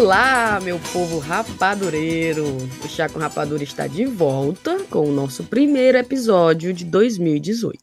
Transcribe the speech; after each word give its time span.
Olá, 0.00 0.58
meu 0.62 0.80
povo 0.94 1.18
rapadureiro! 1.18 2.46
O 2.82 2.88
Chá 2.88 3.06
com 3.06 3.18
Rapadura 3.18 3.62
está 3.62 3.86
de 3.86 4.06
volta 4.06 4.82
com 4.84 5.06
o 5.06 5.12
nosso 5.12 5.44
primeiro 5.44 5.98
episódio 5.98 6.72
de 6.72 6.86
2018. 6.86 7.78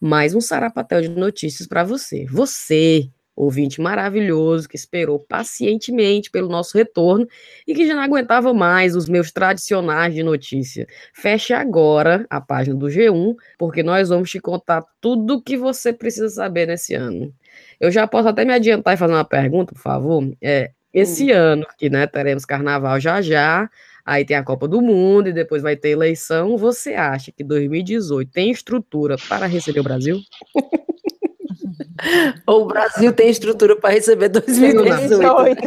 Mais 0.00 0.36
um 0.36 0.40
sarapatel 0.40 1.00
de 1.00 1.08
notícias 1.08 1.66
para 1.66 1.82
você. 1.82 2.26
Você, 2.26 3.10
ouvinte 3.34 3.80
maravilhoso 3.80 4.68
que 4.68 4.76
esperou 4.76 5.18
pacientemente 5.18 6.30
pelo 6.30 6.48
nosso 6.48 6.78
retorno 6.78 7.26
e 7.66 7.74
que 7.74 7.88
já 7.88 7.96
não 7.96 8.04
aguentava 8.04 8.54
mais 8.54 8.94
os 8.94 9.08
meus 9.08 9.32
tradicionais 9.32 10.14
de 10.14 10.22
notícia. 10.22 10.86
Feche 11.12 11.52
agora 11.52 12.24
a 12.30 12.40
página 12.40 12.76
do 12.76 12.86
G1, 12.86 13.34
porque 13.58 13.82
nós 13.82 14.10
vamos 14.10 14.30
te 14.30 14.38
contar 14.38 14.84
tudo 15.00 15.34
o 15.34 15.42
que 15.42 15.56
você 15.56 15.92
precisa 15.92 16.28
saber 16.28 16.68
nesse 16.68 16.94
ano. 16.94 17.34
Eu 17.80 17.90
já 17.90 18.06
posso 18.06 18.28
até 18.28 18.44
me 18.44 18.54
adiantar 18.54 18.94
e 18.94 18.96
fazer 18.96 19.12
uma 19.12 19.24
pergunta, 19.24 19.74
por 19.74 19.82
favor. 19.82 20.22
É, 20.40 20.70
esse 20.92 21.32
hum. 21.32 21.36
ano, 21.36 21.66
que 21.78 21.88
né, 21.88 22.06
teremos 22.06 22.44
carnaval 22.44 23.00
já 23.00 23.22
já, 23.22 23.70
aí 24.04 24.24
tem 24.24 24.36
a 24.36 24.42
Copa 24.44 24.68
do 24.68 24.80
Mundo 24.82 25.28
e 25.28 25.32
depois 25.32 25.62
vai 25.62 25.76
ter 25.76 25.90
eleição. 25.90 26.56
Você 26.58 26.94
acha 26.94 27.32
que 27.32 27.42
2018 27.42 28.30
tem 28.30 28.50
estrutura 28.50 29.16
para 29.28 29.46
receber 29.46 29.80
o 29.80 29.84
Brasil? 29.84 30.20
Ou 32.46 32.62
o 32.62 32.66
Brasil 32.66 33.12
tem 33.12 33.30
estrutura 33.30 33.76
para 33.76 33.94
receber 33.94 34.28
2018? 34.28 35.60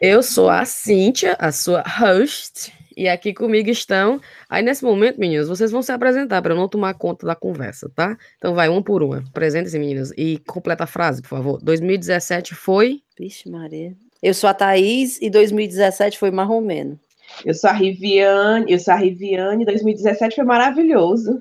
Eu 0.00 0.22
sou 0.22 0.48
a 0.48 0.64
Cíntia, 0.64 1.36
a 1.40 1.50
sua 1.50 1.82
host, 1.82 2.72
e 2.98 3.08
aqui 3.08 3.32
comigo 3.32 3.70
estão. 3.70 4.20
Aí 4.50 4.60
nesse 4.60 4.84
momento, 4.84 5.20
meninas, 5.20 5.48
vocês 5.48 5.70
vão 5.70 5.80
se 5.80 5.92
apresentar 5.92 6.42
para 6.42 6.52
eu 6.52 6.56
não 6.56 6.68
tomar 6.68 6.94
conta 6.94 7.24
da 7.24 7.36
conversa, 7.36 7.88
tá? 7.94 8.18
Então 8.36 8.54
vai 8.54 8.68
uma 8.68 8.82
por 8.82 9.04
uma. 9.04 9.18
Apresentem-se, 9.18 9.78
meninas, 9.78 10.12
e 10.18 10.38
completa 10.38 10.82
a 10.82 10.86
frase, 10.86 11.22
por 11.22 11.28
favor. 11.28 11.60
2017 11.62 12.56
foi. 12.56 13.00
Vixe, 13.16 13.48
Maria. 13.48 13.94
Eu 14.20 14.34
sou 14.34 14.50
a 14.50 14.54
Thaís 14.54 15.22
e 15.22 15.30
2017 15.30 16.18
foi 16.18 16.32
marromeno. 16.32 16.98
Eu 17.44 17.54
sou 17.54 17.70
a 17.70 17.72
Riviane, 17.72 18.72
eu 18.72 18.80
sou 18.80 18.92
a 18.92 18.96
Riviane, 18.96 19.64
2017 19.64 20.34
foi 20.34 20.44
maravilhoso. 20.44 21.40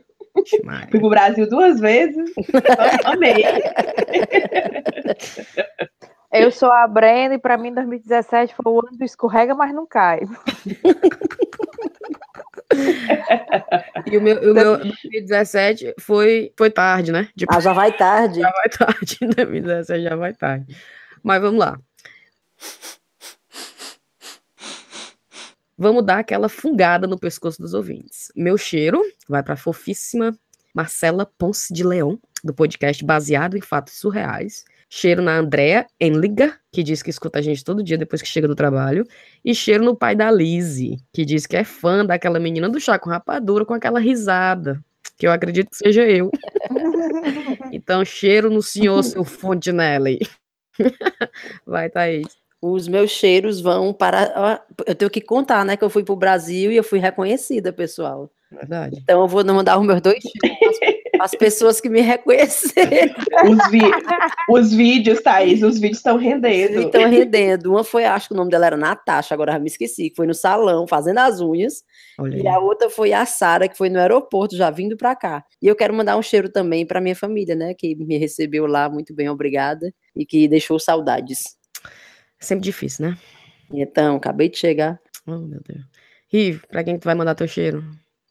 Fui 0.92 0.99
pro 0.99 1.09
Brasil 1.09 1.49
duas 1.49 1.80
vezes. 1.80 2.31
Amei. 3.03 3.33
Eu 6.43 6.52
sou 6.52 6.71
a 6.71 6.88
Brenda 6.88 7.35
e 7.35 7.39
para 7.39 7.57
mim 7.57 7.73
2017 7.73 8.53
foi 8.55 8.71
o 8.71 8.80
ano 8.80 8.97
do 8.97 9.03
escorrega, 9.03 9.55
mas 9.55 9.73
não 9.73 9.85
cai. 9.85 10.21
e 14.05 14.17
o 14.17 14.21
meu, 14.21 14.52
o 14.52 14.53
meu 14.53 14.77
2017 14.77 15.95
foi, 15.99 16.53
foi 16.58 16.69
tarde, 16.69 17.11
né? 17.11 17.30
Tipo, 17.35 17.53
ah, 17.55 17.59
já 17.59 17.73
vai 17.73 17.91
tarde. 17.91 18.41
Já 18.41 18.52
vai 18.52 18.69
tarde, 18.69 19.17
2017 19.35 20.03
já 20.03 20.15
vai 20.15 20.33
tarde. 20.33 20.77
Mas 21.23 21.41
vamos 21.41 21.59
lá. 21.59 21.80
Vamos 25.77 26.03
dar 26.03 26.19
aquela 26.19 26.49
fungada 26.49 27.05
no 27.05 27.19
pescoço 27.19 27.61
dos 27.61 27.73
ouvintes. 27.73 28.31
Meu 28.35 28.58
cheiro 28.58 29.02
vai 29.30 29.43
para 29.43 29.53
a 29.53 29.58
fofíssima 29.58 30.35
Marcela 30.73 31.25
Ponce 31.25 31.73
de 31.73 31.83
Leão, 31.83 32.19
do 32.43 32.53
podcast 32.53 33.03
Baseado 33.03 33.58
em 33.58 33.61
Fatos 33.61 33.99
Surreais. 33.99 34.65
Cheiro 34.89 35.21
na 35.21 35.38
Andrea 35.38 35.85
Enliga, 35.99 36.57
que 36.71 36.81
diz 36.81 37.03
que 37.03 37.09
escuta 37.09 37.39
a 37.39 37.41
gente 37.41 37.63
todo 37.63 37.83
dia 37.83 37.97
depois 37.97 38.21
que 38.21 38.27
chega 38.27 38.47
do 38.47 38.55
trabalho. 38.55 39.05
E 39.43 39.53
cheiro 39.53 39.83
no 39.83 39.95
pai 39.95 40.16
da 40.16 40.31
Lizzie, 40.31 40.97
que 41.11 41.25
diz 41.25 41.45
que 41.45 41.58
é 41.58 41.64
fã 41.64 42.05
daquela 42.05 42.39
menina 42.39 42.70
do 42.70 42.80
chá 42.80 42.97
com 42.97 43.09
rapadura 43.09 43.65
com 43.65 43.73
aquela 43.73 43.99
risada. 43.99 44.81
Que 45.17 45.27
eu 45.27 45.31
acredito 45.31 45.70
que 45.70 45.77
seja 45.77 46.03
eu. 46.03 46.31
então, 47.71 48.05
cheiro 48.05 48.49
no 48.49 48.61
senhor, 48.61 49.03
seu 49.03 49.23
Fontenelle. 49.23 50.20
Vai, 51.65 51.89
Thaís 51.89 52.27
os 52.61 52.87
meus 52.87 53.11
cheiros 53.11 53.61
vão 53.61 53.93
para. 53.93 54.64
Eu 54.86 54.95
tenho 54.95 55.11
que 55.11 55.21
contar, 55.21 55.64
né? 55.64 55.77
Que 55.77 55.83
eu 55.83 55.89
fui 55.89 56.03
para 56.03 56.14
o 56.14 56.17
Brasil 56.17 56.71
e 56.71 56.76
eu 56.76 56.83
fui 56.83 56.99
reconhecida, 56.99 57.71
pessoal. 57.71 58.31
Verdade. 58.52 58.99
Então 59.02 59.21
eu 59.21 59.27
vou 59.27 59.43
mandar 59.45 59.77
os 59.77 59.86
meus 59.86 60.02
dois 60.02 60.20
cheiros 60.21 60.80
as 61.20 61.32
pessoas 61.32 61.82
que 61.82 61.89
me 61.89 62.02
reconheceram. 62.02 63.16
Os, 63.50 63.72
vi... 63.72 63.82
os 64.50 64.73
vídeos, 64.73 65.22
Thaís, 65.22 65.64
os 65.64 65.76
vídeos 65.80 65.98
estão 65.98 66.17
rendendo. 66.17 66.82
Estão 66.82 67.10
rendendo. 67.10 67.72
Uma 67.72 67.83
foi, 67.83 68.05
acho 68.05 68.30
que 68.30 68.33
o 68.33 68.38
nome 68.38 68.52
dela 68.52 68.66
era 68.66 68.78
Natasha, 68.78 69.33
agora 69.33 69.54
já 69.54 69.60
me 69.60 69.67
esqueci, 69.67 70.10
que 70.10 70.16
foi 70.16 70.27
no 70.27 70.33
salão 70.33 70.88
fazendo 70.88 71.20
as 71.20 71.39
unhas. 71.39 71.83
Olha 72.20 72.38
e 72.38 72.48
a 72.48 72.60
outra 72.60 72.89
foi 72.89 73.14
a 73.14 73.26
Sara, 73.26 73.67
que 73.67 73.77
foi 73.77 73.89
no 73.89 74.00
aeroporto, 74.00 74.56
já 74.56 74.70
vindo 74.70 74.98
para 74.98 75.16
cá. 75.16 75.44
E 75.61 75.67
eu 75.67 75.76
quero 75.76 75.94
mandar 75.94 76.17
um 76.17 76.22
cheiro 76.22 76.50
também 76.50 76.86
para 76.86 77.02
minha 77.02 77.16
família, 77.16 77.56
né? 77.56 77.73
Que 77.73 77.95
me 77.95 78.17
recebeu 78.17 78.66
lá, 78.66 78.89
muito 78.89 79.14
bem, 79.14 79.30
obrigada. 79.30 79.94
E 80.16 80.26
que 80.26 80.48
deixou 80.48 80.80
saudades. 80.80 81.58
Sempre 82.39 82.64
difícil, 82.64 83.08
né? 83.08 83.17
Então, 83.72 84.16
acabei 84.16 84.50
de 84.50 84.58
chegar. 84.58 85.00
Oh, 85.26 85.38
meu 85.39 85.60
Deus. 85.67 85.83
Rive, 86.30 86.61
pra 86.67 86.83
quem 86.83 86.98
tu 86.98 87.06
vai 87.06 87.16
mandar 87.16 87.36
teu 87.36 87.48
cheiro? 87.48 87.83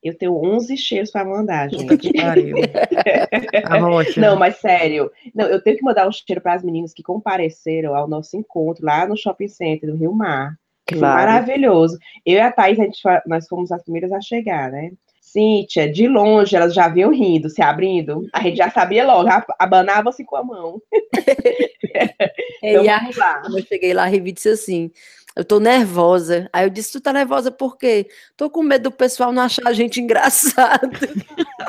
Eu 0.06 0.16
tenho 0.16 0.36
11 0.36 0.76
cheiros 0.76 1.10
para 1.10 1.24
mandar, 1.24 1.68
gente. 1.68 1.96
Que 1.98 2.12
pariu. 2.12 2.56
Rocha. 3.80 4.20
Não, 4.20 4.36
mas 4.36 4.56
sério. 4.56 5.10
Não, 5.34 5.46
eu 5.46 5.62
tenho 5.62 5.76
que 5.76 5.84
mandar 5.84 6.06
um 6.06 6.12
cheiro 6.12 6.40
para 6.40 6.54
as 6.54 6.62
meninas 6.62 6.92
que 6.92 7.02
compareceram 7.02 7.94
ao 7.94 8.08
nosso 8.08 8.36
encontro 8.36 8.84
lá 8.84 9.06
no 9.06 9.16
Shopping 9.16 9.48
Center 9.48 9.90
do 9.90 9.96
Rio 9.96 10.12
Mar. 10.12 10.56
Que 10.86 10.94
claro. 10.94 11.16
foi 11.16 11.26
maravilhoso. 11.26 11.98
Eu 12.24 12.34
e 12.34 12.40
a 12.40 12.52
Thaís, 12.52 12.78
a 12.78 12.84
gente, 12.84 13.00
nós 13.26 13.48
fomos 13.48 13.72
as 13.72 13.82
primeiras 13.82 14.12
a 14.12 14.20
chegar, 14.20 14.70
né? 14.70 14.92
Cíntia, 15.20 15.90
de 15.90 16.06
longe, 16.06 16.54
elas 16.54 16.72
já 16.72 16.88
vinham 16.88 17.10
rindo, 17.10 17.50
se 17.50 17.60
abrindo. 17.60 18.28
A 18.32 18.40
gente 18.42 18.56
já 18.56 18.70
sabia 18.70 19.04
logo, 19.04 19.28
abanava-se 19.58 20.24
com 20.24 20.36
a 20.36 20.44
mão. 20.44 20.80
então, 22.62 22.84
e 22.84 22.88
a, 22.88 23.00
quando 23.42 23.58
eu 23.58 23.64
cheguei 23.64 23.92
lá, 23.92 24.04
a 24.04 24.06
Rivi 24.06 24.30
disse 24.30 24.50
assim: 24.50 24.92
eu 25.36 25.44
tô 25.44 25.60
nervosa. 25.60 26.48
Aí 26.50 26.64
eu 26.64 26.70
disse, 26.70 26.92
tu 26.92 27.00
tá 27.00 27.12
nervosa 27.12 27.50
por 27.50 27.76
quê? 27.76 28.08
Tô 28.38 28.48
com 28.48 28.62
medo 28.62 28.84
do 28.84 28.90
pessoal 28.90 29.30
não 29.30 29.42
achar 29.42 29.68
a 29.68 29.72
gente 29.74 30.00
engraçado. 30.00 30.90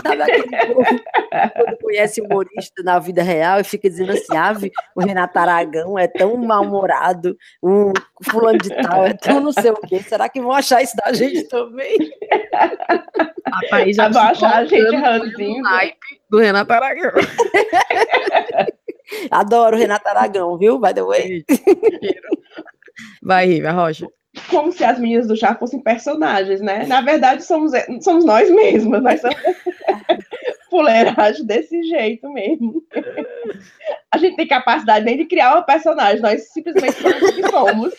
Sabe 0.02 0.22
aquele 0.22 0.74
povo 0.74 0.86
quando 1.54 1.78
conhece 1.82 2.22
humorista 2.22 2.82
na 2.82 2.98
vida 2.98 3.22
real 3.22 3.60
e 3.60 3.66
fica 3.66 3.90
dizendo 3.90 4.14
assim, 4.14 4.38
ave, 4.38 4.72
o 4.96 5.02
Renato 5.02 5.38
Aragão 5.38 6.00
é 6.00 6.08
tão 6.08 6.38
mal-humorado, 6.38 7.38
o 7.62 7.92
fulano 8.24 8.58
de 8.58 8.70
tal 8.70 9.06
é 9.06 9.14
tão 9.14 9.42
não 9.42 9.52
sei 9.52 9.72
o 9.72 9.76
quê. 9.76 10.00
Será 10.00 10.30
que 10.30 10.40
vão 10.40 10.54
achar 10.54 10.82
isso 10.82 10.96
da 10.96 11.12
gente 11.12 11.44
também? 11.50 11.98
Rapaz, 13.46 13.96
já 13.96 14.08
vão 14.08 14.22
achar 14.22 14.60
a 14.60 14.66
gente 14.66 14.96
ranzinho. 14.96 15.62
Do 16.30 16.38
Renato 16.38 16.72
Aragão. 16.72 17.12
Adoro 19.32 19.76
o 19.76 19.80
Renato 19.80 20.08
Aragão, 20.08 20.58
viu? 20.58 20.80
By 20.80 20.94
the 20.94 21.04
way. 21.04 21.46
Vai, 23.28 23.46
Riva 23.46 23.72
Rocha. 23.72 24.08
Como 24.50 24.72
se 24.72 24.86
as 24.86 24.98
meninas 24.98 25.28
do 25.28 25.36
chá 25.36 25.54
fossem 25.54 25.82
personagens, 25.82 26.62
né? 26.62 26.86
Na 26.86 27.02
verdade, 27.02 27.44
somos, 27.44 27.74
somos 28.02 28.24
nós 28.24 28.50
mesmas. 28.50 29.04
Nós 29.04 29.20
somos 29.20 29.36
fuleiragem 30.70 31.46
desse 31.46 31.82
jeito 31.84 32.30
mesmo. 32.32 32.84
A 34.10 34.18
gente 34.18 34.38
tem 34.38 34.48
capacidade 34.48 35.04
nem 35.04 35.18
de 35.18 35.26
criar 35.26 35.54
uma 35.54 35.62
personagem, 35.62 36.22
nós 36.22 36.50
simplesmente 36.50 36.94
somos 36.94 37.22
o 37.22 37.36
que 37.36 37.50
somos. 37.50 37.94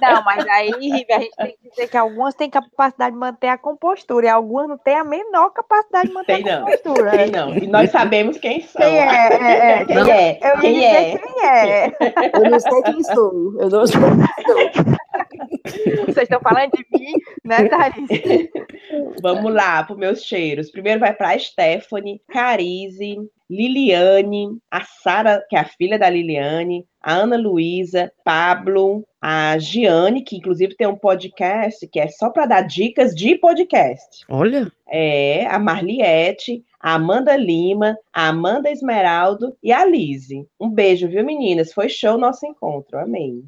Não, 0.00 0.24
mas 0.24 0.46
aí, 0.48 0.70
Riva, 0.70 1.14
a 1.14 1.20
gente 1.20 1.36
tem 1.36 1.56
que 1.62 1.70
dizer 1.70 1.88
que 1.88 1.96
algumas 1.96 2.34
têm 2.34 2.50
capacidade 2.50 3.12
de 3.12 3.18
manter 3.18 3.46
a 3.48 3.56
compostura 3.58 4.26
e 4.26 4.28
algumas 4.28 4.68
não 4.68 4.76
têm 4.76 4.96
a 4.96 5.04
menor 5.04 5.50
capacidade 5.50 6.08
de 6.08 6.14
manter 6.14 6.42
tem 6.42 6.52
a 6.52 6.58
compostura. 6.58 7.10
Tem 7.12 7.30
não, 7.30 7.56
e 7.56 7.66
nós 7.68 7.90
sabemos 7.90 8.38
quem 8.38 8.60
são. 8.60 8.82
Quem 8.82 8.98
é? 8.98 9.04
é, 9.04 9.80
é. 9.80 9.84
Quem 9.84 9.96
não, 9.96 10.06
é? 10.06 10.38
Eu 10.42 10.60
quem 10.60 10.84
é? 10.84 11.18
quem 11.18 11.46
é. 11.46 11.96
Eu 12.34 12.50
não 12.50 12.60
sei 12.60 12.82
quem 12.82 13.02
sou. 13.04 13.60
Eu 13.60 13.70
não 13.70 13.86
sei 13.86 14.00
quem 14.00 14.82
sou. 14.82 15.41
Vocês 15.64 16.24
estão 16.24 16.40
falando 16.40 16.72
de 16.72 16.84
mim, 16.98 17.12
né, 17.44 17.68
Thaís? 17.68 18.48
Vamos 19.22 19.52
lá, 19.52 19.84
para 19.84 19.96
meus 19.96 20.22
cheiros. 20.22 20.70
Primeiro 20.70 21.00
vai 21.00 21.14
para 21.14 21.38
Stephanie, 21.38 22.20
Carize, 22.28 23.16
Liliane, 23.48 24.58
a 24.70 24.82
Sara, 24.84 25.44
que 25.48 25.56
é 25.56 25.60
a 25.60 25.64
filha 25.64 25.98
da 25.98 26.08
Liliane, 26.08 26.86
a 27.00 27.12
Ana 27.12 27.36
Luísa, 27.36 28.10
Pablo, 28.24 29.06
a 29.20 29.58
Giane, 29.58 30.22
que 30.22 30.36
inclusive 30.36 30.74
tem 30.74 30.86
um 30.86 30.96
podcast 30.96 31.86
que 31.88 32.00
é 32.00 32.08
só 32.08 32.30
para 32.30 32.46
dar 32.46 32.62
dicas 32.62 33.14
de 33.14 33.36
podcast. 33.36 34.24
Olha. 34.28 34.72
É, 34.88 35.46
a 35.46 35.58
Marliette, 35.58 36.64
a 36.80 36.94
Amanda 36.94 37.36
Lima, 37.36 37.96
a 38.12 38.28
Amanda 38.28 38.70
Esmeraldo 38.70 39.56
e 39.62 39.70
a 39.70 39.84
Lise. 39.84 40.46
Um 40.58 40.70
beijo, 40.70 41.08
viu, 41.08 41.24
meninas? 41.24 41.72
Foi 41.72 41.88
show 41.88 42.18
nosso 42.18 42.46
encontro. 42.46 42.98
Amém. 42.98 43.44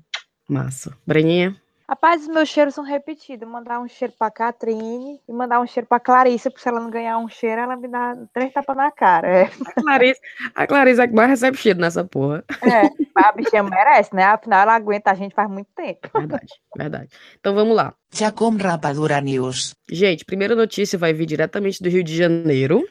Massa. 0.48 0.96
Breninha? 1.06 1.56
Rapaz, 1.88 2.22
os 2.22 2.28
meus 2.28 2.48
cheiros 2.48 2.74
são 2.74 2.82
repetidos. 2.82 3.48
Mandar 3.48 3.80
um 3.80 3.88
cheiro 3.88 4.14
pra 4.18 4.30
Catrine 4.30 5.20
e 5.28 5.32
mandar 5.32 5.60
um 5.60 5.66
cheiro 5.66 5.86
pra 5.86 6.00
Clarissa, 6.00 6.50
porque 6.50 6.62
se 6.62 6.68
ela 6.68 6.80
não 6.80 6.90
ganhar 6.90 7.18
um 7.18 7.28
cheiro, 7.28 7.60
ela 7.60 7.76
me 7.76 7.88
dá 7.88 8.16
três 8.32 8.52
tapas 8.52 8.76
na 8.76 8.90
cara. 8.90 9.28
É. 9.28 9.50
A 9.66 9.82
Clarissa, 9.82 10.20
a 10.54 10.66
Clarissa 10.66 11.04
é 11.04 11.08
que 11.08 11.14
mais 11.14 11.28
recebe 11.28 11.56
cheiro 11.56 11.80
nessa 11.80 12.04
porra. 12.04 12.42
É, 12.62 12.88
a 13.14 13.32
bichinha 13.32 13.62
merece, 13.62 14.14
né? 14.14 14.24
Afinal, 14.24 14.62
ela 14.62 14.74
aguenta 14.74 15.10
a 15.10 15.14
gente 15.14 15.34
faz 15.34 15.50
muito 15.50 15.68
tempo. 15.76 16.08
Verdade, 16.12 16.52
verdade. 16.76 17.08
Então 17.38 17.54
vamos 17.54 17.76
lá. 17.76 17.94
Já 18.12 18.32
com 18.32 18.56
Rapadura 18.56 19.20
News. 19.20 19.74
Gente, 19.90 20.24
primeira 20.24 20.56
notícia 20.56 20.98
vai 20.98 21.12
vir 21.12 21.26
diretamente 21.26 21.82
do 21.82 21.88
Rio 21.88 22.02
de 22.02 22.16
Janeiro 22.16 22.82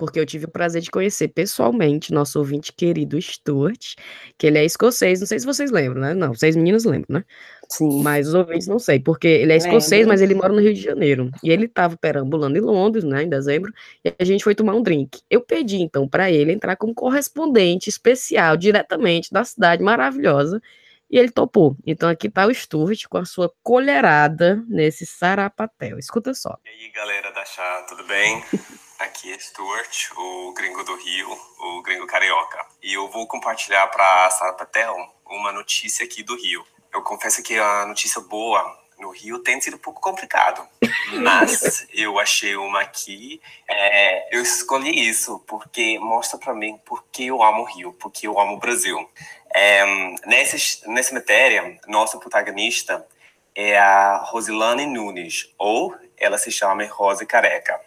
porque 0.00 0.18
eu 0.18 0.24
tive 0.24 0.46
o 0.46 0.50
prazer 0.50 0.80
de 0.80 0.90
conhecer 0.90 1.28
pessoalmente 1.28 2.10
nosso 2.10 2.38
ouvinte 2.38 2.72
querido 2.72 3.20
Stuart, 3.20 3.96
que 4.38 4.46
ele 4.46 4.56
é 4.56 4.64
escocês, 4.64 5.20
não 5.20 5.26
sei 5.26 5.38
se 5.38 5.44
vocês 5.44 5.70
lembram, 5.70 6.00
né? 6.00 6.14
Não, 6.14 6.32
vocês 6.32 6.56
meninos 6.56 6.86
lembram, 6.86 7.18
né? 7.18 7.24
Sim. 7.68 8.02
Mas 8.02 8.26
os 8.26 8.32
ouvintes 8.32 8.66
não 8.66 8.78
sei, 8.78 8.98
porque 8.98 9.28
ele 9.28 9.52
é 9.52 9.56
escocês, 9.56 10.06
mas 10.06 10.22
ele 10.22 10.34
mora 10.34 10.54
no 10.54 10.58
Rio 10.58 10.72
de 10.72 10.80
Janeiro. 10.80 11.30
E 11.44 11.50
ele 11.50 11.66
estava 11.66 11.98
perambulando 11.98 12.56
em 12.56 12.62
Londres, 12.62 13.04
né, 13.04 13.24
em 13.24 13.28
dezembro, 13.28 13.70
e 14.02 14.14
a 14.18 14.24
gente 14.24 14.42
foi 14.42 14.54
tomar 14.54 14.74
um 14.74 14.82
drink. 14.82 15.20
Eu 15.28 15.42
pedi, 15.42 15.76
então, 15.76 16.08
para 16.08 16.32
ele 16.32 16.50
entrar 16.50 16.76
como 16.76 16.94
correspondente 16.94 17.90
especial, 17.90 18.56
diretamente 18.56 19.30
da 19.30 19.44
cidade 19.44 19.82
maravilhosa, 19.82 20.62
e 21.10 21.18
ele 21.18 21.30
topou. 21.30 21.76
Então 21.86 22.08
aqui 22.08 22.28
está 22.28 22.46
o 22.46 22.54
Stuart 22.54 23.04
com 23.06 23.18
a 23.18 23.26
sua 23.26 23.52
colherada 23.62 24.64
nesse 24.66 25.04
sarapatel. 25.04 25.98
Escuta 25.98 26.32
só. 26.32 26.56
E 26.64 26.68
aí, 26.70 26.90
galera 26.90 27.30
da 27.32 27.44
Chá, 27.44 27.84
tudo 27.86 28.06
bem? 28.06 28.42
Aqui 29.00 29.32
é 29.32 29.38
Stuart, 29.38 30.10
o 30.16 30.52
gringo 30.52 30.84
do 30.84 30.94
Rio, 30.96 31.30
o 31.58 31.82
gringo 31.82 32.06
carioca. 32.06 32.64
E 32.82 32.94
eu 32.94 33.08
vou 33.08 33.26
compartilhar 33.26 33.86
para 33.88 34.26
a 34.26 34.30
Sarapatel 34.30 34.94
uma 35.26 35.52
notícia 35.52 36.04
aqui 36.04 36.22
do 36.22 36.36
Rio 36.36 36.64
eu 36.92 37.02
confesso 37.02 37.42
que 37.42 37.56
a 37.56 37.86
notícia 37.86 38.20
boa 38.20 38.78
no 38.98 39.10
Rio 39.10 39.38
tem 39.38 39.60
sido 39.60 39.76
um 39.76 39.80
pouco 39.80 40.00
complicado, 40.00 40.66
mas 41.22 41.86
eu 41.92 42.18
achei 42.18 42.56
uma 42.56 42.80
aqui. 42.80 43.40
É, 43.68 44.36
eu 44.36 44.42
escolhi 44.42 45.08
isso 45.08 45.42
porque 45.46 45.98
mostra 45.98 46.38
para 46.38 46.52
mim 46.52 46.78
porque 46.84 47.24
eu 47.24 47.42
amo 47.42 47.62
o 47.62 47.64
Rio, 47.64 47.92
porque 47.94 48.26
eu 48.26 48.38
amo 48.38 48.54
o 48.54 48.58
Brasil. 48.58 49.08
É, 49.54 49.84
nessa, 50.26 50.56
nessa 50.88 51.14
matéria, 51.14 51.78
nossa 51.86 52.18
protagonista 52.18 53.06
é 53.54 53.78
a 53.78 54.18
Rosilane 54.18 54.86
Nunes, 54.86 55.52
ou 55.58 55.94
ela 56.16 56.38
se 56.38 56.52
chama 56.52 56.84
Rose 56.86 57.24
Careca. 57.24 57.80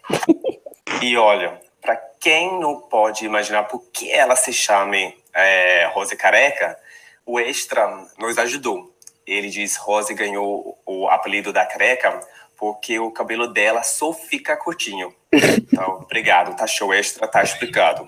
E 1.01 1.17
olha, 1.17 1.59
para 1.81 1.95
quem 2.19 2.59
não 2.59 2.81
pode 2.81 3.25
imaginar 3.25 3.63
por 3.63 3.83
que 3.91 4.11
ela 4.11 4.35
se 4.35 4.53
chama 4.53 4.95
é, 5.33 5.89
Rose 5.93 6.15
Careca, 6.15 6.77
o 7.25 7.39
Extra 7.39 7.87
nos 8.17 8.37
ajudou 8.37 8.93
ele 9.25 9.49
diz 9.49 9.75
Rose 9.77 10.13
ganhou 10.13 10.77
o 10.85 11.07
apelido 11.07 11.51
da 11.53 11.65
careca 11.65 12.19
porque 12.57 12.99
o 12.99 13.11
cabelo 13.11 13.47
dela 13.47 13.83
só 13.83 14.13
fica 14.13 14.55
curtinho. 14.55 15.13
Então, 15.31 15.99
obrigado, 16.03 16.55
tá 16.55 16.65
show 16.65 16.93
extra, 16.93 17.27
tá 17.27 17.43
explicado. 17.43 18.07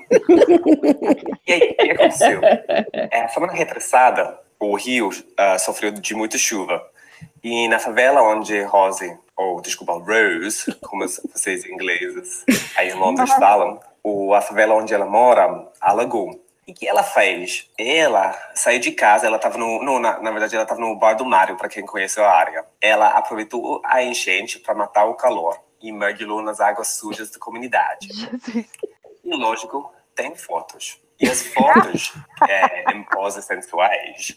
e 1.46 1.54
aí, 1.54 1.72
o 1.72 1.76
que 1.76 1.92
aconteceu? 1.92 2.42
É, 2.94 3.28
semana 3.28 3.52
retrasada, 3.52 4.40
o 4.58 4.76
Rio 4.76 5.10
uh, 5.10 5.60
sofreu 5.60 5.92
de 5.92 6.16
muita 6.16 6.38
chuva. 6.38 6.82
E 7.44 7.68
na 7.68 7.80
favela 7.80 8.22
onde 8.22 8.62
Rose, 8.64 9.18
ou 9.36 9.62
desculpa, 9.62 9.94
Rose, 9.94 10.74
como 10.82 11.06
vocês 11.08 11.66
ingleses 11.66 12.46
aí 12.76 12.90
em 12.90 12.94
Londres 12.94 13.32
falam, 13.34 13.80
o, 14.04 14.34
a 14.34 14.42
favela 14.42 14.76
onde 14.76 14.94
ela 14.94 15.06
mora 15.06 15.72
alagou. 15.82 16.42
E 16.68 16.74
que 16.74 16.88
ela 16.88 17.04
fez? 17.04 17.70
Ela 17.78 18.34
saiu 18.56 18.80
de 18.80 18.92
casa, 18.92 19.28
ela 19.28 19.36
estava 19.36 19.58
no, 19.58 19.84
no 19.84 20.00
na, 20.00 20.20
na, 20.20 20.32
verdade 20.32 20.56
ela 20.56 20.64
estava 20.64 20.82
no 20.82 20.96
bar 20.96 21.14
do 21.14 21.26
Mário, 21.26 21.56
para 21.58 21.70
quem 21.70 21.86
conhece 21.86 22.20
a 22.20 22.28
área. 22.28 22.66
Ela 22.82 23.10
aproveitou 23.10 23.82
a 23.84 24.02
enchente 24.02 24.58
para 24.60 24.74
matar 24.74 25.06
o 25.06 25.14
calor 25.14 25.60
e 25.80 25.92
mergulhou 25.92 26.42
nas 26.42 26.60
águas 26.60 26.88
sujas 26.88 27.30
da 27.30 27.38
comunidade. 27.38 28.08
E 29.24 29.36
lógico, 29.36 29.94
tem 30.16 30.36
fotos. 30.36 31.00
E 31.20 31.28
as 31.28 31.44
fotos 31.44 32.14
é, 32.50 32.92
em 32.94 33.04
poses 33.04 33.46
sensuais, 33.46 34.36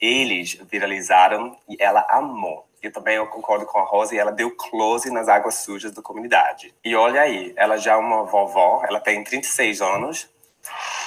eles 0.00 0.54
viralizaram 0.70 1.56
e 1.68 1.76
ela 1.80 2.06
amou. 2.08 2.67
Eu 2.82 2.92
também 2.92 3.16
eu 3.16 3.26
concordo 3.26 3.66
com 3.66 3.78
a 3.78 3.84
Rosa 3.84 4.14
e 4.14 4.18
ela 4.18 4.30
deu 4.30 4.54
close 4.54 5.10
nas 5.10 5.28
águas 5.28 5.56
sujas 5.56 5.92
da 5.92 6.02
comunidade. 6.02 6.74
E 6.84 6.94
olha 6.94 7.20
aí, 7.20 7.52
ela 7.56 7.76
já 7.76 7.92
é 7.92 7.96
uma 7.96 8.24
vovó, 8.24 8.82
ela 8.88 9.00
tem 9.00 9.22
36 9.24 9.80
anos, 9.80 10.28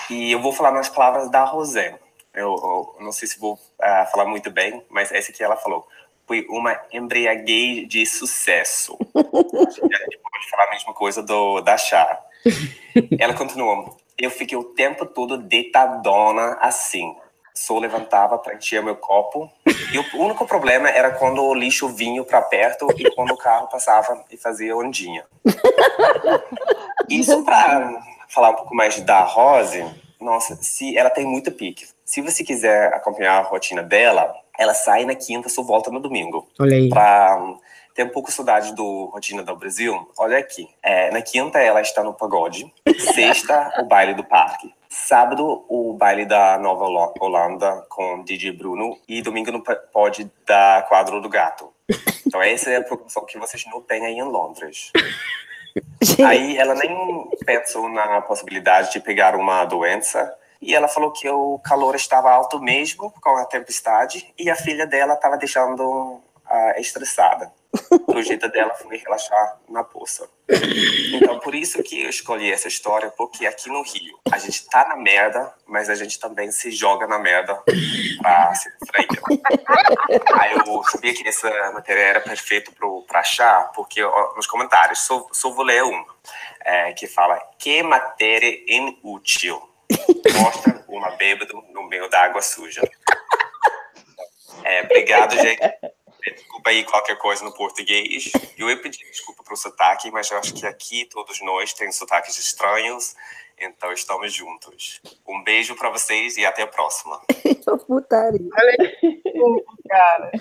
e 0.10 0.32
eu 0.32 0.42
vou 0.42 0.52
falar 0.52 0.72
nas 0.72 0.90
palavras 0.90 1.30
da 1.30 1.44
Rosé. 1.44 1.98
Eu, 2.34 2.56
eu, 2.56 2.96
não 3.00 3.12
sei 3.12 3.28
se 3.28 3.40
vou 3.40 3.54
uh, 3.54 4.12
falar 4.12 4.26
muito 4.26 4.50
bem, 4.50 4.84
mas 4.90 5.12
essa 5.12 5.32
que 5.32 5.44
ela 5.44 5.56
falou. 5.58 5.88
Foi 6.28 6.46
uma 6.50 6.80
embriaguez 6.92 7.88
de 7.88 8.06
sucesso. 8.06 8.98
a 9.16 9.22
gente 9.22 10.18
pode 10.18 10.50
falar 10.50 10.68
a 10.68 10.72
mesma 10.72 10.94
coisa 10.94 11.22
do, 11.22 11.62
da 11.62 11.78
Chá. 11.78 12.22
Ela 13.20 13.34
continuou. 13.34 13.98
Eu 14.18 14.30
fiquei 14.30 14.58
o 14.58 14.64
tempo 14.64 15.06
todo 15.06 15.38
deitadona 15.38 16.58
assim. 16.62 17.16
Só 17.54 17.78
levantava 17.80 18.38
para 18.38 18.56
encher 18.56 18.82
meu 18.82 18.96
copo. 18.96 19.52
E 19.94 20.00
o 20.00 20.22
único 20.22 20.46
problema 20.46 20.90
era 20.90 21.12
quando 21.12 21.44
o 21.44 21.54
lixo 21.54 21.88
vinha 21.90 22.24
para 22.24 22.42
perto 22.42 22.88
e 22.98 23.10
quando 23.12 23.32
o 23.32 23.38
carro 23.38 23.68
passava 23.68 24.24
e 24.32 24.38
fazia 24.38 24.76
ondinha. 24.76 25.26
Isso 27.10 27.44
para 27.44 28.02
falar 28.30 28.52
um 28.52 28.56
pouco 28.56 28.76
mais 28.76 29.00
da 29.02 29.22
Rose, 29.22 29.86
nossa, 30.20 30.56
se 30.56 30.98
ela 30.98 31.10
tem 31.10 31.26
muito 31.26 31.52
pique. 31.52 31.88
Se 32.06 32.22
você 32.22 32.44
quiser 32.44 32.94
acompanhar 32.94 33.40
a 33.40 33.42
rotina 33.42 33.82
dela, 33.82 34.34
ela 34.58 34.74
sai 34.74 35.06
na 35.06 35.16
quinta, 35.16 35.50
só 35.50 35.64
volta 35.64 35.90
no 35.90 36.00
domingo. 36.00 36.48
Olha 36.60 36.76
aí. 36.76 36.90
Pra 36.90 37.56
ter 37.94 38.04
um 38.04 38.10
pouco 38.10 38.32
saudade 38.32 38.74
do 38.74 39.06
rotina 39.06 39.44
do 39.44 39.56
Brasil, 39.56 40.10
olha 40.18 40.38
aqui. 40.38 40.70
É, 40.82 41.12
na 41.12 41.22
quinta 41.22 41.60
ela 41.60 41.82
está 41.82 42.04
no 42.04 42.14
pagode, 42.14 42.72
sexta 43.14 43.74
o 43.80 43.86
baile 43.86 44.14
do 44.14 44.24
parque, 44.24 44.74
sábado 44.92 45.66
o 45.70 45.94
baile 45.94 46.26
da 46.26 46.58
Nova 46.58 46.84
Holanda 47.18 47.86
com 47.88 48.24
DJ 48.24 48.52
Bruno 48.52 49.00
e 49.08 49.22
domingo 49.22 49.50
no 49.50 49.64
pod 49.64 50.30
da 50.46 50.86
Quadro 50.90 51.22
do 51.22 51.30
Gato. 51.30 51.72
Então 52.28 52.42
essa 52.42 52.70
é 52.70 52.76
a 52.76 52.84
proporção 52.84 53.26
que 53.26 53.40
vocês 53.40 53.64
não 53.72 53.82
têm 53.82 54.06
aí 54.06 54.16
em 54.16 54.24
Londres. 54.24 54.92
Aí 56.28 56.58
ela 56.58 56.76
nem 56.76 57.30
pensou 57.46 57.88
na 57.88 58.20
possibilidade 58.22 58.92
de 58.92 59.00
pegar 59.00 59.34
uma 59.34 59.64
doença 59.64 60.36
e 60.62 60.76
ela 60.76 60.90
falou 60.90 61.12
que 61.12 61.30
o 61.30 61.58
calor 61.60 61.96
estava 61.96 62.30
alto 62.30 62.60
mesmo 62.60 63.14
com 63.22 63.38
a 63.38 63.46
tempestade 63.46 64.34
e 64.38 64.50
a 64.50 64.56
filha 64.58 64.86
dela 64.86 65.14
estava 65.14 65.38
deixando 65.38 65.82
uh, 65.84 66.22
estressada. 66.78 67.50
O 68.08 68.22
jeito 68.22 68.48
dela 68.50 68.74
foi 68.74 68.98
relaxar 68.98 69.60
na 69.70 69.84
poça. 69.84 70.30
Então, 71.14 71.40
por 71.40 71.56
isso 71.56 71.82
que 71.82 72.04
eu 72.04 72.10
escolhi 72.10 72.52
essa 72.52 72.68
história, 72.68 73.10
porque 73.12 73.46
aqui 73.46 73.70
no 73.70 73.82
Rio, 73.82 74.20
a 74.32 74.38
gente 74.38 74.68
tá 74.70 74.88
na 74.88 74.96
merda, 74.98 75.54
mas 75.66 75.90
a 75.90 75.96
gente 75.96 76.20
também 76.20 76.52
se 76.52 76.72
joga 76.72 77.08
na 77.08 77.18
merda 77.18 77.56
pra 78.22 78.54
se 78.56 78.70
distrair. 78.78 79.08
Aí 80.34 80.54
eu 80.54 80.84
sabia 80.84 81.14
que 81.14 81.28
essa 81.28 81.50
matéria 81.72 82.02
era 82.02 82.22
perfeita 82.22 82.72
para 83.08 83.20
achar, 83.20 83.72
porque 83.72 84.04
ó, 84.04 84.36
nos 84.36 84.48
comentários, 84.48 85.00
só, 85.00 85.28
só 85.32 85.50
vou 85.52 85.64
ler 85.64 85.84
um, 85.84 86.06
é, 86.66 86.94
que 86.94 87.08
fala, 87.08 87.40
que 87.58 87.82
matéria 87.84 88.62
inútil. 88.68 89.62
Mostra 90.42 90.84
uma 90.88 91.12
bêbado 91.12 91.64
no 91.72 91.84
meio 91.84 92.10
da 92.10 92.24
água 92.24 92.42
suja. 92.42 92.82
É, 94.64 94.84
obrigado, 94.84 95.36
gente. 95.36 95.62
Desculpa 96.24 96.70
aí 96.70 96.84
qualquer 96.84 97.18
coisa 97.18 97.44
no 97.44 97.54
português. 97.54 98.32
Eu 98.58 98.70
ia 98.70 98.78
pedir 98.78 99.04
desculpa 99.10 99.44
para 99.44 99.54
o 99.54 99.58
sotaque, 99.58 100.12
mas 100.12 100.30
eu 100.30 100.38
acho 100.38 100.54
que 100.54 100.66
aqui 100.66 101.06
todos 101.06 101.42
nós 101.42 101.74
temos 101.74 101.96
sotaques 101.96 102.38
estranhos, 102.38 103.16
então 103.60 103.92
estamos 103.92 104.34
juntos. 104.34 105.02
Um 105.28 105.44
beijo 105.44 105.76
para 105.76 105.90
vocês 105.90 106.38
e 106.38 106.46
até 106.46 106.64
a 106.64 106.68
próxima. 106.68 107.20
Putaria. 107.88 108.50
cara. 109.88 110.32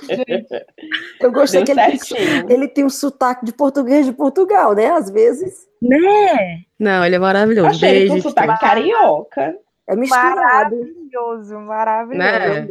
Eu 1.21 1.33
gostei 1.33 1.65
que 1.65 1.73
ele 1.73 1.99
tem, 1.99 2.51
ele 2.51 2.69
tem 2.69 2.85
um 2.85 2.91
sotaque 2.91 3.45
de 3.45 3.53
português 3.53 4.07
de 4.07 4.13
Portugal, 4.13 4.75
né? 4.75 4.91
Às 4.91 5.11
vezes. 5.11 5.69
Né? 5.83 6.63
Não, 6.79 7.05
ele 7.05 7.17
é 7.17 7.19
maravilhoso. 7.19 7.69
Achei 7.69 7.91
beijo. 7.91 8.15
Ele 8.15 8.23
com 8.23 8.29
sotaque 8.29 8.61
carioca. 8.61 9.55
É 9.87 9.97
misturado. 9.97 10.77
Maravilhoso, 11.11 11.59
maravilhoso. 11.59 12.19
Né? 12.19 12.69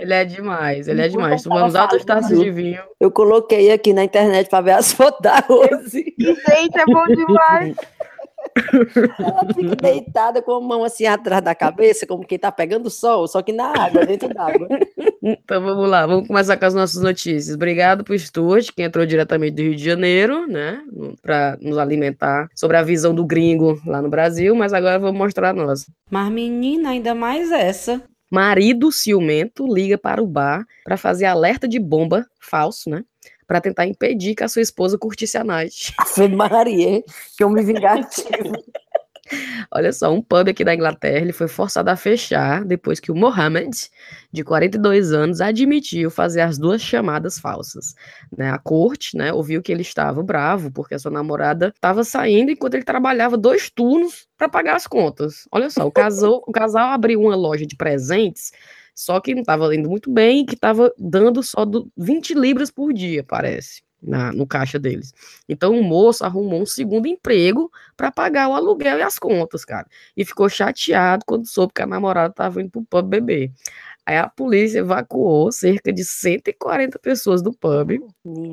Ele 0.00 0.14
é 0.14 0.24
demais, 0.24 0.88
ele 0.88 1.02
é 1.02 1.08
demais. 1.08 1.42
Tomamos 1.42 1.74
altas 1.74 2.04
taças 2.04 2.38
de 2.38 2.50
vinho. 2.50 2.82
Eu 2.98 3.10
coloquei 3.10 3.70
aqui 3.70 3.92
na 3.92 4.04
internet 4.04 4.48
para 4.48 4.60
ver 4.60 4.72
as 4.72 4.90
fotos 4.92 5.20
da 5.20 5.38
Rose. 5.40 6.14
Gente, 6.18 6.78
é 6.78 6.84
bom 6.86 7.04
demais. 7.06 7.76
Ela 9.18 9.54
fica 9.54 9.76
deitada 9.76 10.42
com 10.42 10.52
a 10.52 10.60
mão 10.60 10.84
assim 10.84 11.06
atrás 11.06 11.42
da 11.42 11.54
cabeça, 11.54 12.06
como 12.06 12.26
quem 12.26 12.38
tá 12.38 12.50
pegando 12.50 12.90
sol, 12.90 13.26
só 13.28 13.42
que 13.42 13.52
na 13.52 13.68
água, 13.68 14.06
dentro 14.06 14.32
d'água. 14.32 14.68
Então 15.22 15.62
vamos 15.62 15.88
lá, 15.88 16.06
vamos 16.06 16.26
começar 16.26 16.56
com 16.56 16.64
as 16.64 16.74
nossas 16.74 17.02
notícias. 17.02 17.54
Obrigado 17.54 18.04
pro 18.04 18.18
Stuart, 18.18 18.70
que 18.74 18.82
entrou 18.82 19.04
diretamente 19.04 19.56
do 19.56 19.62
Rio 19.62 19.76
de 19.76 19.84
Janeiro, 19.84 20.46
né, 20.46 20.80
para 21.22 21.58
nos 21.60 21.78
alimentar 21.78 22.48
sobre 22.54 22.76
a 22.76 22.82
visão 22.82 23.14
do 23.14 23.24
gringo 23.24 23.80
lá 23.86 24.00
no 24.00 24.08
Brasil, 24.08 24.54
mas 24.54 24.72
agora 24.72 24.98
vamos 24.98 25.18
mostrar 25.18 25.50
a 25.50 25.52
nossa. 25.52 25.86
Mas 26.10 26.30
menina, 26.30 26.90
ainda 26.90 27.14
mais 27.14 27.50
essa. 27.52 28.02
Marido 28.30 28.90
ciumento 28.90 29.72
liga 29.72 29.96
para 29.96 30.22
o 30.22 30.26
bar 30.26 30.66
para 30.84 30.96
fazer 30.96 31.26
alerta 31.26 31.68
de 31.68 31.78
bomba 31.78 32.26
falso, 32.40 32.90
né? 32.90 33.04
Para 33.46 33.60
tentar 33.60 33.86
impedir 33.86 34.34
que 34.34 34.44
a 34.44 34.48
sua 34.48 34.62
esposa 34.62 34.98
curtisse 34.98 35.36
a 35.38 35.44
night. 35.44 35.94
Ave 35.98 36.28
Maria, 36.28 37.02
que 37.36 37.44
homem 37.44 37.64
vingativo. 37.64 38.52
Olha 39.70 39.92
só, 39.92 40.12
um 40.12 40.22
pub 40.22 40.48
aqui 40.48 40.64
da 40.64 40.74
Inglaterra, 40.74 41.18
ele 41.18 41.32
foi 41.32 41.48
forçado 41.48 41.90
a 41.90 41.96
fechar 41.96 42.64
depois 42.64 43.00
que 43.00 43.10
o 43.10 43.14
Mohammed, 43.14 43.90
de 44.32 44.44
42 44.44 45.12
anos, 45.12 45.40
admitiu 45.40 46.10
fazer 46.10 46.40
as 46.42 46.58
duas 46.58 46.80
chamadas 46.80 47.38
falsas. 47.38 47.94
Né? 48.36 48.50
A 48.50 48.58
corte, 48.58 49.16
né, 49.16 49.32
ouviu 49.32 49.62
que 49.62 49.72
ele 49.72 49.82
estava 49.82 50.22
bravo 50.22 50.70
porque 50.70 50.94
a 50.94 50.98
sua 50.98 51.10
namorada 51.10 51.72
estava 51.74 52.04
saindo 52.04 52.50
enquanto 52.50 52.74
ele 52.74 52.84
trabalhava 52.84 53.36
dois 53.36 53.70
turnos 53.70 54.26
para 54.36 54.48
pagar 54.48 54.76
as 54.76 54.86
contas. 54.86 55.48
Olha 55.50 55.70
só, 55.70 55.86
o 55.86 55.92
casal, 55.92 56.42
o 56.46 56.52
casal 56.52 56.90
abriu 56.90 57.20
uma 57.20 57.34
loja 57.34 57.66
de 57.66 57.76
presentes 57.76 58.52
só 58.96 59.20
que 59.20 59.34
não 59.34 59.42
estava 59.42 59.72
indo 59.74 59.88
muito 59.88 60.10
bem 60.10 60.40
e 60.40 60.46
que 60.46 60.54
estava 60.54 60.92
dando 60.98 61.42
só 61.42 61.64
do 61.64 61.88
20 61.96 62.34
libras 62.34 62.70
por 62.70 62.92
dia, 62.92 63.22
parece 63.22 63.86
na, 64.02 64.32
no 64.32 64.46
caixa 64.46 64.78
deles. 64.78 65.12
Então 65.48 65.78
o 65.78 65.82
moço 65.82 66.24
arrumou 66.24 66.62
um 66.62 66.66
segundo 66.66 67.06
emprego 67.06 67.70
para 67.96 68.10
pagar 68.10 68.48
o 68.48 68.54
aluguel 68.54 68.98
e 68.98 69.02
as 69.02 69.18
contas, 69.18 69.64
cara. 69.64 69.86
E 70.16 70.24
ficou 70.24 70.48
chateado 70.48 71.24
quando 71.26 71.46
soube 71.46 71.72
que 71.74 71.82
a 71.82 71.86
namorada 71.86 72.30
estava 72.30 72.60
indo 72.60 72.70
pro 72.70 72.84
pub 72.84 73.08
beber. 73.08 73.52
Aí 74.06 74.16
a 74.16 74.28
polícia 74.28 74.78
evacuou 74.78 75.50
cerca 75.50 75.92
de 75.92 76.04
140 76.04 76.96
pessoas 77.00 77.42
do 77.42 77.52
pub. 77.52 77.98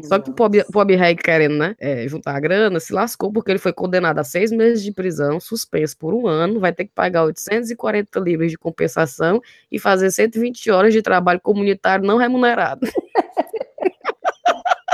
Só 0.03 0.17
que 0.17 0.31
o 0.31 0.33
pub, 0.33 0.55
pub 0.71 0.91
Reg 0.95 1.21
querendo, 1.21 1.55
né, 1.57 1.75
é, 1.79 2.07
juntar 2.07 2.35
a 2.35 2.39
grana, 2.39 2.79
se 2.79 2.91
lascou 2.91 3.31
porque 3.31 3.51
ele 3.51 3.59
foi 3.59 3.71
condenado 3.71 4.17
a 4.17 4.23
seis 4.23 4.51
meses 4.51 4.83
de 4.83 4.91
prisão, 4.91 5.39
suspenso 5.39 5.95
por 5.97 6.15
um 6.15 6.27
ano, 6.27 6.59
vai 6.59 6.73
ter 6.73 6.85
que 6.85 6.91
pagar 6.93 7.23
840 7.25 8.19
libras 8.19 8.49
de 8.49 8.57
compensação 8.57 9.39
e 9.71 9.77
fazer 9.77 10.09
120 10.09 10.71
horas 10.71 10.91
de 10.91 11.03
trabalho 11.03 11.39
comunitário 11.39 12.03
não 12.03 12.17
remunerado. 12.17 12.87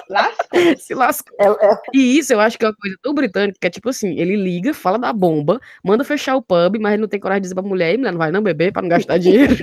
Lascou. 0.10 0.78
Se 0.78 0.94
lascou. 0.96 1.38
É, 1.40 1.68
é. 1.68 1.78
E 1.94 2.18
isso 2.18 2.34
eu 2.34 2.40
acho 2.40 2.58
que 2.58 2.66
é 2.66 2.68
uma 2.68 2.76
coisa 2.76 2.98
tão 3.02 3.14
britânica, 3.14 3.58
que 3.62 3.68
é 3.68 3.70
tipo 3.70 3.90
assim, 3.90 4.18
ele 4.20 4.36
liga, 4.36 4.74
fala 4.74 4.98
da 4.98 5.14
bomba, 5.14 5.60
manda 5.84 6.04
fechar 6.04 6.36
o 6.36 6.42
pub, 6.42 6.78
mas 6.80 6.94
ele 6.94 7.02
não 7.02 7.08
tem 7.08 7.20
coragem 7.20 7.42
de 7.42 7.46
dizer 7.46 7.56
pra 7.56 7.64
mulher, 7.64 7.96
mulher 7.96 8.12
não 8.12 8.18
vai 8.18 8.32
não 8.32 8.42
beber 8.42 8.72
pra 8.74 8.82
não 8.82 8.90
gastar 8.90 9.18
dinheiro. 9.20 9.56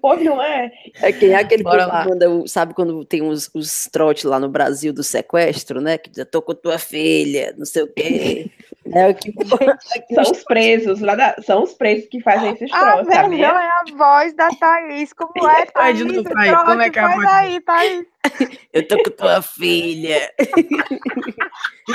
Pois 0.00 0.22
não 0.22 0.42
é? 0.42 0.72
É 1.00 1.12
quem 1.12 1.30
é 1.30 1.36
aquele 1.36 1.62
Bora 1.62 1.86
lá. 1.86 2.04
Quando, 2.04 2.48
sabe 2.48 2.74
quando 2.74 3.04
tem 3.04 3.22
os, 3.22 3.50
os 3.54 3.88
trotes 3.92 4.24
lá 4.24 4.40
no 4.40 4.48
Brasil 4.48 4.92
do 4.92 5.02
sequestro, 5.02 5.80
né? 5.80 5.98
Que 5.98 6.10
já 6.14 6.24
tô 6.24 6.40
com 6.40 6.54
tua 6.54 6.78
filha, 6.78 7.54
não 7.56 7.66
sei 7.66 7.82
o 7.82 7.88
quê. 7.92 8.50
É 8.92 9.08
o 9.08 9.14
que 9.14 9.32
são 10.14 10.32
os 10.32 10.42
presos, 10.44 11.00
lá 11.00 11.14
da, 11.14 11.36
são 11.42 11.62
os 11.62 11.74
presos 11.74 12.08
que 12.08 12.20
fazem 12.20 12.52
esses 12.52 12.70
troços, 12.70 13.08
ah, 13.08 13.22
sabia? 13.22 13.46
é 13.46 13.50
a 13.50 13.84
voz 13.94 14.34
da 14.34 14.48
Thaís, 14.48 15.12
como 15.12 15.32
é, 15.46 15.66
Thaís? 15.66 16.00
Thaís, 16.00 16.22
Thaís 16.24 16.58
como 16.64 16.80
é 16.80 16.90
que 16.90 16.98
é 16.98 17.02
a 17.02 17.14
voz? 17.14 17.26
aí, 17.26 17.60
Thaís. 17.60 18.06
Eu 18.72 18.88
tô 18.88 18.96
com 19.02 19.10
tua 19.10 19.42
filha. 19.42 20.32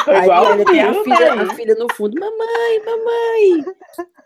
Aí, 0.07 0.29
olha, 0.29 0.65
tem 0.65 0.81
a 0.81 0.93
filha, 0.93 1.33
a 1.33 1.53
filha 1.55 1.75
no 1.75 1.87
fundo, 1.93 2.19
mamãe, 2.19 2.81
mamãe. 2.85 3.75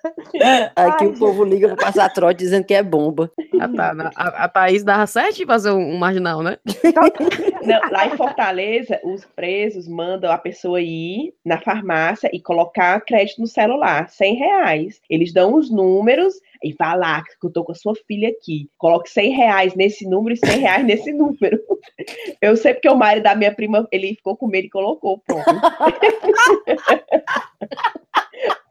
Aqui 0.76 1.06
o 1.06 1.18
povo 1.18 1.44
liga 1.44 1.68
pra 1.76 1.88
passar 1.88 2.10
trote 2.10 2.40
dizendo 2.40 2.66
que 2.66 2.74
é 2.74 2.84
bomba. 2.84 3.32
Ah, 3.60 3.68
tá. 3.68 4.12
A, 4.16 4.44
a 4.46 4.48
Thaís 4.48 4.84
dava 4.84 5.06
certo 5.08 5.38
de 5.38 5.46
fazer 5.46 5.72
um, 5.72 5.94
um 5.94 5.98
marginal, 5.98 6.42
né? 6.42 6.58
Não, 7.66 7.92
lá 7.92 8.08
em 8.08 8.16
Fortaleza, 8.16 9.00
os 9.04 9.26
presos 9.26 9.88
mandam 9.88 10.32
a 10.32 10.38
pessoa 10.38 10.82
ir 10.82 11.34
na 11.46 11.60
farmácia 11.60 12.30
e 12.34 12.40
colocar 12.42 13.02
crédito 13.02 13.42
no 13.42 13.48
celular, 13.48 14.10
100 14.10 14.36
reais. 14.36 15.02
Eles 15.10 15.34
dão 15.34 15.56
os 15.56 15.70
números 15.70 16.36
e 16.64 16.74
vai 16.74 16.98
lá, 16.98 17.24
que 17.24 17.46
eu 17.46 17.52
tô 17.52 17.64
com 17.64 17.72
a 17.72 17.76
sua 17.76 17.94
filha 18.08 18.30
aqui. 18.30 18.70
Coloque 18.78 19.10
100 19.10 19.32
reais 19.32 19.76
nesse 19.76 20.06
número 20.08 20.34
e 20.34 20.38
100 20.38 20.60
reais 20.60 20.86
nesse 20.86 21.12
número. 21.12 21.60
Eu 22.42 22.56
sei 22.56 22.74
porque 22.74 22.90
o 22.90 22.96
marido 22.96 23.24
da 23.24 23.36
minha 23.36 23.54
prima, 23.54 23.88
ele 23.92 24.16
ficou 24.16 24.36
com 24.36 24.48
medo 24.48 24.68
e 24.68 24.70
colocou, 24.70 25.20
pronto. 25.20 25.46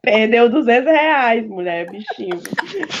Perdeu 0.01 0.49
200 0.49 0.91
reais, 0.91 1.47
mulher, 1.47 1.89
bichinho. 1.89 2.41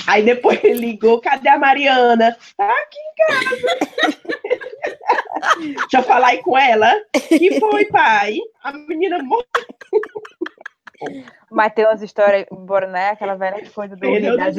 Aí 0.07 0.23
depois 0.23 0.61
ele 0.63 0.79
ligou, 0.79 1.21
cadê 1.21 1.49
a 1.49 1.57
Mariana? 1.57 2.37
Tá 2.57 2.69
aqui 2.69 2.97
em 2.99 3.13
casa. 3.25 4.15
Deixa 5.59 5.97
eu 5.97 6.03
falar 6.03 6.27
aí 6.27 6.41
com 6.41 6.57
ela. 6.57 6.93
que 7.13 7.59
foi, 7.59 7.85
pai? 7.85 8.37
A 8.63 8.73
menina 8.73 9.19
morreu. 9.23 9.45
Mas 11.49 11.73
tem 11.73 11.85
umas 11.85 12.01
histórias, 12.01 12.45
né? 12.89 13.09
Aquela 13.11 13.35
velha 13.35 13.63
coisa 13.71 13.95
do 13.95 14.05
Rio 14.05 14.37
das, 14.37 14.55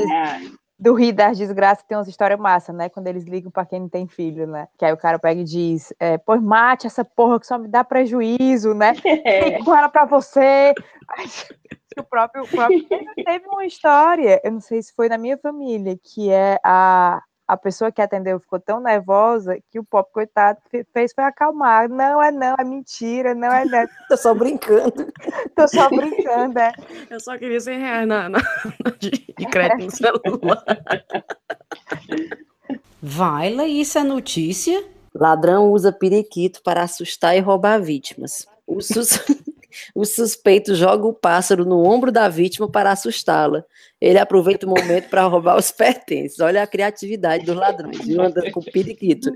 do 0.81 0.95
Rio 0.95 1.13
das 1.13 1.37
Desgraças, 1.37 1.85
tem 1.85 1.97
umas 1.97 2.09
histórias 2.09 2.41
massa, 2.41 2.73
né? 2.73 2.89
Quando 2.89 3.07
eles 3.07 3.25
ligam 3.25 3.51
pra 3.51 3.67
quem 3.67 3.81
não 3.81 3.89
tem 3.89 4.09
filho, 4.09 4.47
né? 4.47 4.67
Que 4.79 4.87
aí 4.87 4.93
o 4.93 4.97
cara 4.97 5.19
pega 5.19 5.43
e 5.43 5.45
diz: 5.45 5.93
é, 6.01 6.17
Pois 6.17 6.43
mate 6.43 6.87
essa 6.87 7.05
porra 7.05 7.39
que 7.39 7.47
só 7.47 7.59
me 7.59 7.69
dá 7.69 7.85
prejuízo, 7.85 8.73
né? 8.73 8.95
É. 9.23 9.63
com 9.63 9.75
ela 9.75 9.89
pra 9.89 10.07
você. 10.07 10.73
o 11.99 12.03
próprio, 12.05 12.45
o 12.45 12.49
próprio. 12.49 12.87
Teve 12.89 13.47
uma 13.49 13.67
história, 13.67 14.41
eu 14.43 14.53
não 14.53 14.61
sei 14.61 14.81
se 14.83 14.95
foi 14.95 15.09
na 15.09 15.19
minha 15.19 15.37
família, 15.37 15.99
que 16.03 16.31
é 16.31 16.59
a, 16.65 17.21
a 17.50 17.57
pessoa 17.57 17.90
que 17.90 18.00
atendeu 18.00 18.38
ficou 18.38 18.61
tão 18.61 18.80
nervosa 18.80 19.59
que 19.73 19.80
o 19.80 19.85
pop, 19.85 20.09
coitado, 20.12 20.61
fez 20.92 21.12
foi 21.12 21.25
acalmar. 21.25 21.88
Não, 21.88 22.23
é 22.23 22.30
não, 22.30 22.54
é 22.57 22.62
mentira, 22.62 23.35
não 23.35 23.52
é 23.52 23.64
não. 23.64 23.88
Tô 24.09 24.16
só 24.16 24.33
brincando. 24.33 25.12
Tô 25.57 25.66
só 25.66 25.88
brincando, 25.88 26.61
é. 26.61 26.73
Eu 27.11 27.19
só 27.19 27.37
queria 27.37 27.59
100 27.59 27.78
reais 27.80 28.07
na, 28.07 28.28
na, 28.28 28.38
de, 29.00 29.11
de 29.37 29.47
crédito 29.47 29.87
no 29.87 29.90
celular. 29.90 30.62
Vai, 33.02 33.50
isso 33.66 33.99
é 33.99 34.04
notícia? 34.04 34.85
Ladrão 35.12 35.73
usa 35.73 35.90
periquito 35.90 36.62
para 36.62 36.85
assustar 36.85 37.37
e 37.37 37.40
roubar 37.40 37.83
vítimas. 37.83 38.47
O, 38.64 38.80
sus... 38.80 39.19
o 39.95 40.05
suspeito 40.05 40.75
joga 40.75 41.07
o 41.07 41.12
pássaro 41.12 41.65
no 41.65 41.85
ombro 41.85 42.11
da 42.11 42.29
vítima 42.29 42.69
para 42.69 42.91
assustá-la. 42.91 43.65
Ele 44.00 44.19
aproveita 44.19 44.67
o 44.67 44.71
momento 44.71 45.09
para 45.09 45.27
roubar 45.27 45.57
os 45.57 45.71
pertences. 45.71 46.41
Olha 46.41 46.62
a 46.62 46.67
criatividade 46.67 47.45
dos 47.45 47.57
ladrões, 47.57 47.99
viu? 48.05 48.21
Andando 48.21 48.50
com 48.50 48.62
periquito. 48.62 49.31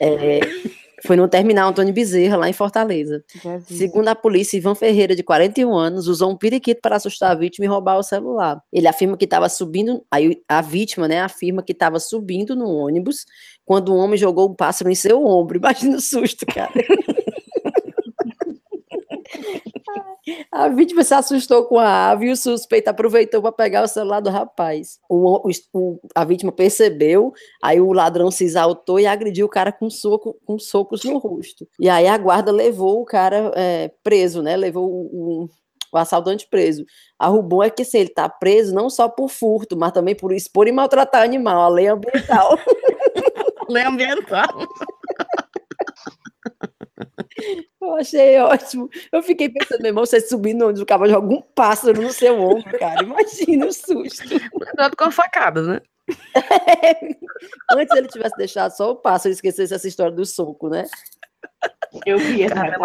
É, 0.00 0.40
foi 1.04 1.16
no 1.16 1.28
terminal 1.28 1.70
Antônio 1.70 1.92
Bezerra, 1.92 2.36
lá 2.36 2.48
em 2.48 2.52
Fortaleza. 2.52 3.22
Segundo 3.66 4.08
a 4.08 4.14
polícia, 4.14 4.56
Ivan 4.56 4.74
Ferreira, 4.74 5.14
de 5.14 5.22
41 5.22 5.74
anos, 5.74 6.08
usou 6.08 6.30
um 6.30 6.36
periquito 6.36 6.80
para 6.80 6.96
assustar 6.96 7.32
a 7.32 7.34
vítima 7.34 7.66
e 7.66 7.68
roubar 7.68 7.98
o 7.98 8.02
celular. 8.02 8.60
Ele 8.72 8.88
afirma 8.88 9.16
que 9.16 9.24
estava 9.24 9.48
subindo, 9.48 10.04
aí 10.10 10.42
a 10.48 10.60
vítima, 10.62 11.06
né, 11.06 11.20
afirma 11.20 11.62
que 11.62 11.72
estava 11.72 12.00
subindo 12.00 12.56
no 12.56 12.68
ônibus 12.68 13.26
quando 13.64 13.92
o 13.92 13.96
homem 13.96 14.16
jogou 14.16 14.50
um 14.50 14.54
pássaro 14.54 14.90
em 14.90 14.94
seu 14.94 15.24
ombro. 15.24 15.58
Imagina 15.58 15.96
o 15.96 16.00
susto, 16.00 16.46
cara. 16.46 16.72
A 20.50 20.68
vítima 20.68 21.04
se 21.04 21.14
assustou 21.14 21.66
com 21.66 21.78
a 21.78 22.10
ave 22.10 22.26
e 22.26 22.32
o 22.32 22.36
suspeito 22.36 22.88
aproveitou 22.88 23.40
para 23.40 23.52
pegar 23.52 23.84
o 23.84 23.88
celular 23.88 24.20
do 24.20 24.30
rapaz. 24.30 24.98
O, 25.08 25.48
o, 25.72 26.00
a 26.14 26.24
vítima 26.24 26.50
percebeu, 26.50 27.32
aí 27.62 27.80
o 27.80 27.92
ladrão 27.92 28.30
se 28.30 28.44
exaltou 28.44 28.98
e 28.98 29.06
agrediu 29.06 29.46
o 29.46 29.50
cara 29.50 29.70
com, 29.70 29.88
soco, 29.88 30.36
com 30.44 30.58
socos 30.58 31.04
no 31.04 31.18
rosto. 31.18 31.66
E 31.78 31.88
aí 31.88 32.06
a 32.06 32.18
guarda 32.18 32.50
levou 32.50 33.00
o 33.02 33.04
cara 33.04 33.52
é, 33.54 33.90
preso, 34.02 34.42
né? 34.42 34.56
Levou 34.56 34.88
o, 34.88 35.48
o 35.92 35.98
assaltante 35.98 36.46
preso. 36.48 36.84
A 37.18 37.28
Rubon 37.28 37.62
é 37.62 37.70
que 37.70 37.82
assim, 37.82 37.98
ele 37.98 38.08
está 38.08 38.28
preso 38.28 38.74
não 38.74 38.90
só 38.90 39.08
por 39.08 39.28
furto, 39.28 39.76
mas 39.76 39.92
também 39.92 40.14
por 40.14 40.32
expor 40.32 40.66
e 40.66 40.72
maltratar 40.72 41.22
animal, 41.22 41.62
a 41.62 41.68
lei 41.68 41.86
ambiental. 41.86 42.58
lei 43.68 43.84
ambiental. 43.84 44.66
Eu 47.80 47.96
achei 47.96 48.38
ótimo. 48.38 48.88
Eu 49.12 49.22
fiquei 49.22 49.48
pensando, 49.48 49.80
meu 49.80 49.90
irmão, 49.90 50.04
você 50.04 50.20
subindo 50.20 50.66
onde 50.66 50.82
o 50.82 50.86
cavalo 50.86 51.10
joga 51.10 51.34
um 51.34 51.42
pássaro 51.42 52.00
no 52.00 52.10
seu 52.10 52.40
ombro, 52.40 52.78
cara. 52.78 53.02
Imagina 53.02 53.66
o 53.66 53.72
susto. 53.72 54.28
Lembrado 54.58 54.96
com 54.96 55.04
a 55.04 55.10
facada, 55.10 55.62
né? 55.62 55.80
É. 56.82 57.16
Antes 57.72 57.96
ele 57.96 58.08
tivesse 58.08 58.36
deixado 58.36 58.70
só 58.72 58.92
o 58.92 58.96
pássaro 58.96 59.30
e 59.30 59.34
esquecesse 59.34 59.74
essa 59.74 59.88
história 59.88 60.12
do 60.12 60.24
soco, 60.24 60.68
né? 60.68 60.84
Eu 62.04 62.18
vi 62.18 62.42
essa 62.42 62.54
Cara, 62.54 62.76
é 62.76 62.78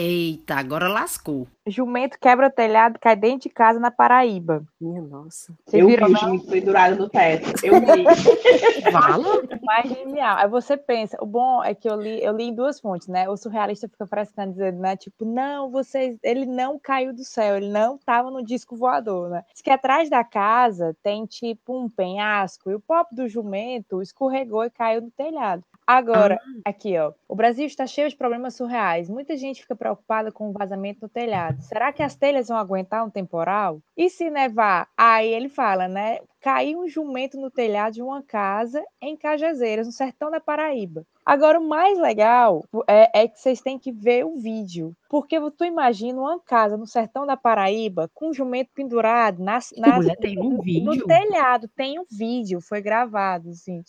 Eita, 0.00 0.54
agora 0.54 0.86
lascou. 0.86 1.48
Jumento 1.66 2.20
quebra 2.20 2.48
telhado, 2.48 3.00
cai 3.00 3.16
dentro 3.16 3.48
de 3.48 3.48
casa 3.48 3.80
na 3.80 3.90
Paraíba. 3.90 4.64
Minha 4.80 5.02
nossa. 5.02 5.52
Você 5.66 5.82
eu 5.82 5.88
vi 5.88 5.96
o 5.96 6.16
jumento 6.16 6.46
pendurado 6.46 6.96
no 6.96 7.08
teto. 7.08 7.66
Eu 7.66 7.80
vi. 7.82 8.92
Fala. 8.92 9.42
Mais 9.60 9.90
genial. 9.90 10.36
Aí 10.36 10.48
você 10.48 10.76
pensa, 10.76 11.18
o 11.20 11.26
bom 11.26 11.64
é 11.64 11.74
que 11.74 11.90
eu 11.90 12.00
li, 12.00 12.22
eu 12.22 12.32
li 12.32 12.44
em 12.44 12.54
duas 12.54 12.78
fontes, 12.78 13.08
né? 13.08 13.28
O 13.28 13.36
surrealista 13.36 13.88
fica 13.88 14.06
frescando 14.06 14.52
dizendo, 14.52 14.78
né? 14.78 14.96
Tipo, 14.96 15.24
não, 15.24 15.68
vocês, 15.68 16.16
ele 16.22 16.46
não 16.46 16.78
caiu 16.78 17.12
do 17.12 17.24
céu, 17.24 17.56
ele 17.56 17.68
não 17.68 17.96
estava 17.96 18.30
no 18.30 18.44
disco 18.44 18.76
voador, 18.76 19.30
né? 19.30 19.42
Diz 19.52 19.60
que 19.60 19.70
atrás 19.70 20.08
da 20.08 20.22
casa 20.22 20.96
tem 21.02 21.26
tipo 21.26 21.76
um 21.76 21.88
penhasco 21.90 22.70
e 22.70 22.74
o 22.76 22.80
pop 22.80 23.12
do 23.12 23.28
jumento 23.28 24.00
escorregou 24.00 24.64
e 24.64 24.70
caiu 24.70 25.02
no 25.02 25.10
telhado. 25.10 25.64
Agora, 25.88 26.38
ah. 26.38 26.68
aqui, 26.68 26.98
ó. 26.98 27.14
O 27.26 27.34
Brasil 27.34 27.64
está 27.64 27.86
cheio 27.86 28.10
de 28.10 28.14
problemas 28.14 28.54
surreais. 28.54 29.08
Muita 29.08 29.38
gente 29.38 29.62
fica 29.62 29.74
preocupada 29.74 30.30
com 30.30 30.50
o 30.50 30.52
vazamento 30.52 30.98
no 31.00 31.08
telhado. 31.08 31.62
Será 31.62 31.90
que 31.94 32.02
as 32.02 32.14
telhas 32.14 32.48
vão 32.48 32.58
aguentar 32.58 33.06
um 33.06 33.08
temporal? 33.08 33.80
E 33.96 34.10
se 34.10 34.28
nevar? 34.28 34.86
Aí 34.94 35.32
ele 35.32 35.48
fala, 35.48 35.88
né? 35.88 36.18
Caiu 36.42 36.80
um 36.80 36.88
jumento 36.88 37.40
no 37.40 37.50
telhado 37.50 37.94
de 37.94 38.02
uma 38.02 38.22
casa 38.22 38.84
em 39.00 39.16
Cajazeiras, 39.16 39.86
no 39.86 39.92
sertão 39.92 40.30
da 40.30 40.38
Paraíba. 40.38 41.06
Agora, 41.24 41.58
o 41.58 41.66
mais 41.66 41.98
legal 41.98 42.62
é, 42.86 43.22
é, 43.22 43.28
que 43.28 43.40
vocês 43.40 43.62
têm 43.62 43.78
que 43.78 43.90
ver 43.90 44.26
o 44.26 44.36
vídeo. 44.36 44.94
Porque 45.08 45.38
tu 45.52 45.64
imagina 45.64 46.20
uma 46.20 46.38
casa 46.38 46.76
no 46.76 46.86
sertão 46.86 47.24
da 47.26 47.36
Paraíba 47.36 48.10
com 48.12 48.28
um 48.28 48.34
jumento 48.34 48.70
pendurado 48.74 49.42
nas, 49.42 49.72
nas, 49.78 50.04
um 50.38 50.60
vídeo. 50.60 50.84
no 50.84 51.06
telhado. 51.06 51.66
Tem 51.74 51.98
um 51.98 52.04
vídeo, 52.10 52.60
foi 52.60 52.82
gravado, 52.82 53.48
assim. 53.48 53.82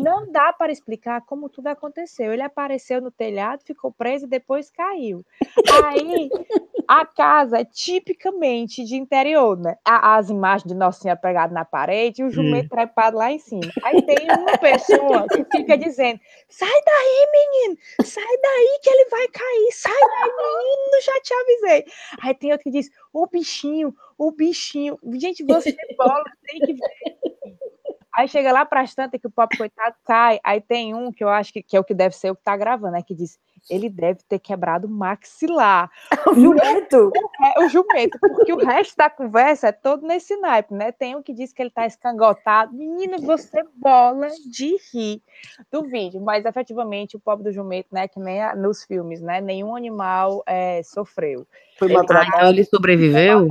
Não 0.00 0.30
dá 0.30 0.52
para 0.52 0.70
explicar 0.70 1.20
como 1.22 1.48
tudo 1.48 1.66
aconteceu. 1.66 2.32
Ele 2.32 2.42
apareceu 2.42 3.00
no 3.00 3.10
telhado, 3.10 3.64
ficou 3.64 3.90
preso 3.90 4.26
e 4.26 4.28
depois 4.28 4.70
caiu. 4.70 5.24
Aí 5.84 6.30
a 6.86 7.04
casa 7.04 7.58
é 7.58 7.64
tipicamente 7.64 8.84
de 8.84 8.96
interior, 8.96 9.58
né? 9.58 9.76
As 9.84 10.30
imagens 10.30 10.68
de 10.68 10.74
Nossa 10.74 11.00
Senhora 11.00 11.18
pregada 11.18 11.52
na 11.52 11.64
parede 11.64 12.22
e 12.22 12.24
o 12.24 12.30
jumento 12.30 12.66
hum. 12.66 12.76
trepado 12.76 13.16
lá 13.16 13.32
em 13.32 13.38
cima. 13.38 13.70
Aí 13.82 14.00
tem 14.02 14.16
uma 14.30 14.56
pessoa 14.58 15.26
que 15.28 15.44
fica 15.56 15.76
dizendo: 15.76 16.20
sai 16.48 16.68
daí, 16.68 17.28
menino, 17.32 17.78
sai 18.04 18.36
daí 18.42 18.78
que 18.80 18.90
ele 18.90 19.10
vai 19.10 19.26
cair, 19.28 19.72
sai 19.72 19.92
daí, 19.92 20.30
menino, 20.36 21.02
já 21.04 21.20
te 21.20 21.34
avisei. 21.34 21.84
Aí 22.22 22.34
tem 22.34 22.52
outro 22.52 22.64
que 22.64 22.70
diz: 22.70 22.90
o 23.12 23.26
bichinho, 23.26 23.94
o 24.16 24.30
bichinho. 24.30 24.98
Gente, 25.14 25.44
você 25.44 25.76
bola, 25.96 26.24
tem 26.46 26.60
que 26.60 26.74
ver. 26.74 27.21
Aí 28.14 28.28
chega 28.28 28.52
lá 28.52 28.64
para 28.64 28.82
as 28.82 28.94
tantas 28.94 29.20
que 29.20 29.26
o 29.26 29.30
pobre 29.30 29.56
coitado 29.56 29.96
cai. 30.04 30.38
Aí 30.44 30.60
tem 30.60 30.94
um 30.94 31.10
que 31.10 31.24
eu 31.24 31.28
acho 31.28 31.52
que, 31.52 31.62
que 31.62 31.76
é 31.76 31.80
o 31.80 31.84
que 31.84 31.94
deve 31.94 32.14
ser 32.14 32.30
o 32.30 32.34
que 32.34 32.42
está 32.42 32.56
gravando, 32.56 32.92
né? 32.92 33.02
Que 33.02 33.14
diz: 33.14 33.38
ele 33.70 33.88
deve 33.88 34.20
ter 34.28 34.38
quebrado 34.38 34.86
o 34.86 34.90
maxilar. 34.90 35.90
O 36.32 36.34
jumento? 36.34 37.12
O, 37.58 37.64
o 37.64 37.68
jumento, 37.68 38.18
porque 38.18 38.52
o 38.52 38.56
resto 38.56 38.96
da 38.96 39.10
conversa 39.10 39.68
é 39.68 39.72
todo 39.72 40.06
nesse 40.06 40.34
naipe, 40.36 40.72
né? 40.72 40.90
Tem 40.90 41.14
um 41.14 41.22
que 41.22 41.34
diz 41.34 41.52
que 41.52 41.60
ele 41.60 41.68
está 41.68 41.84
escangotado. 41.84 42.72
Menino, 42.72 43.18
você 43.18 43.62
bola 43.76 44.28
de 44.50 44.76
rir 44.92 45.20
do 45.70 45.82
vídeo. 45.82 46.20
Mas 46.20 46.46
efetivamente 46.46 47.16
o 47.16 47.20
pobre 47.20 47.44
do 47.44 47.52
jumento, 47.52 47.88
né? 47.92 48.08
Que 48.08 48.18
nem 48.18 48.42
a, 48.42 48.54
nos 48.54 48.84
filmes, 48.84 49.20
né? 49.20 49.40
Nenhum 49.40 49.76
animal 49.76 50.42
é, 50.46 50.82
sofreu. 50.82 51.46
Foi 51.78 51.92
maltratado. 51.92 52.30
Ah, 52.32 52.36
então 52.38 52.48
ele 52.50 52.64
sobreviveu? 52.64 53.48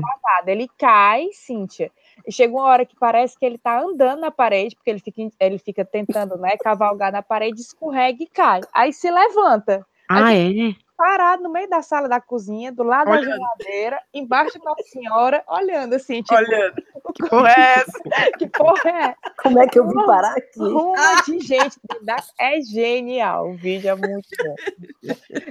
Ele 0.48 0.68
cai, 0.78 1.28
Cíntia 1.34 1.92
e 2.26 2.32
chega 2.32 2.54
uma 2.54 2.64
hora 2.64 2.86
que 2.86 2.96
parece 2.96 3.38
que 3.38 3.46
ele 3.46 3.56
está 3.56 3.82
andando 3.82 4.22
na 4.22 4.32
parede, 4.32 4.76
porque 4.76 4.90
ele 4.90 5.00
fica, 5.00 5.22
ele 5.40 5.58
fica 5.58 5.86
tentando 5.86 6.38
né, 6.38 6.58
cavalgar 6.58 7.12
na 7.12 7.22
parede, 7.22 7.62
escorrega 7.62 8.24
e 8.24 8.28
cai. 8.28 8.62
Aí 8.74 8.94
se 8.94 9.10
levanta. 9.10 9.86
Ah, 10.10 10.34
é? 10.34 10.76
Parado 11.02 11.42
no 11.42 11.50
meio 11.50 11.68
da 11.68 11.82
sala 11.82 12.08
da 12.08 12.22
cozinha, 12.22 12.72
do 12.72 12.84
lado 12.84 13.10
olhando. 13.10 13.26
da 13.26 13.36
geladeira, 13.36 14.00
embaixo 14.14 14.60
da 14.60 14.76
senhora, 14.84 15.44
olhando 15.48 15.96
assim, 15.96 16.22
tipo, 16.22 16.36
olhando. 16.36 16.76
Que 17.16 17.28
porra 17.28 17.50
é 17.50 17.74
essa? 17.74 18.32
que 18.38 18.48
porra 18.48 18.90
é? 18.90 19.16
Como 19.42 19.60
é 19.60 19.68
que 19.68 19.80
eu 19.80 19.88
vim 19.88 20.06
parar 20.06 20.38
aqui? 20.38 20.60
Uma 20.60 21.22
de 21.26 21.40
gente 21.40 21.80
é 22.40 22.62
genial. 22.62 23.50
O 23.50 23.58
vídeo 23.58 23.90
é 23.90 23.96
muito 23.96 24.30
bom. 24.38 24.56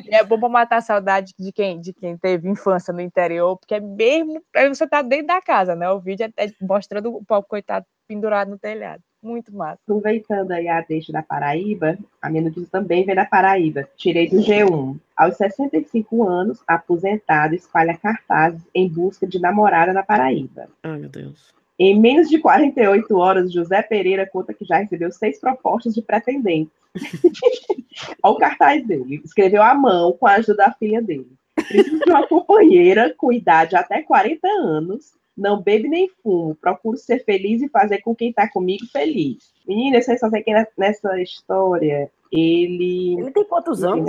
E 0.09 0.15
é 0.15 0.23
bom 0.23 0.39
para 0.39 0.49
matar 0.49 0.77
a 0.77 0.81
saudade 0.81 1.35
de 1.37 1.53
quem, 1.53 1.81
de 1.81 1.93
quem 1.93 2.17
teve 2.17 2.49
infância 2.49 2.95
no 2.95 3.01
interior, 3.01 3.59
porque 3.59 3.75
é 3.75 3.81
mesmo. 3.81 4.41
Aí 4.55 4.69
você 4.69 4.87
tá 4.87 5.03
dentro 5.03 5.27
da 5.27 5.43
casa, 5.43 5.75
né? 5.75 5.91
O 5.91 5.99
vídeo 5.99 6.33
é, 6.37 6.45
é 6.47 6.53
mostrando 6.61 7.13
o 7.13 7.25
povo 7.25 7.45
coitado 7.47 7.85
pendurado 8.07 8.53
no 8.53 8.59
telhado. 8.59 9.03
Muito 9.23 9.55
massa. 9.55 9.79
Aproveitando 9.83 10.53
aí 10.53 10.67
a 10.67 10.81
deixa 10.81 11.13
da 11.13 11.23
Paraíba, 11.23 11.99
a 12.23 12.31
minha 12.31 12.45
notícia 12.45 12.69
também 12.71 13.05
vem 13.05 13.15
da 13.15 13.27
Paraíba. 13.27 13.87
Tirei 13.97 14.29
do 14.29 14.39
G1. 14.39 14.99
Aos 15.15 15.37
65 15.37 16.27
anos, 16.27 16.63
aposentado 16.67 17.55
espalha 17.55 17.97
cartazes 17.97 18.63
em 18.75 18.89
busca 18.89 19.27
de 19.27 19.39
namorada 19.39 19.93
na 19.93 20.03
Paraíba. 20.03 20.69
Ai, 20.83 20.99
meu 20.99 21.11
Deus. 21.11 21.51
Em 21.79 21.99
menos 21.99 22.29
de 22.29 22.39
48 22.39 23.17
horas, 23.17 23.53
José 23.53 23.83
Pereira 23.83 24.27
conta 24.27 24.55
que 24.55 24.65
já 24.65 24.79
recebeu 24.79 25.11
seis 25.11 25.39
propostas 25.39 25.95
de 25.95 26.03
pretendentes. 26.03 26.73
Olha 28.23 28.35
o 28.35 28.39
cartaz 28.39 28.87
dele. 28.87 29.21
Escreveu 29.25 29.63
à 29.63 29.75
mão 29.75 30.13
com 30.13 30.27
a 30.27 30.35
ajuda 30.35 30.65
da 30.65 30.73
filha 30.73 31.03
dele. 31.03 31.33
Preciso 31.55 31.99
de 31.99 32.11
uma 32.11 32.27
companheira 32.27 33.15
com 33.17 33.33
idade 33.33 33.77
até 33.77 34.03
40 34.03 34.49
anos 34.49 35.13
não 35.41 35.63
bebe 35.63 35.89
nem 35.89 36.09
fumo, 36.23 36.55
procuro 36.55 36.97
ser 36.99 37.25
feliz 37.25 37.63
e 37.63 37.69
fazer 37.69 37.99
com 38.03 38.15
quem 38.15 38.29
está 38.29 38.49
comigo 38.49 38.87
feliz. 38.93 39.51
Menina, 39.67 40.01
vocês 40.01 40.21
só 40.21 40.29
sei 40.29 40.43
que 40.43 40.53
nessa 40.77 41.21
história, 41.21 42.11
ele. 42.31 43.17
Ele 43.19 43.31
tem 43.31 43.45
quantos 43.45 43.83
anos? 43.83 44.09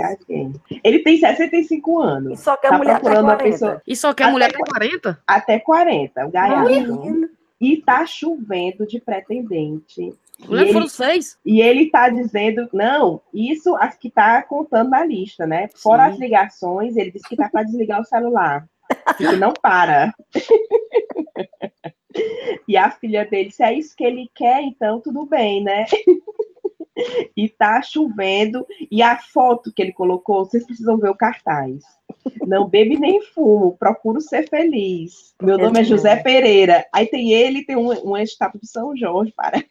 Ele 0.84 0.98
tem 1.00 1.18
65 1.18 2.00
anos. 2.00 2.40
E 2.40 2.42
só 2.42 2.56
quer 2.56 2.70
tá 2.70 2.78
mulher 2.78 2.96
até 2.96 3.10
40. 3.10 3.36
Pessoa... 3.42 3.82
E 3.86 3.96
só 3.96 4.14
quer 4.14 4.24
até 4.24 4.32
mulher 4.32 4.50
até 4.50 4.58
40? 4.58 5.22
Até 5.26 5.58
40, 5.58 6.26
o 6.26 6.30
gaiato. 6.30 7.30
E 7.60 7.76
tá 7.76 8.04
chovendo 8.04 8.86
de 8.86 9.00
pretendente. 9.00 10.12
Mulher 10.46 10.72
foram 10.72 10.88
seis. 10.88 11.38
E 11.44 11.60
ele 11.60 11.90
tá 11.90 12.08
dizendo, 12.08 12.68
não, 12.72 13.20
isso 13.32 13.76
as 13.76 13.96
que 13.96 14.10
tá 14.10 14.42
contando 14.42 14.90
na 14.90 15.04
lista, 15.04 15.46
né? 15.46 15.68
Fora 15.76 16.06
Sim. 16.06 16.12
as 16.12 16.18
ligações, 16.18 16.96
ele 16.96 17.12
disse 17.12 17.28
que 17.28 17.36
tá 17.36 17.48
para 17.48 17.62
desligar 17.62 18.00
o 18.00 18.04
celular. 18.04 18.66
Que 19.16 19.24
não 19.36 19.52
para. 19.54 20.12
e 22.68 22.76
a 22.76 22.90
filha 22.90 23.24
dele, 23.24 23.50
se 23.50 23.62
é 23.62 23.72
isso 23.72 23.94
que 23.96 24.04
ele 24.04 24.30
quer, 24.34 24.62
então 24.62 25.00
tudo 25.00 25.26
bem, 25.26 25.62
né? 25.62 25.86
e 27.36 27.48
tá 27.48 27.80
chovendo, 27.82 28.66
e 28.90 29.02
a 29.02 29.16
foto 29.18 29.72
que 29.74 29.82
ele 29.82 29.92
colocou, 29.92 30.44
vocês 30.44 30.64
precisam 30.64 30.98
ver 30.98 31.10
o 31.10 31.16
cartaz. 31.16 31.82
Não 32.46 32.68
bebe 32.68 32.98
nem 32.98 33.20
fumo, 33.22 33.76
procuro 33.78 34.20
ser 34.20 34.48
feliz. 34.48 35.34
Meu 35.42 35.58
nome 35.58 35.80
é 35.80 35.84
José 35.84 36.16
Pereira. 36.16 36.86
Aí 36.92 37.06
tem 37.06 37.32
ele, 37.32 37.64
tem 37.64 37.76
um, 37.76 37.90
uma 38.02 38.22
estátua 38.22 38.60
de 38.60 38.68
São 38.68 38.96
Jorge, 38.96 39.32
parece. 39.34 39.68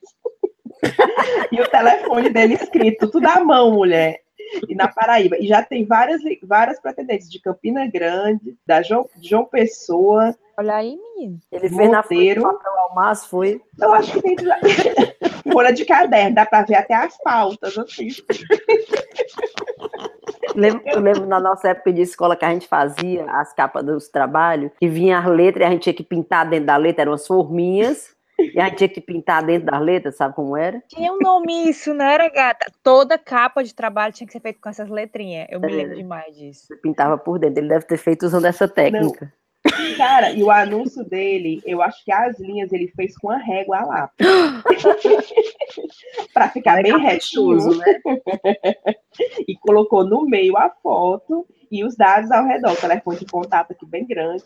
e 1.52 1.62
o 1.62 1.70
telefone 1.70 2.30
dele 2.30 2.56
escrito, 2.56 3.10
tudo 3.10 3.28
à 3.28 3.44
mão, 3.44 3.72
mulher 3.72 4.20
e 4.68 4.76
na 4.76 4.88
Paraíba. 4.88 5.38
E 5.40 5.48
já 5.48 5.64
tem 5.64 5.86
várias, 5.86 6.22
várias 6.44 6.80
pretendentes 6.80 7.30
de 7.30 7.40
Campina 7.42 7.88
Grande, 7.88 8.56
da 8.66 8.82
João, 8.82 9.10
João 9.22 9.46
Pessoa. 9.46 10.36
Olha 10.58 10.76
aí, 10.76 10.98
menino. 11.16 11.40
Ele 11.52 11.70
fez 11.70 11.90
Monteiro. 11.90 12.42
na 12.42 12.54
papel 12.54 12.80
almaço, 12.80 13.30
foi? 13.30 13.62
Eu 13.80 13.94
acho 13.94 14.14
que 14.14 14.22
tem 14.22 14.36
folha 15.52 15.72
de 15.72 15.86
caderno, 15.86 16.36
dá 16.36 16.46
para 16.46 16.66
ver 16.66 16.76
até 16.76 16.94
as 16.94 17.18
pautas, 17.24 17.78
assim. 17.78 18.10
Lembro, 20.56 20.82
eu 20.86 21.00
lembro 21.00 21.26
na 21.26 21.40
nossa 21.40 21.70
época 21.70 21.94
de 21.94 22.02
escola 22.02 22.36
que 22.36 22.46
a 22.46 22.50
gente 22.50 22.68
fazia 22.68 23.26
as 23.32 23.54
capas 23.54 23.86
dos 23.86 24.10
trabalhos, 24.10 24.72
que 24.80 24.88
vinha 24.88 25.20
as 25.20 25.26
letras 25.26 25.64
e 25.64 25.68
a 25.68 25.72
gente 25.72 25.84
tinha 25.84 25.94
que 25.94 26.04
pintar 26.04 26.50
dentro 26.50 26.66
da 26.66 26.78
letra, 26.78 27.04
eram 27.04 27.14
as 27.14 27.26
forminhas. 27.26 28.16
E 28.54 28.60
a 28.60 28.66
gente 28.66 28.78
tinha 28.78 28.90
que 28.90 29.02
pintar 29.02 29.46
dentro 29.46 29.72
das 29.72 29.82
letras, 29.82 30.16
sabe 30.16 30.36
como 30.36 30.58
era? 30.58 30.82
Tinha 30.88 31.12
um 31.12 31.20
nome 31.20 31.70
isso, 31.70 31.94
não 31.94 32.06
era, 32.06 32.30
gata? 32.30 32.72
Toda 32.84 33.18
capa 33.18 33.64
de 33.64 33.74
trabalho 33.74 34.14
tinha 34.14 34.28
que 34.28 34.34
ser 34.34 34.42
feita 34.42 34.60
com 34.62 34.70
essas 34.70 34.90
letrinhas. 34.90 35.48
Eu 35.50 35.60
é. 35.64 35.66
me 35.66 35.74
lembro 35.74 35.96
demais 35.96 36.36
disso. 36.36 36.68
Você 36.68 36.76
pintava 36.78 37.18
por 37.18 37.40
dentro. 37.40 37.60
Ele 37.60 37.70
deve 37.70 37.86
ter 37.86 37.98
feito 37.98 38.26
usando 38.26 38.46
essa 38.46 38.68
técnica. 38.68 39.26
Não. 39.26 39.42
Cara, 39.96 40.32
e 40.32 40.42
o 40.42 40.50
anúncio 40.50 41.04
dele, 41.04 41.62
eu 41.66 41.82
acho 41.82 42.04
que 42.04 42.12
as 42.12 42.40
linhas 42.40 42.72
ele 42.74 42.88
fez 42.96 43.16
com 43.18 43.30
a 43.30 43.38
régua 43.38 43.82
lá. 43.82 44.12
para 46.34 46.50
ficar 46.50 46.80
é 46.80 46.84
bem 46.84 46.98
retinho. 46.98 47.78
Né? 47.78 48.00
e 49.48 49.56
colocou 49.58 50.04
no 50.04 50.26
meio 50.26 50.58
a 50.58 50.70
foto 50.70 51.46
e 51.72 51.84
os 51.84 51.96
dados 51.96 52.32
ao 52.32 52.46
redor. 52.46 52.72
O 52.72 52.82
telefone 52.82 53.20
de 53.20 53.26
contato 53.26 53.72
aqui 53.72 53.86
bem 53.86 54.06
grande. 54.06 54.46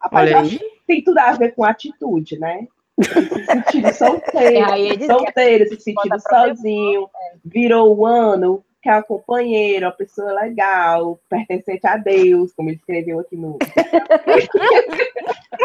Rapaz, 0.00 0.58
tem 0.86 1.04
tudo 1.04 1.18
a 1.18 1.32
ver 1.32 1.54
com 1.54 1.64
atitude, 1.64 2.38
né? 2.38 2.66
Se 3.02 3.46
sentindo 3.46 3.92
solteiro, 3.92 4.70
é, 4.70 5.06
solteiro, 5.06 5.68
se 5.68 5.80
sentindo 5.80 6.20
sozinho, 6.20 7.08
virou 7.44 7.96
o 7.96 8.06
ano, 8.06 8.64
que 8.84 8.90
é 8.90 8.98
um 8.98 9.02
companheiro, 9.02 9.86
uma 9.86 9.92
pessoa 9.92 10.32
legal, 10.32 11.18
pertencente 11.28 11.86
a 11.86 11.96
Deus, 11.96 12.52
como 12.52 12.68
ele 12.68 12.76
escreveu 12.76 13.18
aqui 13.18 13.34
no. 13.34 13.56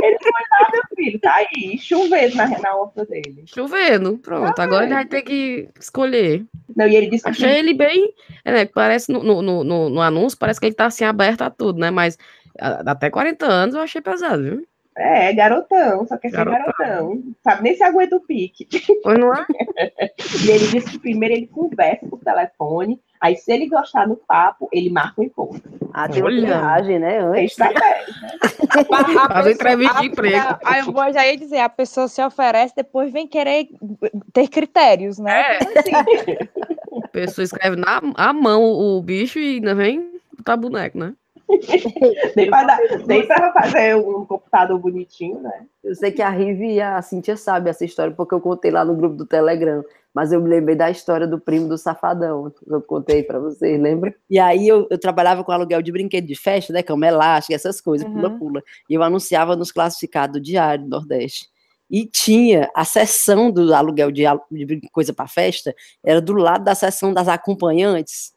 ele 0.01 0.17
foi 0.19 0.31
lá, 0.51 0.69
meu 0.71 0.83
filho, 0.95 1.19
tá 1.19 1.35
aí, 1.35 1.77
chovendo 1.77 2.37
na, 2.37 2.47
na 2.47 2.75
horta 2.75 3.05
dele. 3.05 3.43
Chovendo, 3.45 4.17
pronto. 4.19 4.57
Ah, 4.57 4.63
agora 4.63 4.83
é. 4.83 4.87
ele 4.87 4.93
vai 4.93 5.05
ter 5.05 5.21
que 5.23 5.67
escolher. 5.77 6.45
Não, 6.73 6.87
e 6.87 6.95
ele 6.95 7.09
disse 7.09 7.27
Achei 7.27 7.49
que... 7.49 7.55
ele 7.55 7.73
bem. 7.73 8.13
É, 8.45 8.53
né, 8.53 8.65
parece 8.65 9.11
no, 9.11 9.21
no, 9.21 9.41
no, 9.41 9.89
no, 9.89 10.01
anúncio, 10.01 10.39
parece 10.39 10.59
que 10.59 10.67
ele 10.67 10.75
tá 10.75 10.85
assim 10.85 11.03
aberto 11.03 11.41
a 11.41 11.49
tudo, 11.49 11.77
né? 11.77 11.91
Mas 11.91 12.17
até 12.57 13.09
40 13.09 13.45
anos 13.45 13.75
eu 13.75 13.81
achei 13.81 14.01
pesado, 14.01 14.41
viu? 14.41 14.67
É, 14.99 15.31
garotão, 15.33 16.05
só 16.05 16.17
quer 16.17 16.29
garotão. 16.29 16.73
ser 16.77 16.83
garotão. 16.83 17.23
Sabe 17.41 17.63
nem 17.63 17.75
se 17.75 17.83
aguenta 17.83 18.17
o 18.17 18.19
pique. 18.19 18.67
Pois 19.01 19.17
não 19.17 19.33
é? 19.33 19.45
e 20.45 20.51
ele 20.51 20.67
disse 20.67 20.91
que 20.91 20.99
primeiro 20.99 21.35
ele 21.35 21.47
conversa 21.47 22.05
por 22.05 22.19
telefone, 22.19 22.99
aí 23.21 23.37
se 23.37 23.49
ele 23.53 23.69
gostar 23.69 24.05
no 24.05 24.17
papo, 24.17 24.67
ele 24.73 24.89
marca 24.89 25.21
o 25.21 25.23
encontro. 25.23 25.61
Ah, 25.93 26.09
tem 26.09 26.21
viagem, 26.21 26.99
né? 26.99 27.19
Antes. 27.19 27.55
Tem? 27.55 27.69
Fazer 29.31 29.51
entrevista 29.53 30.01
de 30.01 30.07
emprego. 30.07 30.57
Aí 30.65 30.81
eu 30.81 31.13
já 31.13 31.25
ia 31.25 31.37
dizer, 31.37 31.59
a 31.59 31.69
pessoa 31.69 32.09
se 32.09 32.21
oferece, 32.21 32.75
depois 32.75 33.11
vem 33.11 33.25
querer 33.25 33.69
ter 34.33 34.49
critérios, 34.49 35.17
né? 35.17 35.53
É. 35.53 35.79
Assim. 35.79 35.91
A 37.03 37.07
pessoa 37.07 37.45
escreve 37.45 37.77
na 37.77 38.01
a 38.15 38.33
mão 38.33 38.61
o 38.63 39.01
bicho 39.01 39.39
e 39.39 39.55
ainda 39.55 39.73
vem 39.73 40.19
botar 40.37 40.57
boneco, 40.57 40.97
né? 40.97 41.13
nem 42.35 43.27
para 43.27 43.53
fazer 43.53 43.95
um 43.95 44.25
computador 44.25 44.77
bonitinho, 44.77 45.41
né? 45.41 45.65
Eu 45.83 45.95
sei 45.95 46.11
que 46.11 46.21
a 46.21 46.29
Rive 46.29 46.73
e 46.73 46.81
a 46.81 47.01
Cintia 47.01 47.35
sabem 47.35 47.71
essa 47.71 47.83
história, 47.83 48.13
porque 48.13 48.35
eu 48.35 48.41
contei 48.41 48.69
lá 48.69 48.85
no 48.85 48.95
grupo 48.95 49.15
do 49.15 49.25
Telegram. 49.25 49.83
Mas 50.13 50.31
eu 50.31 50.41
me 50.41 50.49
lembrei 50.49 50.75
da 50.75 50.89
história 50.89 51.27
do 51.27 51.39
primo 51.39 51.67
do 51.67 51.77
Safadão, 51.77 52.49
que 52.49 52.65
eu 52.67 52.81
contei 52.81 53.21
para 53.21 53.39
vocês, 53.39 53.79
lembra? 53.79 54.13
E 54.29 54.39
aí 54.39 54.67
eu, 54.67 54.87
eu, 54.89 54.97
trabalhava 54.97 55.43
com 55.43 55.51
aluguel 55.51 55.81
de 55.83 55.91
brinquedo 55.91 56.25
de 56.25 56.35
festa, 56.35 56.73
né? 56.73 56.81
Cama 56.81 57.05
elástica, 57.05 57.53
essas 57.53 57.79
coisas, 57.79 58.07
pula-pula. 58.07 58.59
Uhum. 58.59 58.65
E 58.89 58.95
eu 58.95 59.03
anunciava 59.03 59.55
nos 59.55 59.71
classificados 59.71 60.39
do 60.39 60.43
Diário 60.43 60.83
do 60.83 60.89
Nordeste. 60.89 61.47
E 61.89 62.05
tinha 62.05 62.69
a 62.75 62.83
sessão 62.85 63.51
do 63.51 63.73
aluguel 63.73 64.11
de, 64.11 64.23
de 64.51 64.89
coisa 64.91 65.13
para 65.13 65.27
festa, 65.27 65.75
era 66.03 66.19
do 66.19 66.33
lado 66.33 66.63
da 66.63 66.75
sessão 66.75 67.13
das 67.13 67.27
acompanhantes, 67.27 68.33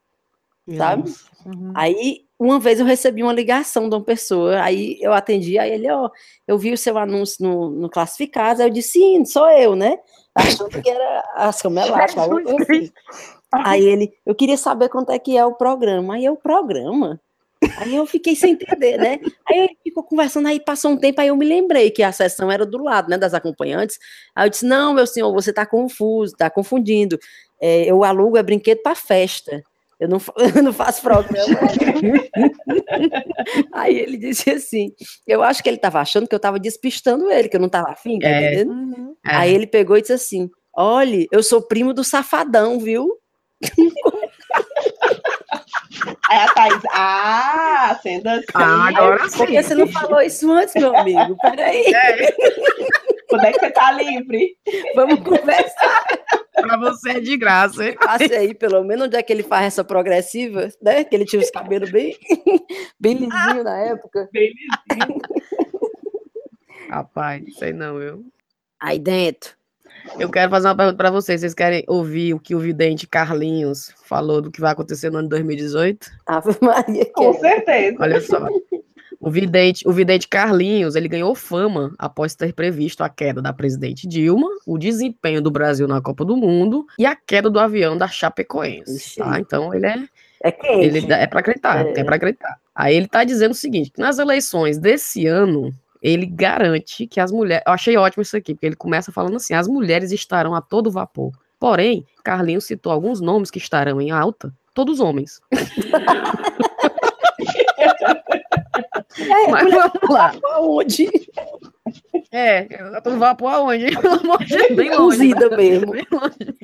sabe? 0.77 1.13
Uhum. 1.45 1.73
Aí 1.75 2.27
uma 2.43 2.59
vez 2.59 2.81
eu 2.81 2.87
recebi 2.87 3.23
uma 3.23 3.33
ligação 3.33 3.89
de 3.89 3.95
uma 3.95 4.05
pessoa, 4.05 4.61
aí 4.61 4.99
eu 5.01 5.13
atendi, 5.13 5.59
aí 5.59 5.71
ele, 5.71 5.91
ó, 5.91 6.11
eu 6.47 6.59
vi 6.59 6.73
o 6.73 6.79
seu 6.79 6.99
anúncio 6.99 7.37
no, 7.41 7.71
no 7.71 7.89
Classificados, 7.89 8.61
aí 8.61 8.67
eu 8.67 8.73
disse, 8.73 8.93
sim, 8.93 9.25
sou 9.25 9.49
eu, 9.49 9.77
né? 9.77 9.99
Achando 10.35 10.83
que 10.83 10.91
era 10.91 11.25
a 11.35 11.53
Samelate, 11.53 12.19
assim. 12.19 12.91
Aí 13.53 13.87
ele, 13.87 14.13
eu 14.27 14.35
queria 14.35 14.57
saber 14.57 14.89
quanto 14.89 15.13
é 15.13 15.19
que 15.19 15.37
é 15.37 15.45
o 15.45 15.55
programa. 15.55 16.15
Aí 16.15 16.25
eu, 16.25 16.35
programa? 16.37 17.21
Aí 17.77 17.95
eu 17.95 18.07
fiquei 18.07 18.35
sem 18.35 18.55
entender, 18.55 18.97
né? 18.97 19.21
Aí 19.49 19.59
ele 19.59 19.79
ficou 19.85 20.03
conversando, 20.03 20.49
aí 20.49 20.59
passou 20.59 20.91
um 20.91 20.97
tempo, 20.97 21.21
aí 21.21 21.29
eu 21.29 21.37
me 21.37 21.47
lembrei 21.47 21.91
que 21.91 22.03
a 22.03 22.11
sessão 22.11 22.51
era 22.51 22.67
do 22.67 22.83
lado, 22.83 23.09
né, 23.09 23.17
das 23.17 23.35
acompanhantes. 23.35 23.99
Aí 24.35 24.47
eu 24.47 24.51
disse, 24.51 24.67
não, 24.67 24.95
meu 24.95 25.07
senhor, 25.07 25.33
você 25.33 25.53
tá 25.53 25.65
confuso, 25.65 26.35
tá 26.35 26.51
confundindo. 26.51 27.19
É, 27.61 27.85
eu 27.85 28.03
alugo 28.03 28.37
é 28.37 28.43
brinquedo 28.43 28.83
para 28.83 28.97
festa. 28.97 29.63
Eu 30.03 30.09
não, 30.09 30.19
eu 30.57 30.63
não 30.65 30.73
faço 30.73 31.01
programa. 31.01 31.47
Aí 33.73 33.97
ele 33.97 34.17
disse 34.17 34.51
assim: 34.51 34.91
eu 35.27 35.45
acho 35.45 35.63
que 35.63 35.69
ele 35.69 35.77
estava 35.77 36.01
achando 36.01 36.27
que 36.27 36.35
eu 36.35 36.39
estava 36.39 36.59
despistando 36.59 37.31
ele, 37.31 37.49
que 37.49 37.55
eu 37.55 37.61
não 37.61 37.69
estava 37.69 37.93
afim, 37.93 38.19
tá 38.19 38.27
é. 38.27 38.47
entendendo? 38.47 38.73
Uhum. 38.73 39.15
É. 39.25 39.37
Aí 39.37 39.55
ele 39.55 39.67
pegou 39.67 39.97
e 39.97 40.01
disse 40.01 40.13
assim: 40.13 40.51
olhe, 40.77 41.29
eu 41.31 41.41
sou 41.41 41.63
primo 41.63 41.95
do 41.95 42.03
safadão, 42.03 42.81
viu? 42.81 43.17
Aí 46.29 46.39
a 46.39 46.53
Thaís, 46.53 46.83
ah, 46.91 48.01
sendo 48.03 48.29
assim. 48.29 48.45
Ah, 48.55 48.89
agora 48.89 49.29
sim. 49.29 49.39
Por 49.39 49.47
que 49.47 49.63
você 49.63 49.75
não 49.75 49.87
falou 49.87 50.21
isso 50.21 50.51
antes, 50.51 50.75
meu 50.75 50.97
amigo? 50.97 51.37
Peraí. 51.43 51.85
É. 51.95 52.33
Quando 53.29 53.45
é 53.45 53.53
que 53.53 53.61
você 53.61 53.71
tá 53.71 53.93
livre? 53.93 54.57
Vamos 54.97 55.21
conversar. 55.21 56.05
Pra 56.53 56.77
você 56.77 57.13
é 57.13 57.21
de 57.21 57.37
graça, 57.37 57.85
hein? 57.85 57.97
Passe 57.99 58.33
aí, 58.35 58.55
pelo 58.55 58.85
menos, 58.85 59.07
onde 59.07 59.17
é 59.17 59.23
que 59.23 59.33
ele 59.33 59.43
faz 59.43 59.67
essa 59.67 59.83
progressiva, 59.85 60.69
né? 60.83 61.03
Que 61.03 61.17
ele 61.17 61.25
tinha 61.25 61.41
os 61.41 61.51
cabelos 61.51 61.91
bem, 61.91 62.17
bem 63.01 63.15
lisinho 63.15 63.65
na 63.65 63.79
época. 63.79 64.29
Bem 64.33 64.53
lisinho. 64.53 65.21
Rapaz, 66.91 67.43
sei 67.57 67.73
não, 67.73 68.01
eu. 68.01 68.23
Aí 68.79 68.99
dentro. 68.99 69.57
Eu 70.19 70.31
quero 70.31 70.51
fazer 70.51 70.69
uma 70.69 70.77
pergunta 70.77 70.97
para 70.97 71.11
vocês. 71.11 71.41
Vocês 71.41 71.55
querem 71.55 71.85
ouvir 71.87 72.35
o 72.35 72.41
que 72.41 72.55
o 72.55 72.59
vidente 72.59 73.07
Carlinhos 73.07 73.95
falou 74.05 74.43
do 74.43 74.51
que 74.51 74.61
vai 74.61 74.73
acontecer 74.73 75.11
no 75.11 75.19
ano 75.19 75.29
2018? 75.29 76.11
Ave 76.27 76.57
Maria. 76.61 77.11
Com 77.15 77.33
certeza. 77.35 77.97
Olha 78.01 78.21
só. 78.21 78.47
O 79.23 79.31
vidente, 79.31 79.89
o 79.89 79.93
vidente 79.93 80.27
Carlinhos, 80.27 80.97
ele 80.97 81.07
ganhou 81.07 81.33
fama 81.33 81.95
após 81.97 82.35
ter 82.35 82.53
previsto 82.53 83.05
a 83.05 83.09
queda 83.09 83.41
da 83.41 83.53
presidente 83.53 84.07
Dilma, 84.09 84.49
o 84.67 84.77
desempenho 84.77 85.41
do 85.41 85.49
Brasil 85.49 85.87
na 85.87 86.01
Copa 86.01 86.25
do 86.25 86.37
Mundo 86.37 86.85
e 86.99 87.07
a 87.07 87.15
queda 87.15 87.49
do 87.49 87.61
avião 87.61 87.97
da 87.97 88.09
Chapecoense, 88.09 89.17
tá? 89.17 89.39
Então 89.39 89.73
ele 89.73 89.87
é 89.87 90.09
é 90.43 90.51
quente. 90.51 90.85
Ele 90.85 91.13
é 91.13 91.27
para 91.29 91.39
acreditar, 91.39 91.87
é, 91.87 92.01
é 92.01 92.05
para 92.05 92.17
acreditar. 92.17 92.59
Aí 92.75 92.97
ele 92.97 93.07
tá 93.07 93.23
dizendo 93.23 93.53
o 93.53 93.55
seguinte, 93.55 93.93
que 93.93 94.01
nas 94.01 94.19
eleições 94.19 94.77
desse 94.77 95.25
ano, 95.27 95.73
ele 96.03 96.27
garante 96.27 97.07
que 97.07 97.21
as 97.21 97.31
mulheres, 97.31 97.63
eu 97.65 97.73
achei 97.73 97.97
ótimo 97.97 98.23
isso 98.23 98.37
aqui, 98.37 98.55
porque 98.55 98.67
ele 98.67 98.77
começa 98.77 99.13
falando 99.13 99.37
assim, 99.37 99.55
as 99.55 99.69
mulheres 99.69 100.11
estarão 100.11 100.53
a 100.53 100.61
todo 100.61 100.91
vapor. 100.91 101.31
Porém, 101.61 102.05
Carlinhos 102.25 102.65
citou 102.65 102.91
alguns 102.91 103.21
nomes 103.21 103.53
que 103.53 103.59
estarão 103.59 104.01
em 104.01 104.11
alta, 104.11 104.53
todos 104.75 104.99
homens. 104.99 105.41
É, 109.33 109.49
Mas 109.49 109.71
vamos 109.71 110.11
lá. 110.11 110.35
Aonde? 110.45 111.11
É, 112.31 112.63
todo 113.03 113.19
vapor 113.19 113.53
aonde? 113.53 113.87
Bem 114.75 114.97
longe. 114.97 115.35
Mesmo. 115.57 115.93
Bem 115.93 116.07
longe. 116.11 116.57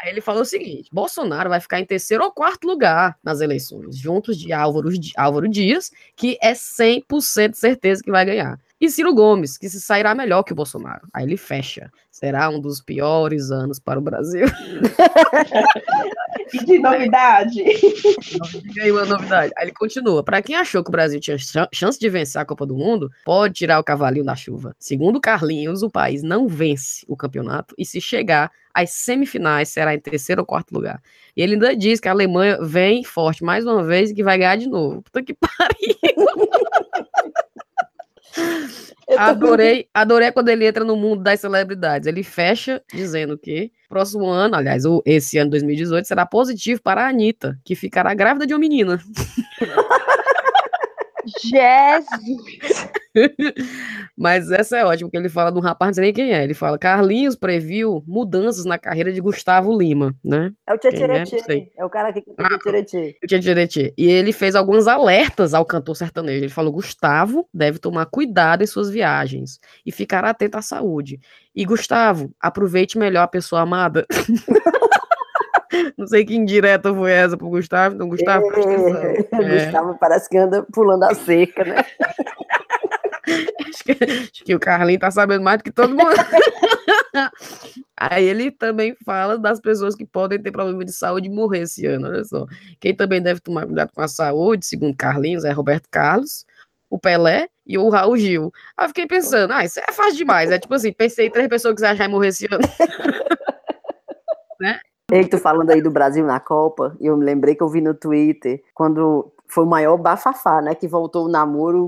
Aí 0.00 0.10
ele 0.10 0.20
falou 0.20 0.42
o 0.42 0.46
seguinte: 0.46 0.88
Bolsonaro 0.92 1.48
vai 1.48 1.60
ficar 1.60 1.80
em 1.80 1.84
terceiro 1.84 2.24
ou 2.24 2.32
quarto 2.32 2.66
lugar 2.66 3.16
nas 3.24 3.40
eleições, 3.40 3.96
juntos 3.98 4.38
de 4.38 4.52
Álvaro, 4.52 4.88
Álvaro 5.16 5.48
Dias, 5.48 5.90
que 6.14 6.38
é 6.40 6.52
100% 6.52 7.54
certeza 7.54 8.02
que 8.02 8.10
vai 8.10 8.24
ganhar. 8.24 8.58
E 8.78 8.90
Ciro 8.90 9.14
Gomes, 9.14 9.56
que 9.56 9.70
se 9.70 9.80
sairá 9.80 10.14
melhor 10.14 10.42
que 10.42 10.52
o 10.52 10.56
Bolsonaro. 10.56 11.08
Aí 11.12 11.24
ele 11.24 11.38
fecha. 11.38 11.90
Será 12.10 12.50
um 12.50 12.60
dos 12.60 12.82
piores 12.82 13.50
anos 13.50 13.80
para 13.80 13.98
o 13.98 14.02
Brasil. 14.02 14.46
e 16.52 16.64
de 16.64 16.78
novidade. 16.78 17.64
Diga 18.62 18.82
aí 18.82 18.92
uma 18.92 19.06
novidade. 19.06 19.52
Aí 19.56 19.64
ele 19.64 19.72
continua. 19.72 20.22
Para 20.22 20.42
quem 20.42 20.56
achou 20.56 20.84
que 20.84 20.90
o 20.90 20.92
Brasil 20.92 21.18
tinha 21.18 21.38
chance 21.72 21.98
de 21.98 22.08
vencer 22.10 22.40
a 22.40 22.44
Copa 22.44 22.66
do 22.66 22.76
Mundo, 22.76 23.10
pode 23.24 23.54
tirar 23.54 23.80
o 23.80 23.84
cavalinho 23.84 24.24
da 24.24 24.36
chuva. 24.36 24.76
Segundo 24.78 25.22
Carlinhos, 25.22 25.82
o 25.82 25.90
país 25.90 26.22
não 26.22 26.46
vence 26.46 27.04
o 27.08 27.16
campeonato 27.16 27.74
e 27.78 27.84
se 27.84 27.98
chegar 27.98 28.52
às 28.74 28.90
semifinais 28.90 29.70
será 29.70 29.94
em 29.94 30.00
terceiro 30.00 30.42
ou 30.42 30.46
quarto 30.46 30.72
lugar. 30.72 31.00
E 31.34 31.40
ele 31.40 31.54
ainda 31.54 31.74
diz 31.74 31.98
que 31.98 32.08
a 32.08 32.12
Alemanha 32.12 32.58
vem 32.60 33.02
forte 33.02 33.42
mais 33.42 33.64
uma 33.64 33.82
vez 33.82 34.10
e 34.10 34.14
que 34.14 34.22
vai 34.22 34.36
ganhar 34.36 34.56
de 34.56 34.68
novo. 34.68 35.00
Puta 35.00 35.22
que 35.22 35.32
pariu! 35.32 35.96
Adorei, 39.16 39.88
adorei 39.94 40.32
quando 40.32 40.48
ele 40.48 40.66
entra 40.66 40.84
no 40.84 40.96
mundo 40.96 41.22
das 41.22 41.38
celebridades. 41.38 42.08
Ele 42.08 42.24
fecha 42.24 42.82
dizendo 42.92 43.38
que 43.38 43.70
próximo 43.88 44.26
ano, 44.26 44.56
aliás, 44.56 44.82
esse 45.04 45.38
ano 45.38 45.50
2018, 45.52 46.08
será 46.08 46.26
positivo 46.26 46.82
para 46.82 47.02
a 47.02 47.08
Anitta, 47.08 47.56
que 47.64 47.76
ficará 47.76 48.12
grávida 48.14 48.46
de 48.46 48.52
uma 48.52 48.58
menina. 48.58 49.00
Jesus! 51.40 52.06
Mas 54.16 54.50
essa 54.50 54.78
é 54.78 54.84
ótima, 54.84 55.08
porque 55.08 55.16
ele 55.16 55.28
fala 55.28 55.50
de 55.50 55.58
um 55.58 55.60
rapaz, 55.60 55.88
não 55.88 55.94
sei 55.94 56.04
nem 56.04 56.12
quem 56.12 56.32
é. 56.32 56.44
Ele 56.44 56.54
fala: 56.54 56.78
Carlinhos 56.78 57.34
previu 57.34 58.02
mudanças 58.06 58.64
na 58.64 58.78
carreira 58.78 59.12
de 59.12 59.20
Gustavo 59.20 59.76
Lima, 59.76 60.14
né? 60.24 60.52
É 60.66 60.74
o 60.74 60.78
Tietchan, 60.78 61.06
é? 61.48 61.68
é 61.76 61.84
o 61.84 61.90
cara 61.90 62.12
que 62.12 62.22
ah, 62.38 62.54
o 62.54 63.26
Tietchan. 63.26 63.90
E 63.96 64.06
ele 64.06 64.32
fez 64.32 64.54
alguns 64.54 64.86
alertas 64.86 65.54
ao 65.54 65.64
cantor 65.64 65.96
sertanejo. 65.96 66.44
Ele 66.44 66.48
falou: 66.48 66.72
Gustavo 66.72 67.48
deve 67.52 67.78
tomar 67.78 68.06
cuidado 68.06 68.62
em 68.62 68.66
suas 68.66 68.90
viagens 68.90 69.58
e 69.84 69.92
ficar 69.92 70.24
atento 70.24 70.58
à 70.58 70.62
saúde. 70.62 71.20
E 71.54 71.64
Gustavo, 71.64 72.30
aproveite 72.40 72.98
melhor 72.98 73.22
a 73.22 73.28
pessoa 73.28 73.62
amada. 73.62 74.06
Não 75.96 76.06
sei 76.06 76.24
que 76.24 76.34
indireta 76.34 76.94
foi 76.94 77.12
essa 77.12 77.36
pro 77.36 77.48
Gustavo. 77.48 77.94
Então, 77.94 78.08
Gustavo, 78.08 78.44
é, 78.54 79.20
é. 79.32 79.64
Gustavo 79.64 79.96
parece 79.98 80.28
que 80.28 80.36
anda 80.36 80.66
pulando 80.72 81.04
a 81.04 81.14
cerca, 81.14 81.64
né? 81.64 81.76
acho, 83.68 83.84
que, 83.84 83.92
acho 83.92 84.44
que 84.44 84.54
o 84.54 84.60
Carlinho 84.60 85.00
tá 85.00 85.10
sabendo 85.10 85.42
mais 85.42 85.58
do 85.58 85.64
que 85.64 85.72
todo 85.72 85.94
mundo. 85.94 86.14
Aí 87.96 88.24
ele 88.24 88.50
também 88.50 88.94
fala 89.04 89.38
das 89.38 89.60
pessoas 89.60 89.94
que 89.94 90.04
podem 90.04 90.40
ter 90.40 90.52
problema 90.52 90.84
de 90.84 90.92
saúde 90.92 91.28
e 91.28 91.32
morrer 91.32 91.60
esse 91.60 91.86
ano, 91.86 92.08
olha 92.08 92.24
só. 92.24 92.46
Quem 92.78 92.94
também 92.94 93.22
deve 93.22 93.40
tomar 93.40 93.66
cuidado 93.66 93.90
com 93.92 94.02
a 94.02 94.08
saúde, 94.08 94.66
segundo 94.66 94.96
Carlinhos, 94.96 95.44
é 95.44 95.50
Roberto 95.50 95.88
Carlos, 95.90 96.44
o 96.90 96.98
Pelé 96.98 97.48
e 97.66 97.78
o 97.78 97.88
Raul 97.88 98.16
Gil. 98.16 98.52
Aí 98.76 98.84
eu 98.84 98.88
fiquei 98.88 99.06
pensando, 99.06 99.52
ah, 99.52 99.64
isso 99.64 99.80
é 99.80 99.92
fácil 99.92 100.16
demais. 100.16 100.50
É 100.50 100.58
tipo 100.58 100.74
assim, 100.74 100.92
pensei 100.92 101.26
em 101.26 101.30
três 101.30 101.48
pessoas 101.48 101.74
que 101.74 101.80
já 101.80 102.08
morrer 102.08 102.28
esse 102.28 102.46
ano. 102.46 102.60
né? 104.60 104.78
Ei, 105.12 105.24
tu 105.28 105.38
falando 105.38 105.70
aí 105.70 105.80
do 105.80 105.90
Brasil 105.90 106.26
na 106.26 106.40
Copa, 106.40 106.96
eu 107.00 107.16
me 107.16 107.24
lembrei 107.24 107.54
que 107.54 107.62
eu 107.62 107.68
vi 107.68 107.80
no 107.80 107.94
Twitter, 107.94 108.60
quando 108.74 109.30
foi 109.46 109.62
o 109.62 109.66
maior 109.66 109.96
bafafá, 109.96 110.60
né, 110.60 110.74
que 110.74 110.88
voltou 110.88 111.26
o 111.26 111.28
namoro 111.28 111.86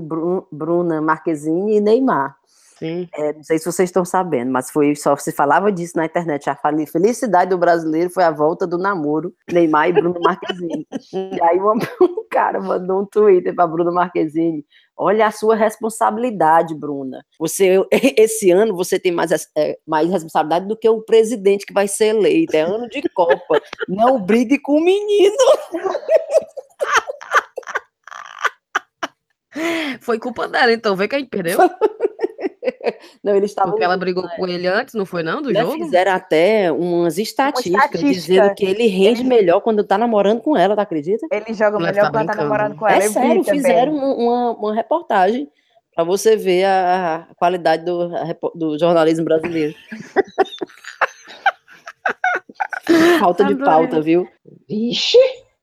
Bruna 0.49 1.01
Marquezine 1.01 1.75
e 1.75 1.81
Neymar. 1.81 2.38
Sim. 2.79 3.09
É, 3.13 3.33
não 3.33 3.43
sei 3.43 3.59
se 3.59 3.65
vocês 3.65 3.89
estão 3.89 4.05
sabendo, 4.05 4.51
mas 4.51 4.71
foi 4.71 4.95
só 4.95 5.13
se 5.17 5.33
falava 5.33 5.69
disso 5.69 5.97
na 5.97 6.05
internet. 6.05 6.49
A 6.49 6.57
felicidade 6.87 7.49
do 7.49 7.57
brasileiro 7.57 8.09
foi 8.09 8.23
a 8.23 8.31
volta 8.31 8.65
do 8.65 8.77
namoro 8.77 9.33
Neymar 9.51 9.89
e 9.89 9.93
Bruno 9.93 10.19
Marquezine. 10.21 10.87
e 11.13 11.41
aí 11.43 11.59
um, 11.59 11.73
um 12.01 12.25
cara 12.31 12.61
mandou 12.61 13.01
um 13.01 13.05
Twitter 13.05 13.53
para 13.53 13.67
Bruno 13.67 13.93
Marquezine. 13.93 14.65
Olha 14.95 15.27
a 15.27 15.31
sua 15.31 15.55
responsabilidade, 15.55 16.73
Bruna. 16.73 17.23
Você, 17.37 17.85
esse 18.17 18.49
ano 18.49 18.73
você 18.73 18.97
tem 18.97 19.11
mais, 19.11 19.31
é, 19.57 19.77
mais 19.85 20.09
responsabilidade 20.09 20.67
do 20.67 20.77
que 20.77 20.87
o 20.87 21.01
presidente 21.01 21.65
que 21.65 21.73
vai 21.73 21.87
ser 21.87 22.15
eleito. 22.15 22.55
É 22.55 22.61
ano 22.61 22.87
de 22.87 23.01
Copa. 23.09 23.61
Não 23.89 24.21
brigue 24.21 24.57
com 24.57 24.77
o 24.77 24.83
menino. 24.83 25.35
Foi 29.99 30.17
culpa 30.17 30.47
dela, 30.47 30.71
então. 30.71 30.95
Vê 30.95 31.07
que 31.07 31.15
a 31.15 31.19
gente 31.19 31.29
perdeu. 31.29 31.57
Não, 33.23 33.35
eles 33.35 33.51
estavam. 33.51 33.71
Porque 33.71 33.83
ela 33.83 33.97
brigou 33.97 34.27
com 34.35 34.47
ele 34.47 34.67
antes, 34.67 34.93
não 34.93 35.05
foi 35.05 35.23
não, 35.23 35.41
do 35.41 35.53
Já 35.53 35.61
jogo? 35.63 35.73
fizeram 35.83 36.11
até 36.13 36.71
umas 36.71 37.17
estatísticas 37.17 37.85
estatística. 37.85 38.13
dizendo 38.13 38.55
que 38.55 38.65
ele 38.65 38.87
rende 38.87 39.23
melhor 39.23 39.61
quando 39.61 39.83
tá 39.83 39.97
namorando 39.97 40.41
com 40.41 40.55
ela, 40.57 40.75
tu 40.75 40.79
acredita? 40.79 41.25
Ele 41.31 41.53
joga 41.53 41.77
Moleque, 41.77 41.95
melhor 41.97 42.11
tá 42.11 42.19
quando 42.19 42.27
tá 42.27 42.35
namorando 42.35 42.75
com 42.75 42.87
ela. 42.87 43.03
É 43.03 43.05
eu 43.05 43.09
vi 43.09 43.13
sério, 43.13 43.43
também. 43.43 43.61
fizeram 43.61 43.93
um- 43.93 44.15
uma, 44.27 44.51
uma 44.51 44.73
reportagem 44.75 45.49
para 45.95 46.03
você 46.03 46.35
ver 46.37 46.63
a, 46.65 47.27
a 47.29 47.35
qualidade 47.35 47.83
do, 47.83 48.03
a 48.15 48.35
do 48.55 48.77
jornalismo 48.79 49.25
brasileiro. 49.25 49.75
Falta 53.19 53.43
de 53.45 53.55
pauta, 53.55 54.01
viu? 54.01 54.27
Vixe! 54.67 55.17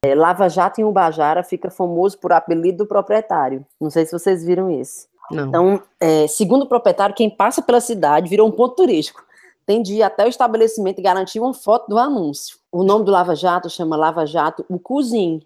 É, 0.04 0.14
Lava 0.14 0.48
Jato 0.48 0.80
em 0.80 0.84
Ubajara 0.84 1.42
fica 1.42 1.70
famoso 1.70 2.18
por 2.20 2.32
apelido 2.32 2.78
do 2.78 2.86
proprietário. 2.86 3.66
Não 3.80 3.90
sei 3.90 4.06
se 4.06 4.12
vocês 4.12 4.44
viram 4.44 4.70
isso. 4.70 5.08
Não. 5.30 5.48
Então, 5.48 5.82
é, 6.00 6.26
segundo 6.26 6.62
o 6.62 6.66
proprietário, 6.66 7.14
quem 7.14 7.28
passa 7.28 7.60
pela 7.60 7.80
cidade 7.80 8.28
virou 8.28 8.48
um 8.48 8.52
ponto 8.52 8.74
turístico. 8.74 9.24
Tem 9.64 9.82
de 9.82 9.94
ir 9.94 10.02
até 10.02 10.24
o 10.24 10.28
estabelecimento 10.28 10.98
e 11.00 11.02
garantir 11.02 11.40
uma 11.40 11.52
foto 11.52 11.88
do 11.88 11.98
anúncio. 11.98 12.56
O 12.70 12.84
nome 12.84 13.04
do 13.04 13.10
Lava 13.10 13.34
Jato 13.34 13.68
chama 13.68 13.96
Lava 13.96 14.24
Jato 14.24 14.64
o 14.68 14.78
Cozinho. 14.78 15.40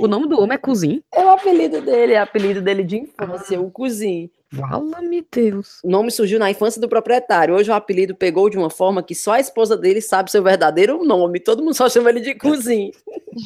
O 0.00 0.06
nome 0.06 0.28
do 0.28 0.40
homem 0.40 0.54
é 0.54 0.58
Cozinho. 0.58 1.02
É 1.12 1.24
o 1.24 1.30
apelido 1.30 1.80
dele, 1.80 2.14
é 2.14 2.20
o 2.20 2.22
apelido 2.22 2.62
dele 2.62 2.84
de 2.84 2.96
infância, 2.96 3.60
o 3.60 3.70
Cozinho. 3.70 4.30
Vala-me 4.50 5.26
Deus. 5.30 5.78
O 5.84 5.90
nome 5.90 6.10
surgiu 6.10 6.38
na 6.38 6.50
infância 6.50 6.80
do 6.80 6.88
proprietário. 6.88 7.54
Hoje 7.54 7.70
o 7.70 7.74
apelido 7.74 8.14
pegou 8.14 8.48
de 8.48 8.56
uma 8.56 8.70
forma 8.70 9.02
que 9.02 9.14
só 9.14 9.32
a 9.32 9.40
esposa 9.40 9.76
dele 9.76 10.00
sabe 10.00 10.30
seu 10.30 10.42
verdadeiro 10.42 11.04
nome. 11.04 11.38
Todo 11.38 11.62
mundo 11.62 11.74
só 11.74 11.88
chama 11.88 12.08
ele 12.08 12.20
de 12.20 12.34
Cozinho. 12.34 12.90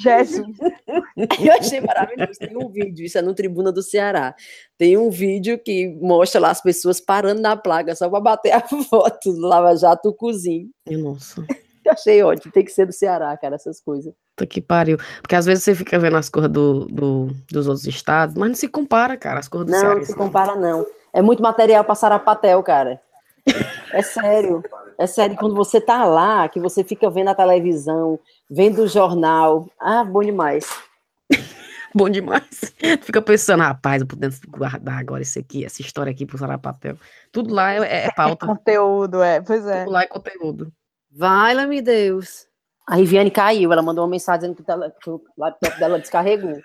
Jesus. 0.02 0.46
Eu 1.44 1.52
achei 1.58 1.80
maravilhoso. 1.80 2.38
Tem 2.38 2.56
um 2.56 2.68
vídeo, 2.68 3.04
isso 3.04 3.18
é 3.18 3.22
no 3.22 3.34
Tribuna 3.34 3.72
do 3.72 3.82
Ceará. 3.82 4.34
Tem 4.78 4.96
um 4.96 5.10
vídeo 5.10 5.58
que 5.58 5.88
mostra 6.00 6.40
lá 6.40 6.50
as 6.50 6.62
pessoas 6.62 7.00
parando 7.00 7.40
na 7.40 7.56
placa 7.56 7.96
só 7.96 8.08
para 8.08 8.20
bater 8.20 8.52
a 8.52 8.60
foto 8.88 9.32
do 9.32 9.40
Lava 9.40 9.74
Jato 9.76 10.12
Cozinho. 10.14 10.70
Nossa. 10.88 11.44
Achei 11.92 12.22
ótimo, 12.22 12.52
tem 12.52 12.64
que 12.64 12.70
ser 12.72 12.86
do 12.86 12.92
Ceará, 12.92 13.36
cara, 13.36 13.54
essas 13.56 13.80
coisas. 13.80 14.12
Puta 14.36 14.46
que 14.46 14.60
pariu. 14.60 14.96
Porque 15.20 15.34
às 15.36 15.44
vezes 15.46 15.64
você 15.64 15.74
fica 15.74 15.98
vendo 15.98 16.16
as 16.16 16.28
cores 16.28 16.48
do, 16.50 16.86
do- 16.86 17.30
dos 17.50 17.66
outros 17.66 17.86
estados, 17.86 18.34
mas 18.36 18.48
não 18.48 18.54
se 18.56 18.68
compara, 18.68 19.16
cara, 19.16 19.40
as 19.40 19.48
cores 19.48 19.66
do 19.66 19.72
Não, 19.72 19.78
Ceará. 19.80 19.94
não 19.96 20.04
se 20.04 20.14
compara, 20.14 20.54
não. 20.56 20.86
É 21.12 21.20
muito 21.20 21.42
material 21.42 21.84
para 21.84 21.94
Sarapatel, 21.94 22.62
cara. 22.62 23.00
É 23.92 24.02
sério. 24.02 24.62
É 24.98 25.06
sério, 25.06 25.36
quando 25.36 25.54
você 25.54 25.80
tá 25.80 26.04
lá, 26.04 26.48
que 26.48 26.60
você 26.60 26.84
fica 26.84 27.10
vendo 27.10 27.28
a 27.28 27.34
televisão, 27.34 28.18
vendo 28.48 28.82
o 28.82 28.86
jornal. 28.88 29.66
Ah, 29.80 30.04
bom 30.04 30.22
demais. 30.22 30.66
Bom 31.94 32.08
demais. 32.08 32.72
Fica 33.02 33.20
pensando, 33.20 33.62
rapaz, 33.62 34.00
eu 34.00 34.06
podendo 34.06 34.34
guardar 34.48 34.98
agora 34.98 35.22
isso 35.22 35.38
aqui, 35.38 35.62
essa 35.62 35.82
história 35.82 36.10
aqui 36.10 36.24
pro 36.24 36.38
Sarapatel. 36.38 36.96
Tudo 37.30 37.52
lá 37.52 37.74
é, 37.74 38.06
é 38.06 38.10
pauta. 38.12 38.46
Conteúdo, 38.46 39.22
é. 39.22 39.42
Pois 39.42 39.66
é. 39.66 39.80
Tudo 39.84 39.92
lá 39.92 40.02
é 40.02 40.06
conteúdo. 40.06 40.72
Vai, 41.14 41.54
lá, 41.54 41.66
meu 41.66 41.82
Deus. 41.82 42.46
A 42.86 42.96
Riviane 42.96 43.30
caiu, 43.30 43.72
ela 43.72 43.82
mandou 43.82 44.04
uma 44.04 44.10
mensagem 44.10 44.40
dizendo 44.52 44.56
que, 44.56 44.62
o 44.62 44.64
tele- 44.64 44.92
que 45.02 45.10
o 45.10 45.22
laptop 45.36 45.78
dela 45.78 45.98
descarregou. 45.98 46.60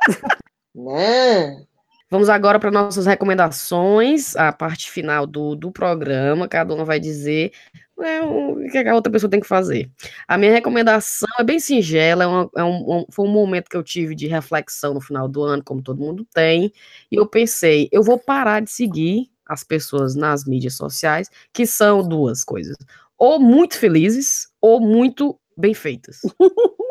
Não. 0.74 1.66
Vamos 2.10 2.30
agora 2.30 2.58
para 2.58 2.70
nossas 2.70 3.04
recomendações, 3.04 4.34
a 4.34 4.50
parte 4.50 4.90
final 4.90 5.26
do, 5.26 5.54
do 5.54 5.70
programa. 5.70 6.48
Cada 6.48 6.74
uma 6.74 6.84
vai 6.84 6.98
dizer 6.98 7.52
né, 7.98 8.22
o 8.22 8.56
que 8.70 8.78
a 8.78 8.94
outra 8.94 9.12
pessoa 9.12 9.28
tem 9.28 9.40
que 9.40 9.46
fazer. 9.46 9.90
A 10.26 10.38
minha 10.38 10.52
recomendação 10.52 11.28
é 11.38 11.44
bem 11.44 11.58
singela, 11.58 12.24
é 12.24 12.26
uma- 12.26 12.50
é 12.56 12.64
um- 12.64 12.98
um- 13.00 13.06
foi 13.10 13.26
um 13.26 13.32
momento 13.32 13.68
que 13.68 13.76
eu 13.76 13.82
tive 13.82 14.14
de 14.14 14.26
reflexão 14.26 14.94
no 14.94 15.00
final 15.02 15.28
do 15.28 15.42
ano, 15.42 15.62
como 15.62 15.82
todo 15.82 16.00
mundo 16.00 16.26
tem, 16.32 16.72
e 17.10 17.16
eu 17.16 17.26
pensei, 17.26 17.88
eu 17.92 18.02
vou 18.02 18.18
parar 18.18 18.60
de 18.60 18.70
seguir 18.70 19.28
as 19.46 19.62
pessoas 19.64 20.14
nas 20.14 20.44
mídias 20.46 20.76
sociais, 20.76 21.28
que 21.52 21.66
são 21.66 22.06
duas 22.06 22.42
coisas, 22.44 22.76
ou 23.18 23.40
muito 23.40 23.76
felizes, 23.78 24.48
ou 24.60 24.80
muito 24.80 25.38
bem 25.56 25.74
feitas. 25.74 26.20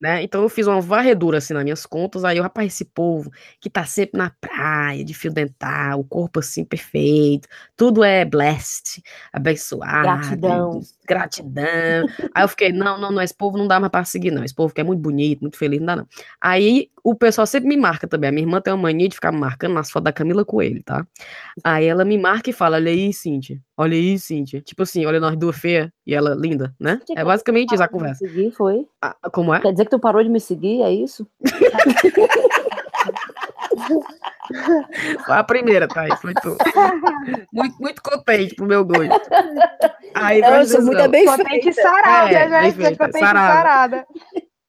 Né? 0.00 0.22
Então 0.22 0.40
eu 0.40 0.48
fiz 0.48 0.66
uma 0.66 0.80
varredura 0.80 1.36
assim 1.36 1.52
nas 1.52 1.62
minhas 1.62 1.84
contas, 1.84 2.24
aí 2.24 2.38
eu, 2.38 2.42
rapaz, 2.42 2.72
esse 2.72 2.86
povo 2.86 3.30
que 3.60 3.68
tá 3.68 3.84
sempre 3.84 4.16
na 4.16 4.30
praia, 4.40 5.04
de 5.04 5.12
fio 5.12 5.30
dental, 5.30 6.00
o 6.00 6.04
corpo 6.04 6.38
assim 6.40 6.64
perfeito, 6.64 7.46
tudo 7.76 8.02
é 8.02 8.24
blessed, 8.24 9.02
abençoado, 9.30 10.00
Gratidão. 10.00 10.80
gratidão. 11.06 12.06
Aí 12.34 12.42
eu 12.42 12.48
fiquei, 12.48 12.72
não, 12.72 12.98
não, 12.98 13.12
não, 13.12 13.20
esse 13.20 13.34
povo 13.34 13.58
não 13.58 13.68
dá 13.68 13.78
mais 13.78 13.90
pra 13.90 14.02
seguir, 14.02 14.30
não. 14.30 14.42
Esse 14.42 14.54
povo 14.54 14.72
que 14.72 14.80
é 14.80 14.84
muito 14.84 15.00
bonito, 15.00 15.42
muito 15.42 15.58
feliz, 15.58 15.78
não 15.80 15.86
dá, 15.86 15.96
não. 15.96 16.08
Aí 16.40 16.90
o 17.02 17.14
pessoal 17.14 17.46
sempre 17.46 17.68
me 17.68 17.76
marca 17.76 18.06
também. 18.06 18.28
A 18.28 18.32
minha 18.32 18.44
irmã 18.44 18.60
tem 18.60 18.72
uma 18.72 18.82
mania 18.82 19.08
de 19.08 19.14
ficar 19.14 19.32
marcando 19.32 19.74
nas 19.74 19.90
fotos 19.90 20.04
da 20.04 20.12
Camila 20.12 20.44
Coelho, 20.44 20.82
tá? 20.82 21.06
Aí 21.64 21.86
ela 21.86 22.04
me 22.04 22.16
marca 22.18 22.50
e 22.50 22.52
fala: 22.52 22.76
olha 22.76 22.90
aí, 22.90 23.12
Cíntia, 23.12 23.58
olha 23.76 23.94
aí, 23.96 24.18
Cíntia. 24.18 24.60
Tipo 24.60 24.82
assim, 24.82 25.04
olha 25.06 25.20
nós 25.20 25.36
duas 25.36 25.56
feias 25.58 25.88
e 26.06 26.14
ela 26.14 26.34
linda, 26.34 26.74
né? 26.78 27.00
É 27.16 27.24
basicamente 27.24 27.72
isso 27.74 27.82
a 27.82 27.88
conversa. 27.88 28.24
Me 28.24 28.30
seguir, 28.30 28.50
foi? 28.52 28.86
Ah, 29.02 29.14
como 29.32 29.54
é? 29.54 29.60
Quer 29.60 29.72
dizer 29.72 29.84
que 29.84 29.90
tu 29.90 29.98
parou 29.98 30.22
de 30.22 30.28
me 30.28 30.40
seguir, 30.40 30.82
é 30.82 30.92
isso? 30.92 31.26
Foi 35.24 35.34
a 35.36 35.44
primeira, 35.44 35.86
Thaís, 35.86 36.20
foi 36.20 36.34
tu. 36.34 36.56
Muito, 37.52 37.76
muito 37.80 38.02
contente 38.02 38.54
pro 38.54 38.66
meu 38.66 38.84
gosto. 38.84 39.30
Aí, 40.14 40.40
Não, 40.40 40.56
eu 40.56 40.66
sou 40.66 40.82
muito 40.82 41.08
bem 41.08 41.24
Contente 41.24 41.72
sarada, 41.72 42.30
É, 42.32 42.48
né? 42.48 42.60
bem 42.62 42.70
gente? 42.72 42.82
feita, 42.82 43.04
Contente 43.06 43.20
sarada. 43.24 43.52
sarada. 43.54 44.06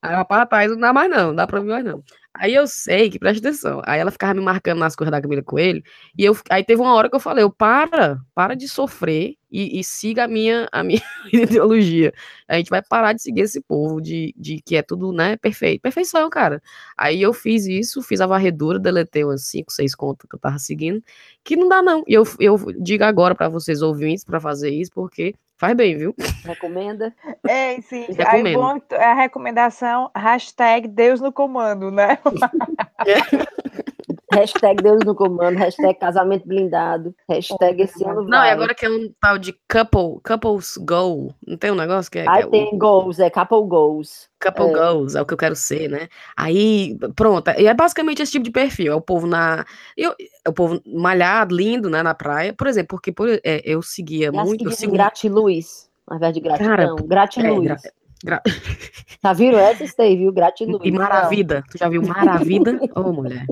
Aí, 0.04 0.16
rapaz, 0.16 0.50
Thaís, 0.50 0.72
não 0.72 0.80
dá 0.80 0.94
mais 0.94 1.10
não, 1.10 1.28
não 1.28 1.36
dá 1.36 1.48
pra 1.48 1.60
mim 1.62 1.68
mais 1.70 1.84
não. 1.86 2.04
Aí 2.34 2.56
eu 2.56 2.66
sei 2.66 3.10
que, 3.10 3.20
presta 3.20 3.50
atenção, 3.50 3.82
aí 3.86 4.00
ela 4.00 4.10
ficava 4.10 4.34
me 4.34 4.42
marcando 4.42 4.80
nas 4.80 4.96
coisas 4.96 5.12
da 5.12 5.22
Camila 5.22 5.44
Coelho, 5.44 5.84
e 6.18 6.24
eu, 6.24 6.36
aí 6.50 6.64
teve 6.64 6.82
uma 6.82 6.94
hora 6.94 7.10
que 7.10 7.16
eu 7.16 7.20
falei, 7.20 7.44
eu, 7.44 7.52
para, 7.52 8.22
para 8.34 8.56
de 8.56 8.70
sofrer 8.70 9.36
e, 9.52 9.80
e 9.80 9.84
siga 9.84 10.24
a 10.24 10.28
minha, 10.30 10.68
a 10.72 10.82
minha 10.82 11.02
ideologia. 11.32 12.14
A 12.48 12.56
gente 12.56 12.70
vai 12.70 12.82
parar 12.82 13.12
de 13.14 13.22
seguir 13.22 13.42
esse 13.42 13.60
povo 13.60 14.00
de, 14.02 14.34
de 14.38 14.62
que 14.62 14.78
é 14.78 14.82
tudo, 14.82 15.12
né, 15.12 15.36
perfeito. 15.36 15.82
Perfeição, 15.82 16.30
cara. 16.30 16.62
Aí 16.98 17.22
eu 17.22 17.34
fiz 17.34 17.66
isso, 17.66 18.02
fiz 18.02 18.22
a 18.22 18.28
varredura, 18.28 18.80
deletei 18.80 19.26
umas 19.26 19.44
5, 19.48 19.72
6 19.72 19.94
contas 19.94 20.28
que 20.30 20.36
eu 20.36 20.40
tava 20.40 20.58
seguindo, 20.58 21.04
que 21.44 21.58
não 21.58 21.68
dá 21.68 21.82
não. 21.82 22.04
E 22.08 22.14
eu, 22.14 22.24
eu 22.40 22.58
digo 22.82 23.04
agora 23.04 23.36
pra 23.36 23.50
vocês 23.50 23.82
ouvintes 23.82 24.24
pra 24.24 24.40
fazer 24.40 24.70
isso, 24.70 24.92
porque 24.94 25.36
faz 25.62 25.78
bem, 25.78 25.96
viu? 25.96 26.16
Recomenda? 26.44 27.14
É, 27.48 27.80
sim. 27.82 28.08
Aí 28.26 28.42
Recomendo. 28.42 28.60
bom, 28.60 28.96
é 28.96 29.06
a 29.06 29.14
recomendação, 29.14 30.10
hashtag 30.16 30.88
Deus 30.88 31.22
no 31.22 31.32
comando, 31.32 31.92
né? 31.92 32.18
Hashtag 34.32 34.82
Deus 34.82 35.00
no 35.06 35.14
comando, 35.14 35.58
hashtag 35.58 36.00
casamento 36.00 36.48
blindado, 36.48 37.14
hashtag 37.30 37.82
esse 37.84 38.04
ano 38.04 38.22
Não, 38.24 38.40
vai. 38.40 38.50
e 38.50 38.52
agora 38.52 38.74
que 38.74 38.86
é 38.86 38.90
um 38.90 39.14
tal 39.20 39.38
de 39.38 39.54
couple, 39.70 40.22
couples 40.24 40.78
go, 40.78 41.34
não 41.46 41.58
tem 41.58 41.72
um 41.72 41.76
negócio 41.76 42.10
que 42.12 42.20
é, 42.20 42.24
que 42.24 42.30
Aí 42.30 42.42
é 42.44 42.46
o 42.46 42.50
tem 42.50 42.78
goals, 42.78 43.20
é 43.20 43.30
couple 43.30 43.68
goals. 43.68 44.30
couple 44.42 44.70
é. 44.70 44.74
goals, 44.74 45.16
é 45.16 45.22
o 45.22 45.26
que 45.26 45.34
eu 45.34 45.38
quero 45.38 45.56
ser, 45.56 45.90
né? 45.90 46.08
Aí, 46.36 46.98
pronto, 47.16 47.50
e 47.58 47.68
é 47.68 47.74
basicamente 47.74 48.22
esse 48.22 48.32
tipo 48.32 48.46
de 48.46 48.52
perfil, 48.52 48.94
é 48.94 48.96
o 48.96 49.02
povo 49.02 49.28
na, 49.28 49.66
eu, 49.98 50.16
é 50.46 50.50
o 50.50 50.54
povo 50.54 50.82
malhado, 50.86 51.56
lindo, 51.56 51.90
né, 51.90 52.02
na 52.02 52.14
praia, 52.14 52.54
por 52.54 52.68
exemplo, 52.68 52.90
porque 52.98 53.12
por, 53.12 53.28
é, 53.30 53.62
eu 53.66 53.82
seguia 53.82 54.32
E 54.34 54.38
as 54.38 54.48
muito, 54.48 54.64
que 54.64 54.68
eu 54.68 54.72
sigo, 54.72 54.94
gratiluz, 54.94 55.90
ao 56.08 56.18
invés 56.18 56.34
de 56.34 56.40
gratidão. 56.40 56.76
Cara, 56.76 56.96
gratiluz. 57.06 57.66
é, 57.72 57.76
gra- 57.76 57.92
gra- 58.24 58.42
Tá 59.22 59.34
viram 59.34 59.60
essa? 59.60 59.86
Stay, 59.86 60.18
viu? 60.18 60.32
Gratiluz. 60.32 60.82
E 60.84 60.92
Maravida, 60.92 61.64
tu 61.70 61.78
já 61.78 61.88
viu 61.88 62.02
Maravida? 62.02 62.80
Ô, 62.96 63.12
mulher. 63.14 63.46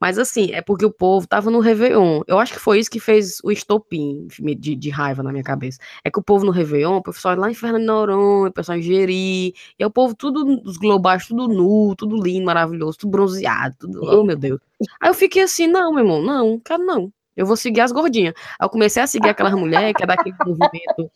Mas 0.00 0.18
assim, 0.18 0.52
é 0.52 0.62
porque 0.62 0.84
o 0.86 0.90
povo 0.90 1.26
tava 1.26 1.50
no 1.50 1.60
Réveillon. 1.60 2.20
Eu 2.26 2.38
acho 2.38 2.52
que 2.52 2.58
foi 2.60 2.78
isso 2.78 2.90
que 2.90 3.00
fez 3.00 3.38
o 3.42 3.50
estopim 3.50 4.28
de, 4.58 4.76
de 4.76 4.90
raiva 4.90 5.22
na 5.22 5.32
minha 5.32 5.42
cabeça. 5.44 5.78
É 6.04 6.10
que 6.10 6.18
o 6.18 6.22
povo 6.22 6.44
no 6.44 6.52
Réveillon, 6.52 6.96
o 6.96 7.02
pessoal 7.02 7.36
lá 7.36 7.50
em 7.50 7.54
Fernando 7.54 7.84
Noronha, 7.84 8.48
o 8.50 8.52
pessoal 8.52 8.78
em 8.78 8.82
Jeri, 8.82 9.48
e 9.48 9.54
é 9.80 9.86
o 9.86 9.90
povo 9.90 10.14
tudo, 10.14 10.62
os 10.64 10.76
globais, 10.76 11.26
tudo 11.26 11.48
nu, 11.48 11.94
tudo 11.96 12.22
lindo, 12.22 12.44
maravilhoso, 12.46 12.98
tudo 12.98 13.10
bronzeado, 13.10 13.74
tudo, 13.78 14.00
oh 14.04 14.22
meu 14.24 14.36
Deus. 14.36 14.60
Aí 15.00 15.08
eu 15.10 15.14
fiquei 15.14 15.42
assim, 15.42 15.66
não, 15.66 15.92
meu 15.92 16.04
irmão, 16.04 16.22
não, 16.22 16.60
quero 16.60 16.84
não. 16.84 17.10
Eu 17.36 17.44
vou 17.44 17.56
seguir 17.56 17.80
as 17.82 17.92
gordinhas. 17.92 18.34
Aí 18.58 18.64
eu 18.64 18.70
comecei 18.70 19.02
a 19.02 19.06
seguir 19.06 19.28
aquelas 19.28 19.52
mulheres 19.54 19.92
que 19.96 20.02
é 20.02 20.06
daquele 20.06 20.34
movimento 20.44 21.10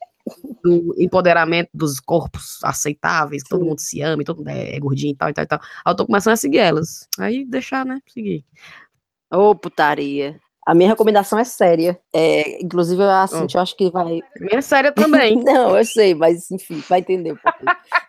do 0.62 0.94
empoderamento 0.98 1.70
dos 1.74 1.98
corpos 2.00 2.58
aceitáveis, 2.62 3.42
todo 3.42 3.64
mundo 3.64 3.78
se 3.78 4.02
ama, 4.02 4.22
todo 4.24 4.38
mundo 4.38 4.48
é, 4.48 4.76
é 4.76 4.78
gordinho 4.78 5.12
e 5.12 5.16
tal, 5.16 5.30
e 5.30 5.32
tal, 5.32 5.44
e 5.44 5.48
tal. 5.48 5.60
Aí 5.84 5.92
eu 5.92 5.96
tô 5.96 6.06
começando 6.06 6.34
a 6.34 6.36
seguir 6.36 6.58
elas. 6.58 7.08
Aí 7.18 7.44
deixar, 7.44 7.84
né? 7.84 8.00
Seguir. 8.06 8.44
Ô, 9.30 9.54
putaria. 9.54 10.40
A 10.70 10.74
minha 10.74 10.88
recomendação 10.88 11.36
é 11.36 11.42
séria. 11.42 11.98
É, 12.14 12.62
inclusive, 12.62 13.02
a 13.02 13.24
Oh. 13.24 13.26
Cintia, 13.26 13.58
eu 13.58 13.62
acho 13.62 13.76
que 13.76 13.90
vai. 13.90 14.20
Minha 14.38 14.62
séria 14.62 14.92
também. 14.92 15.34
Não, 15.42 15.76
eu 15.76 15.84
sei, 15.84 16.14
mas 16.14 16.48
enfim, 16.48 16.80
vai 16.88 17.00
entender. 17.00 17.32
um 17.32 17.36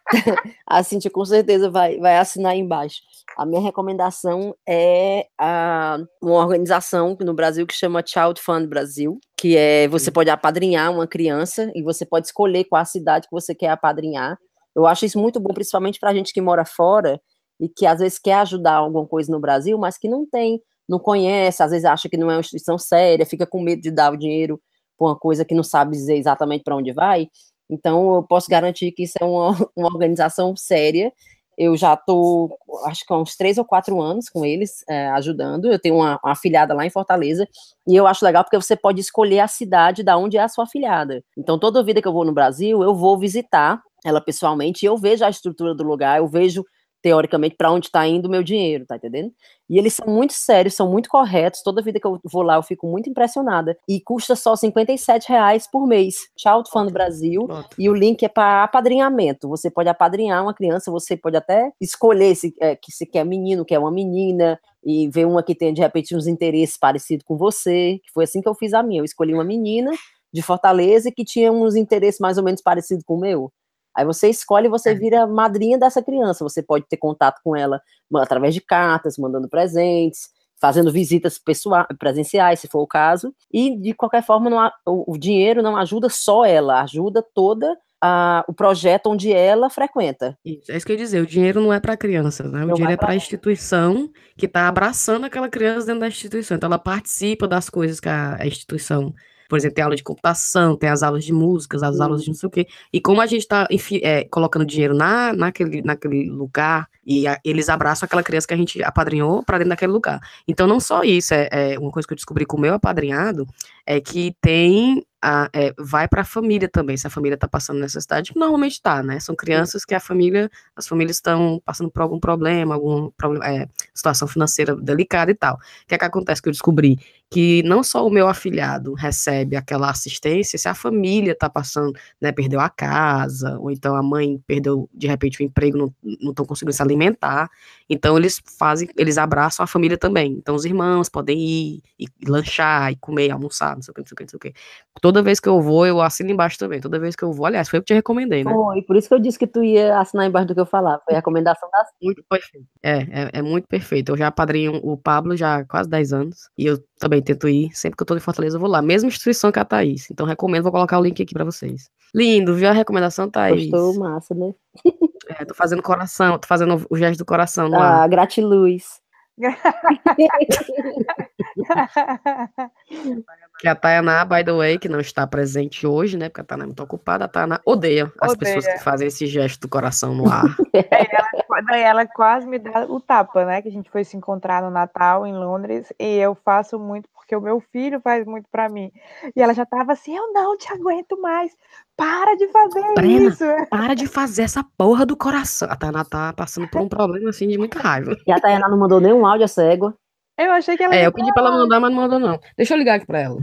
a 0.67 0.83
Cintia 0.83 1.09
com 1.09 1.25
certeza 1.25 1.71
vai, 1.71 1.97
vai 1.97 2.19
assinar 2.19 2.51
aí 2.51 2.59
embaixo. 2.59 3.01
A 3.35 3.47
minha 3.47 3.59
recomendação 3.59 4.55
é 4.69 5.25
a, 5.39 5.97
uma 6.21 6.35
organização 6.35 7.17
no 7.19 7.33
Brasil 7.33 7.65
que 7.65 7.73
chama 7.73 8.03
Child 8.05 8.39
Fund 8.39 8.67
Brasil, 8.67 9.19
que 9.39 9.57
é 9.57 9.87
você 9.87 10.11
pode 10.11 10.29
apadrinhar 10.29 10.91
uma 10.91 11.07
criança 11.07 11.71
e 11.73 11.81
você 11.81 12.05
pode 12.05 12.27
escolher 12.27 12.65
qual 12.65 12.83
a 12.83 12.85
cidade 12.85 13.27
que 13.27 13.33
você 13.33 13.55
quer 13.55 13.69
apadrinhar. 13.69 14.37
Eu 14.75 14.85
acho 14.85 15.03
isso 15.03 15.17
muito 15.17 15.39
bom, 15.39 15.51
principalmente 15.51 15.99
para 15.99 16.11
a 16.11 16.13
gente 16.13 16.31
que 16.31 16.39
mora 16.39 16.63
fora 16.63 17.19
e 17.59 17.67
que 17.67 17.87
às 17.87 18.01
vezes 18.01 18.19
quer 18.19 18.35
ajudar 18.35 18.75
alguma 18.75 19.07
coisa 19.07 19.31
no 19.31 19.39
Brasil, 19.39 19.79
mas 19.79 19.97
que 19.97 20.07
não 20.07 20.27
tem, 20.29 20.61
não 20.91 20.99
conhece, 20.99 21.63
às 21.63 21.71
vezes 21.71 21.85
acha 21.85 22.09
que 22.09 22.17
não 22.17 22.29
é 22.29 22.33
uma 22.35 22.41
instituição 22.41 22.77
séria, 22.77 23.25
fica 23.25 23.47
com 23.47 23.61
medo 23.61 23.81
de 23.81 23.89
dar 23.89 24.11
o 24.11 24.17
dinheiro 24.17 24.59
para 24.97 25.07
uma 25.07 25.15
coisa 25.17 25.45
que 25.45 25.55
não 25.55 25.63
sabe 25.63 25.91
dizer 25.91 26.17
exatamente 26.17 26.65
para 26.65 26.75
onde 26.75 26.91
vai. 26.91 27.29
Então, 27.69 28.15
eu 28.15 28.23
posso 28.23 28.49
garantir 28.49 28.91
que 28.91 29.03
isso 29.03 29.13
é 29.21 29.23
uma, 29.23 29.51
uma 29.73 29.87
organização 29.87 30.53
séria. 30.57 31.13
Eu 31.57 31.77
já 31.77 31.93
estou, 31.93 32.57
acho 32.87 33.05
que 33.05 33.13
há 33.13 33.17
uns 33.17 33.37
três 33.37 33.57
ou 33.57 33.63
quatro 33.63 34.01
anos 34.01 34.27
com 34.27 34.43
eles, 34.45 34.83
é, 34.89 35.07
ajudando. 35.11 35.71
Eu 35.71 35.79
tenho 35.79 35.95
uma, 35.95 36.19
uma 36.21 36.33
afilhada 36.33 36.73
lá 36.73 36.85
em 36.85 36.89
Fortaleza, 36.89 37.47
e 37.87 37.95
eu 37.95 38.05
acho 38.05 38.25
legal 38.25 38.43
porque 38.43 38.57
você 38.57 38.75
pode 38.75 38.99
escolher 38.99 39.39
a 39.39 39.47
cidade 39.47 40.03
da 40.03 40.17
onde 40.17 40.35
é 40.35 40.41
a 40.41 40.49
sua 40.49 40.65
afilhada. 40.65 41.23
Então, 41.37 41.57
toda 41.57 41.83
vida 41.83 42.01
que 42.01 42.07
eu 42.07 42.13
vou 42.13 42.25
no 42.25 42.33
Brasil, 42.33 42.83
eu 42.83 42.93
vou 42.93 43.17
visitar 43.17 43.81
ela 44.03 44.19
pessoalmente 44.19 44.85
e 44.85 44.87
eu 44.87 44.97
vejo 44.97 45.23
a 45.23 45.29
estrutura 45.29 45.73
do 45.73 45.83
lugar, 45.83 46.17
eu 46.17 46.27
vejo 46.27 46.65
teoricamente, 47.01 47.55
para 47.55 47.71
onde 47.71 47.87
está 47.87 48.05
indo 48.07 48.27
o 48.27 48.31
meu 48.31 48.43
dinheiro, 48.43 48.85
tá 48.85 48.95
entendendo? 48.95 49.33
E 49.69 49.77
eles 49.77 49.93
são 49.93 50.07
muito 50.07 50.33
sérios, 50.33 50.75
são 50.75 50.89
muito 50.89 51.09
corretos. 51.09 51.61
Toda 51.63 51.81
vida 51.81 51.99
que 51.99 52.05
eu 52.05 52.19
vou 52.25 52.41
lá, 52.41 52.55
eu 52.55 52.63
fico 52.63 52.87
muito 52.87 53.09
impressionada. 53.09 53.77
E 53.87 53.99
custa 54.01 54.35
só 54.35 54.55
57 54.55 55.29
reais 55.29 55.65
por 55.69 55.87
mês. 55.87 56.29
Child 56.37 56.69
Fund 56.69 56.91
Brasil. 56.91 57.47
E 57.79 57.89
o 57.89 57.93
link 57.93 58.23
é 58.23 58.29
para 58.29 58.63
apadrinhamento. 58.63 59.47
Você 59.47 59.71
pode 59.71 59.89
apadrinhar 59.89 60.43
uma 60.43 60.53
criança, 60.53 60.91
você 60.91 61.15
pode 61.15 61.37
até 61.37 61.71
escolher 61.79 62.35
se, 62.35 62.53
é, 62.59 62.75
que 62.75 62.91
se 62.91 63.05
quer 63.05 63.25
menino, 63.25 63.65
quer 63.65 63.79
uma 63.79 63.91
menina, 63.91 64.59
e 64.83 65.07
ver 65.09 65.25
uma 65.25 65.43
que 65.43 65.55
tem, 65.55 65.73
de 65.73 65.81
repente, 65.81 66.15
uns 66.15 66.27
interesses 66.27 66.77
parecidos 66.77 67.23
com 67.25 67.37
você. 67.37 67.99
Que 68.03 68.11
foi 68.13 68.25
assim 68.25 68.41
que 68.41 68.49
eu 68.49 68.55
fiz 68.55 68.73
a 68.73 68.83
minha. 68.83 69.01
Eu 69.01 69.05
escolhi 69.05 69.33
uma 69.33 69.43
menina 69.43 69.91
de 70.33 70.41
Fortaleza 70.41 71.11
que 71.11 71.25
tinha 71.25 71.51
uns 71.51 71.75
interesses 71.75 72.19
mais 72.19 72.37
ou 72.37 72.43
menos 72.43 72.61
parecidos 72.61 73.03
com 73.03 73.15
o 73.15 73.19
meu. 73.19 73.51
Aí 73.95 74.05
você 74.05 74.29
escolhe 74.29 74.67
e 74.67 74.69
você 74.69 74.91
é. 74.91 74.93
vira 74.95 75.27
madrinha 75.27 75.77
dessa 75.77 76.01
criança. 76.01 76.43
Você 76.43 76.61
pode 76.63 76.85
ter 76.87 76.97
contato 76.97 77.41
com 77.43 77.55
ela 77.55 77.81
através 78.15 78.53
de 78.53 78.61
cartas, 78.61 79.17
mandando 79.17 79.49
presentes, 79.49 80.29
fazendo 80.61 80.91
visitas 80.91 81.39
pessoais, 81.39 81.87
presenciais, 81.97 82.59
se 82.59 82.67
for 82.67 82.81
o 82.81 82.87
caso. 82.87 83.33
E, 83.51 83.75
de 83.75 83.93
qualquer 83.93 84.23
forma, 84.23 84.49
não, 84.49 84.71
o, 84.85 85.13
o, 85.13 85.17
dinheiro 85.17 85.63
não 85.63 85.75
ajuda 85.75 86.07
só 86.07 86.45
ela, 86.45 86.81
ajuda 86.81 87.25
toda 87.33 87.75
a, 87.99 88.45
o 88.47 88.53
projeto 88.53 89.07
onde 89.07 89.33
ela 89.33 89.71
frequenta. 89.71 90.37
Isso, 90.45 90.71
é 90.71 90.77
isso 90.77 90.85
que 90.85 90.91
eu 90.91 90.95
ia 90.95 91.03
dizer, 91.03 91.21
o 91.21 91.25
dinheiro 91.25 91.59
não 91.59 91.73
é 91.73 91.79
para 91.79 91.93
a 91.93 91.97
criança, 91.97 92.43
né? 92.43 92.63
o 92.63 92.67
não 92.67 92.75
dinheiro 92.75 92.93
é 92.93 92.97
para 92.97 93.13
a 93.13 93.15
instituição 93.15 94.09
que 94.37 94.45
está 94.45 94.67
abraçando 94.67 95.25
aquela 95.25 95.49
criança 95.49 95.87
dentro 95.87 96.01
da 96.01 96.07
instituição. 96.07 96.55
Então, 96.55 96.67
ela 96.67 96.79
participa 96.79 97.47
das 97.47 97.67
coisas 97.67 97.99
que 97.99 98.07
a, 98.07 98.37
a 98.39 98.45
instituição 98.45 99.13
por 99.51 99.57
exemplo, 99.57 99.75
tem 99.75 99.83
aula 99.83 99.97
de 99.97 100.03
computação, 100.03 100.77
tem 100.77 100.89
as 100.89 101.03
aulas 101.03 101.25
de 101.25 101.33
músicas, 101.33 101.83
as 101.83 101.99
aulas 101.99 102.23
de 102.23 102.29
não 102.29 102.35
sei 102.35 102.47
o 102.47 102.49
quê. 102.49 102.65
E 102.93 103.01
como 103.01 103.19
a 103.19 103.25
gente 103.25 103.41
está 103.41 103.67
é, 104.01 104.23
colocando 104.23 104.65
dinheiro 104.65 104.95
na, 104.95 105.33
naquele, 105.33 105.81
naquele 105.81 106.29
lugar, 106.29 106.87
e 107.05 107.27
a, 107.27 107.37
eles 107.43 107.67
abraçam 107.67 108.05
aquela 108.05 108.23
criança 108.23 108.47
que 108.47 108.53
a 108.53 108.57
gente 108.57 108.81
apadrinhou 108.81 109.43
para 109.43 109.57
dentro 109.57 109.71
daquele 109.71 109.91
lugar. 109.91 110.21
Então, 110.47 110.67
não 110.67 110.79
só 110.79 111.03
isso, 111.03 111.33
é, 111.33 111.49
é, 111.51 111.77
uma 111.77 111.91
coisa 111.91 112.07
que 112.07 112.13
eu 112.13 112.15
descobri 112.15 112.45
com 112.45 112.55
o 112.55 112.61
meu 112.61 112.73
apadrinhado, 112.73 113.45
é 113.85 113.99
que 113.99 114.35
tem 114.41 115.03
a, 115.21 115.49
é, 115.53 115.73
vai 115.77 116.07
para 116.07 116.21
a 116.21 116.25
família 116.25 116.67
também, 116.67 116.97
se 116.97 117.05
a 117.05 117.09
família 117.09 117.35
está 117.35 117.47
passando 117.47 117.79
necessidade, 117.79 118.33
que 118.33 118.39
normalmente 118.39 118.73
está, 118.73 119.03
né? 119.03 119.19
São 119.19 119.35
crianças 119.35 119.85
que 119.85 119.93
a 119.93 119.99
família, 119.99 120.49
as 120.75 120.87
famílias 120.87 121.17
estão 121.17 121.61
passando 121.63 121.91
por 121.91 122.01
algum 122.01 122.19
problema, 122.19 122.73
alguma 122.73 123.11
problema, 123.11 123.47
é, 123.47 123.67
situação 123.93 124.27
financeira 124.27 124.75
delicada 124.75 125.29
e 125.29 125.35
tal. 125.35 125.55
O 125.55 125.87
que 125.87 125.93
é 125.95 125.97
que 125.97 126.05
acontece 126.05 126.41
que 126.41 126.49
eu 126.49 126.51
descobri? 126.51 126.97
Que 127.29 127.61
não 127.63 127.83
só 127.83 128.05
o 128.05 128.09
meu 128.09 128.27
afilhado 128.27 128.93
recebe 128.93 129.55
aquela 129.55 129.91
assistência, 129.91 130.57
se 130.57 130.67
a 130.67 130.73
família 130.73 131.33
está 131.33 131.49
passando, 131.49 131.93
né, 132.19 132.31
perdeu 132.31 132.59
a 132.59 132.69
casa, 132.69 133.57
ou 133.59 133.69
então 133.69 133.95
a 133.95 134.01
mãe 134.01 134.41
perdeu 134.47 134.89
de 134.91 135.07
repente 135.07 135.41
o 135.41 135.43
emprego, 135.43 135.77
não 135.77 136.31
estão 136.31 136.45
conseguindo 136.45 136.73
se 136.73 136.81
alimentar, 136.81 137.49
então 137.87 138.17
eles 138.17 138.41
fazem, 138.57 138.89
eles 138.97 139.17
abraçam 139.19 139.63
a 139.63 139.67
família 139.67 139.97
também. 139.97 140.31
Então 140.33 140.55
os 140.55 140.65
irmãos 140.65 141.09
podem 141.09 141.39
ir 141.39 141.83
e 141.99 142.07
lanchar, 142.27 142.91
e 142.91 142.95
comer, 142.95 143.29
almoçar, 143.31 143.70
não 143.75 143.81
sei 143.81 143.91
o 143.91 143.95
que, 143.95 144.01
não 144.01 144.07
sei 144.07 144.13
o 144.13 144.17
que, 144.17 144.23
não 144.23 144.29
sei 144.29 144.37
o 144.37 144.39
que 144.39 144.53
Toda 145.01 145.21
vez 145.21 145.39
que 145.39 145.49
eu 145.49 145.61
vou, 145.61 145.85
eu 145.85 146.01
assino 146.01 146.31
embaixo 146.31 146.57
também. 146.57 146.79
Toda 146.79 146.99
vez 146.99 147.15
que 147.15 147.23
eu 147.23 147.31
vou, 147.31 147.45
aliás, 147.45 147.69
foi 147.69 147.79
eu 147.79 147.81
que 147.81 147.87
te 147.87 147.93
recomendei, 147.93 148.43
né? 148.43 148.51
Foi, 148.51 148.81
por 148.83 148.95
isso 148.95 149.07
que 149.07 149.13
eu 149.13 149.19
disse 149.19 149.39
que 149.39 149.47
tu 149.47 149.63
ia 149.63 149.99
assinar 149.99 150.27
embaixo 150.27 150.47
do 150.47 150.53
que 150.53 150.59
eu 150.59 150.65
falar. 150.65 150.99
Foi 151.05 151.13
a 151.13 151.17
recomendação 151.17 151.69
da 151.71 151.85
Muito 152.01 152.23
perfeito. 152.29 152.67
É, 152.83 152.97
é, 152.97 153.29
é, 153.33 153.41
muito 153.41 153.67
perfeito. 153.67 154.11
Eu 154.11 154.17
já 154.17 154.31
padrinho 154.31 154.79
o 154.83 154.97
Pablo 154.97 155.35
já 155.35 155.57
há 155.57 155.65
quase 155.65 155.89
10 155.89 156.13
anos. 156.13 156.49
E 156.57 156.65
eu 156.65 156.77
também 156.99 157.21
tento 157.21 157.47
ir. 157.47 157.69
Sempre 157.73 157.97
que 157.97 158.03
eu 158.03 158.07
tô 158.07 158.15
em 158.15 158.19
Fortaleza, 158.19 158.57
eu 158.57 158.59
vou 158.59 158.69
lá. 158.69 158.81
Mesma 158.81 159.07
instituição 159.07 159.51
que 159.51 159.59
a 159.59 159.65
Thaís. 159.65 160.09
Então 160.11 160.25
recomendo, 160.25 160.63
vou 160.63 160.71
colocar 160.71 160.99
o 160.99 161.03
link 161.03 161.21
aqui 161.21 161.33
pra 161.33 161.45
vocês. 161.45 161.89
Lindo, 162.13 162.53
viu 162.53 162.69
a 162.69 162.73
recomendação, 162.73 163.29
Thaís? 163.29 163.69
Gostou, 163.69 163.99
massa, 163.99 164.35
né? 164.35 164.53
É, 165.39 165.45
tô 165.45 165.53
fazendo 165.53 165.81
coração, 165.81 166.37
tô 166.37 166.47
fazendo 166.47 166.85
o 166.89 166.97
gesto 166.97 167.19
do 167.19 167.25
coração 167.25 167.73
ah, 167.73 168.01
ar. 168.01 168.09
gratiluz. 168.09 168.99
que 173.59 173.67
a 173.67 173.75
Tayana, 173.75 174.25
by 174.25 174.43
the 174.43 174.53
way, 174.53 174.79
que 174.79 174.89
não 174.89 174.99
está 174.99 175.27
presente 175.27 175.85
hoje, 175.85 176.17
né? 176.17 176.29
Porque 176.29 176.41
a 176.41 176.43
Tayana 176.43 176.63
é 176.63 176.67
muito 176.67 176.83
ocupada, 176.83 177.25
a 177.25 177.27
Tayana 177.27 177.61
odeia, 177.65 178.11
as 178.19 178.35
pessoas 178.35 178.65
que 178.65 178.79
fazem 178.79 179.07
esse 179.07 179.27
gesto 179.27 179.61
do 179.61 179.69
coração 179.69 180.15
no 180.15 180.29
ar. 180.29 180.43
ela, 180.73 181.77
ela 181.77 182.07
quase 182.07 182.47
me 182.47 182.59
dá 182.59 182.85
o 182.85 182.99
tapa, 182.99 183.45
né? 183.45 183.61
Que 183.61 183.67
a 183.67 183.71
gente 183.71 183.89
foi 183.89 184.03
se 184.03 184.17
encontrar 184.17 184.61
no 184.61 184.69
Natal 184.69 185.25
em 185.25 185.33
Londres 185.33 185.93
e 185.99 186.17
eu 186.17 186.35
faço 186.35 186.79
muito 186.79 187.09
porque 187.31 187.35
o 187.35 187.41
meu 187.41 187.61
filho 187.71 188.01
faz 188.01 188.25
muito 188.25 188.47
para 188.51 188.67
mim. 188.67 188.91
E 189.35 189.41
ela 189.41 189.53
já 189.53 189.65
tava 189.65 189.93
assim: 189.93 190.15
eu 190.15 190.33
não 190.33 190.57
te 190.57 190.71
aguento 190.71 191.19
mais. 191.21 191.51
Para 191.95 192.35
de 192.35 192.47
fazer 192.47 192.93
Brena, 192.95 193.29
isso. 193.29 193.43
Para 193.69 193.93
de 193.93 194.07
fazer 194.07 194.43
essa 194.43 194.63
porra 194.77 195.05
do 195.05 195.15
coração. 195.15 195.67
A 195.71 195.75
Tayana 195.75 196.03
tá 196.03 196.33
passando 196.33 196.67
por 196.67 196.81
um 196.81 196.89
problema 196.89 197.29
assim 197.29 197.47
de 197.47 197.57
muita 197.57 197.79
raiva. 197.79 198.17
E 198.25 198.31
a 198.31 198.39
Tayana 198.39 198.67
não 198.67 198.77
mandou 198.77 198.99
nenhum 198.99 199.25
áudio 199.25 199.45
essa 199.45 199.63
égua. 199.63 199.95
Eu 200.37 200.51
achei 200.51 200.77
que 200.77 200.83
ela. 200.83 200.95
É, 200.95 201.05
eu 201.05 201.11
pedi 201.11 201.31
pra 201.33 201.43
ela 201.43 201.51
mandar, 201.51 201.79
mas 201.79 201.91
não 201.91 202.01
mandou, 202.01 202.19
não. 202.19 202.39
Deixa 202.57 202.73
eu 202.73 202.77
ligar 202.77 202.95
aqui 202.95 203.05
pra 203.05 203.19
ela. 203.19 203.37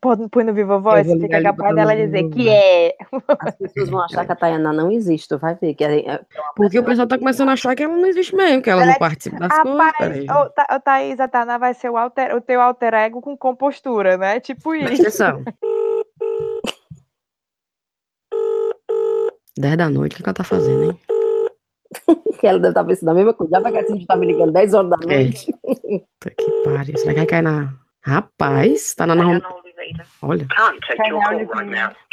Põe 0.00 0.44
no 0.44 0.54
Viva 0.54 0.78
Voz, 0.78 1.06
fica 1.06 1.42
capaz 1.42 1.74
dela 1.74 1.94
dizer 1.94 2.28
que 2.30 2.48
é. 2.48 2.94
As 3.40 3.56
pessoas 3.56 3.90
vão 3.90 4.00
achar 4.00 4.24
que 4.24 4.30
a 4.32 4.36
Tayana 4.36 4.72
não 4.72 4.92
existe, 4.92 5.36
vai 5.36 5.56
ver. 5.56 5.74
Que 5.74 5.84
é, 5.84 6.08
é 6.08 6.20
Porque 6.54 6.78
o 6.78 6.84
pessoal 6.84 7.08
tá 7.08 7.18
começando 7.18 7.48
a 7.48 7.52
achar 7.52 7.74
que 7.74 7.82
ela 7.82 7.96
não 7.96 8.06
existe 8.06 8.34
mesmo, 8.34 8.62
que 8.62 8.70
ela, 8.70 8.82
ela 8.82 8.92
não 8.92 8.98
participa 8.98 9.38
das 9.38 9.48
rapaz, 9.48 9.96
coisas. 9.96 10.28
Ô, 10.28 10.74
ô, 10.76 10.80
Thaís, 10.80 11.18
a 11.18 11.26
Tana 11.26 11.58
vai 11.58 11.74
ser 11.74 11.90
o, 11.90 11.96
alter, 11.96 12.34
o 12.36 12.40
teu 12.40 12.60
alter 12.60 12.94
ego 12.94 13.20
com 13.20 13.36
compostura, 13.36 14.16
né? 14.16 14.38
Tipo 14.38 14.74
isso. 14.74 15.02
Atenção. 15.02 15.42
10 19.58 19.76
da 19.76 19.90
noite, 19.90 20.14
o 20.14 20.16
que 20.18 20.28
ela 20.28 20.34
tá 20.34 20.44
fazendo, 20.44 20.84
hein? 20.84 21.00
que 22.38 22.46
ela 22.46 22.58
deve 22.58 22.70
estar 22.70 22.82
tá 22.82 22.88
pensando 22.88 23.10
a 23.10 23.14
mesma 23.14 23.34
coisa. 23.34 23.50
Já 23.50 23.60
vai 23.60 23.72
que 23.72 23.78
a 23.78 23.86
gente 23.86 24.06
tá 24.06 24.16
me 24.16 24.26
ligando 24.26 24.52
10 24.52 24.74
horas 24.74 24.90
da 24.90 24.96
é. 25.02 25.06
noite. 25.06 25.50
É. 25.50 25.98
Puta 25.98 26.30
que 26.36 26.50
pariu. 26.64 26.98
Será 26.98 27.12
que 27.12 27.18
vai 27.18 27.26
cair 27.26 27.42
na. 27.42 27.74
Rapaz, 28.04 28.94
tá 28.94 29.06
na. 29.06 29.14
na... 29.14 29.40
Olha. 30.22 30.46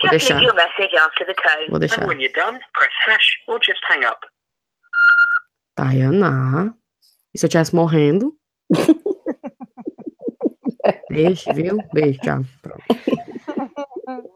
Vou 0.01 0.09
deixar. 0.09 0.39
Vou 1.69 1.79
deixar. 1.79 2.01
Tayana. 5.75 6.73
E 7.33 7.37
se 7.37 7.45
eu 7.45 7.47
estivesse 7.47 7.75
morrendo? 7.75 8.33
Beijo, 11.09 11.53
viu? 11.53 11.77
Beijo, 11.93 12.19
tchau. 12.21 12.41
Pronto. 12.61 12.83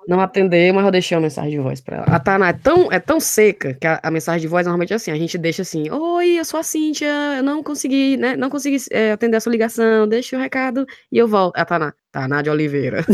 Não 0.09 0.19
atender, 0.19 0.73
mas 0.73 0.83
eu 0.83 0.89
deixei 0.89 1.15
uma 1.15 1.21
mensagem 1.21 1.51
de 1.51 1.59
voz 1.59 1.79
para 1.81 1.97
ela. 1.97 2.07
A 2.07 2.19
Tana 2.19 2.49
é 2.49 2.53
tão, 2.53 2.91
é 2.91 2.99
tão 2.99 3.19
seca 3.19 3.75
que 3.75 3.85
a, 3.85 3.99
a, 4.01 4.09
mensagem 4.09 4.41
de 4.41 4.47
voz 4.47 4.65
normalmente 4.65 4.91
é 4.91 4.95
assim: 4.95 5.11
a 5.11 5.15
gente 5.15 5.37
deixa 5.37 5.61
assim, 5.61 5.87
oi, 5.91 6.39
eu 6.39 6.43
sou 6.43 6.59
a 6.59 6.63
Cíntia, 6.63 7.05
eu 7.37 7.43
não 7.43 7.61
consegui, 7.61 8.17
né? 8.17 8.35
Não 8.35 8.49
consegui 8.49 8.77
é, 8.89 9.11
atender 9.11 9.37
a 9.37 9.39
sua 9.39 9.51
ligação, 9.51 10.07
deixa 10.07 10.35
o 10.35 10.39
recado 10.39 10.83
e 11.11 11.17
eu 11.19 11.27
volto. 11.27 11.55
A 11.55 11.63
Tana, 11.63 11.93
Tana 12.11 12.41
de 12.41 12.49
Oliveira. 12.49 13.05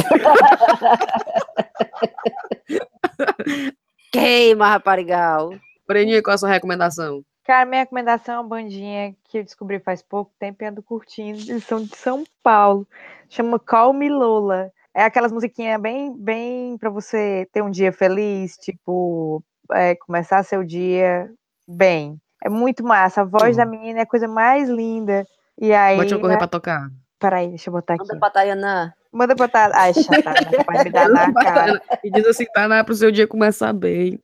Queima, 4.13 4.69
raparigal. 4.69 5.49
Breninha, 5.85 6.23
qual 6.23 6.35
a 6.35 6.37
sua 6.37 6.47
recomendação? 6.47 7.25
Cara, 7.43 7.65
minha 7.65 7.81
recomendação 7.81 8.35
é 8.35 8.39
uma 8.39 8.47
bandinha 8.47 9.13
que 9.25 9.39
eu 9.39 9.43
descobri 9.43 9.81
faz 9.81 10.01
pouco 10.01 10.31
tempo 10.39 10.63
e 10.63 10.67
ando 10.67 10.81
curtindo. 10.81 11.41
Eles 11.41 11.65
são 11.65 11.83
de 11.83 11.93
São 11.97 12.23
Paulo. 12.41 12.87
Chama 13.27 13.59
Call 13.59 13.91
Me 13.91 14.07
Lola. 14.07 14.71
É 14.95 15.03
aquelas 15.03 15.31
musiquinhas 15.31 15.79
bem, 15.81 16.15
bem 16.17 16.77
para 16.77 16.89
você 16.89 17.45
ter 17.51 17.61
um 17.61 17.69
dia 17.69 17.91
feliz, 17.91 18.55
tipo, 18.55 19.43
é, 19.73 19.93
começar 19.95 20.41
seu 20.43 20.63
dia 20.63 21.29
bem. 21.67 22.17
É 22.41 22.47
muito 22.49 22.81
massa. 22.81 23.21
A 23.21 23.25
voz 23.25 23.57
da 23.57 23.65
menina 23.65 23.99
é 23.99 24.01
a 24.03 24.07
coisa 24.07 24.25
mais 24.25 24.69
linda. 24.69 25.25
E 25.59 25.73
aí. 25.73 25.97
Pode 25.97 26.17
correr 26.17 26.33
né? 26.33 26.37
pra 26.37 26.47
tocar. 26.47 26.89
Peraí, 27.19 27.49
deixa 27.49 27.69
eu 27.69 27.73
botar 27.73 27.95
aqui. 27.95 28.03
Manda 28.03 28.19
pra 28.19 28.29
Tayana. 28.29 28.95
Manda 29.11 29.35
pra 29.35 29.47
Tayana. 29.49 29.75
Ai, 29.75 29.93
chata, 29.93 30.33
vai 30.65 30.83
me 30.85 30.89
dar 30.89 31.09
na 31.09 31.33
cara. 31.33 31.81
E 32.01 32.09
diz 32.09 32.25
assim, 32.25 32.45
tá 32.53 32.65
na 32.65 32.81
pro 32.81 32.95
seu 32.95 33.11
dia 33.11 33.27
começar 33.27 33.73
bem. 33.73 34.17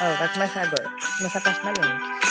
Oh, 0.00 0.18
vai 0.18 0.32
começar 0.32 0.62
agora. 0.62 0.90
Começar 1.18 1.38
a 1.38 1.42
parte 1.42 1.64
melhor. 1.64 2.23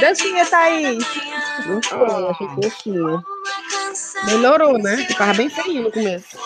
Dancinha, 0.00 0.46
Thaís. 0.46 1.04
Não 1.66 1.82
sei, 1.82 1.98
achei 2.28 2.48
que 2.48 2.82
tinha. 2.82 3.22
Melhorou, 4.26 4.78
né? 4.78 5.06
Tava 5.16 5.34
bem 5.34 5.48
feinho 5.48 5.82
no 5.84 5.92
começo. 5.92 6.38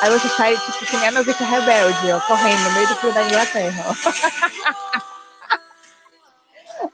Aí 0.00 0.10
você 0.10 0.28
sai, 0.28 0.56
tipo, 0.56 0.86
que 0.86 0.96
nem 0.96 1.08
a 1.08 1.12
noviça 1.12 1.44
rebelde, 1.44 2.12
ó, 2.12 2.20
correndo 2.20 2.62
no 2.62 2.72
meio 2.72 2.88
do 2.88 2.94
frio 2.96 3.12
da 3.12 3.26
Inglaterra, 3.26 3.84
ó. 3.88 3.94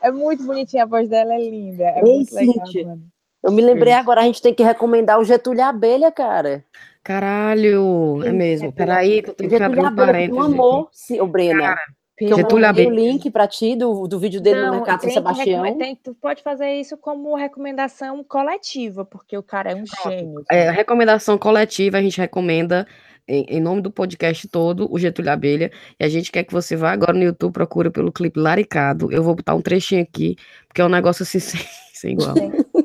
É 0.00 0.10
muito 0.10 0.42
bonitinha, 0.44 0.84
a 0.84 0.86
voz 0.86 1.08
dela 1.08 1.34
é 1.34 1.38
linda. 1.38 1.84
É 1.84 1.98
Ei, 1.98 2.02
muito 2.02 2.34
legal, 2.34 2.56
mano. 2.86 3.02
Eu 3.42 3.52
me 3.52 3.60
lembrei 3.60 3.92
agora, 3.92 4.22
a 4.22 4.24
gente 4.24 4.40
tem 4.40 4.54
que 4.54 4.62
recomendar 4.62 5.20
o 5.20 5.24
Getúlio 5.24 5.62
Abelha, 5.62 6.10
cara. 6.10 6.64
Caralho, 7.02 8.22
é 8.24 8.32
mesmo. 8.32 8.72
Peraí, 8.72 9.22
que 9.22 9.30
eu 9.30 9.34
tenho 9.34 9.50
que 9.50 9.62
abrir 9.62 9.80
um 9.80 9.94
parênteses. 9.94 10.42
Amor, 10.42 10.88
sim, 10.90 11.20
o 11.20 11.26
Brena. 11.26 11.60
Cara, 11.60 11.82
que 12.16 12.24
eu 12.26 12.38
mandei 12.38 12.86
o 12.86 12.90
link 12.90 13.30
para 13.30 13.48
ti 13.48 13.74
do, 13.74 14.06
do 14.06 14.18
vídeo 14.18 14.40
dele 14.40 14.60
Não, 14.60 14.66
no 14.66 14.74
Mercado 14.76 15.02
São 15.02 15.10
Sebastião. 15.10 15.78
Tem, 15.78 15.96
tu 15.96 16.14
pode 16.14 16.42
fazer 16.42 16.72
isso 16.74 16.96
como 16.96 17.34
recomendação 17.34 18.22
coletiva, 18.22 19.04
porque 19.04 19.36
o 19.36 19.42
cara 19.42 19.72
é 19.72 19.74
um 19.74 19.84
gênio. 20.04 20.44
É, 20.50 20.70
recomendação 20.70 21.36
coletiva, 21.36 21.98
a 21.98 22.02
gente 22.02 22.18
recomenda 22.18 22.86
em, 23.26 23.44
em, 23.48 23.60
nome 23.60 23.80
do 23.80 23.90
podcast 23.90 24.46
todo, 24.46 24.86
o 24.92 24.98
Getúlio 24.98 25.32
Abelha. 25.32 25.72
E 25.98 26.04
a 26.04 26.08
gente 26.08 26.30
quer 26.30 26.44
que 26.44 26.52
você 26.52 26.76
vá 26.76 26.92
agora 26.92 27.12
no 27.12 27.24
YouTube, 27.24 27.52
procura 27.52 27.90
pelo 27.90 28.12
clipe 28.12 28.38
Laricado. 28.38 29.10
Eu 29.10 29.22
vou 29.22 29.34
botar 29.34 29.54
um 29.54 29.62
trechinho 29.62 30.02
aqui, 30.02 30.36
porque 30.68 30.80
é 30.80 30.84
um 30.84 30.88
negócio 30.88 31.24
assim 31.24 31.38
sem, 31.40 31.60
sem 31.92 32.12
igual. 32.12 32.34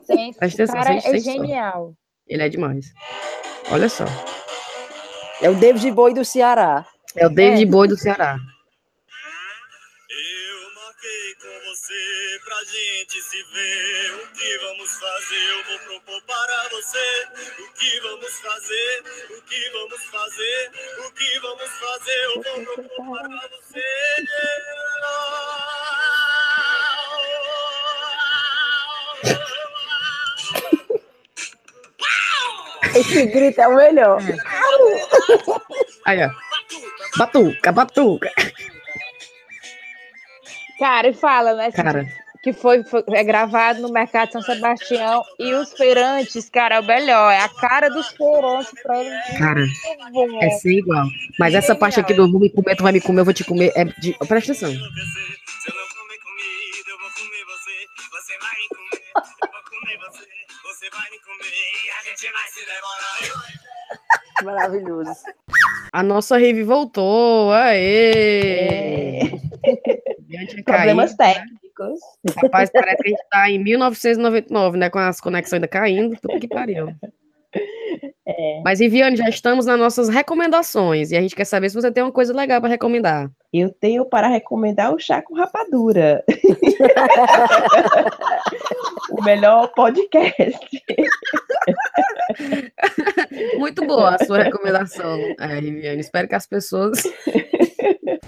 Sem, 0.06 0.34
sem, 0.34 0.68
cara 0.68 0.96
é 0.96 1.20
genial. 1.20 1.94
Ele 2.28 2.44
é 2.44 2.50
demais. 2.50 2.94
Olha 3.72 3.90
só. 3.90 4.06
É 5.42 5.50
o 5.50 5.56
David 5.56 5.92
Boy 5.92 6.14
do 6.14 6.26
Ceará. 6.26 6.86
É 7.16 7.28
o 7.28 7.30
David 7.30 7.64
é. 7.64 7.66
Boy 7.66 7.88
do 7.88 7.98
Ceará. 7.98 8.38
Você, 11.90 12.40
pra 12.46 12.58
gente 12.66 13.22
se 13.22 13.44
ver. 13.44 14.14
O 14.14 14.28
que 14.34 14.58
vamos 14.60 14.92
fazer? 14.92 15.50
Eu 15.50 15.64
vou 15.66 15.80
propor 15.80 16.22
para 16.24 16.70
você. 16.70 17.28
O 17.60 17.74
que 17.74 18.00
vamos 18.02 18.40
fazer? 18.40 19.04
O 19.32 19.42
que 19.42 19.70
vamos 19.72 20.04
fazer? 20.06 20.72
O 21.00 21.12
que 21.12 21.40
vamos 21.40 21.70
fazer? 21.70 22.24
Eu 22.26 22.44
vou 22.44 22.76
propor 22.76 23.22
para 23.22 23.48
você. 23.50 23.84
Esse 32.96 33.26
grito 33.28 33.62
é 33.62 33.68
o 33.68 33.76
melhor. 33.76 34.22
Aí, 36.06 36.20
ó. 36.24 36.30
Batuca, 37.18 37.72
batuca. 37.72 38.32
Cara, 40.80 41.10
e 41.10 41.14
fala, 41.14 41.54
né? 41.54 41.72
Cara. 41.72 42.08
Que 42.42 42.54
foi, 42.54 42.86
foi, 42.86 43.04
é 43.10 43.22
gravado 43.22 43.82
no 43.82 43.92
Mercado 43.92 44.32
São 44.32 44.42
Sebastião 44.42 45.22
e 45.38 45.54
os 45.54 45.74
feirantes, 45.74 46.50
cara, 46.50 46.76
é 46.76 46.80
o 46.80 46.86
melhor. 46.86 47.34
É 47.34 47.40
a 47.40 47.50
cara 47.50 47.90
dos 47.90 48.08
feirantes 48.08 48.74
pra 48.82 48.98
eles. 48.98 49.38
Cara, 49.38 49.66
é 50.42 50.50
ser 50.52 50.78
igual. 50.78 51.06
Mas 51.38 51.54
essa 51.54 51.76
parte 51.76 52.00
aqui 52.00 52.14
do 52.14 52.32
vou 52.32 52.40
me 52.40 52.50
comer, 52.50 52.78
tu 52.78 52.84
vai 52.84 52.94
me 52.94 53.02
comer, 53.02 53.22
eu 53.22 53.26
vou 53.26 53.34
te 53.34 53.44
comer. 53.44 53.74
É 53.76 53.84
de... 53.84 54.14
Presta 54.26 54.54
atenção. 54.54 54.72
Maravilhoso. 64.44 65.12
A 65.92 66.04
nossa 66.04 66.38
rave 66.38 66.64
voltou. 66.64 67.52
Aê! 67.52 69.20
É. 69.20 69.22
Problemas 70.64 71.16
caído, 71.16 71.40
né? 71.40 71.46
técnicos. 71.46 72.00
Né? 72.24 72.34
Rapaz, 72.44 72.70
parece 72.72 73.02
que 73.02 73.08
a 73.08 73.12
gente 73.12 73.24
tá 73.30 73.50
em 73.50 73.60
1999, 73.60 74.78
né? 74.78 74.90
Com 74.90 75.00
as 75.00 75.20
conexões 75.20 75.54
ainda 75.54 75.68
caindo, 75.68 76.16
tudo 76.22 76.40
que 76.40 76.48
pariu. 76.48 76.94
É. 78.26 78.62
Mas, 78.64 78.80
Viviane, 78.80 79.18
já 79.18 79.28
estamos 79.28 79.66
nas 79.66 79.80
nossas 79.80 80.08
recomendações 80.08 81.12
e 81.12 81.18
a 81.18 81.22
gente 81.22 81.36
quer 81.36 81.46
saber 81.46 81.70
se 81.70 81.76
você 81.76 81.92
tem 81.92 82.04
uma 82.04 82.12
coisa 82.12 82.34
legal 82.34 82.62
para 82.62 82.70
recomendar. 82.70 83.30
Eu 83.52 83.72
tenho 83.72 84.06
para 84.06 84.28
recomendar 84.28 84.94
o 84.94 85.00
chá 85.00 85.22
com 85.22 85.34
rapadura. 85.34 86.24
o 89.12 89.24
melhor 89.24 89.72
podcast. 89.74 90.84
Muito 93.58 93.86
boa 93.86 94.16
a 94.16 94.26
sua 94.26 94.44
recomendação, 94.44 95.20
é, 95.40 95.62
Viviane. 95.62 96.00
Espero 96.00 96.28
que 96.28 96.36
as 96.36 96.48
pessoas. 96.48 97.02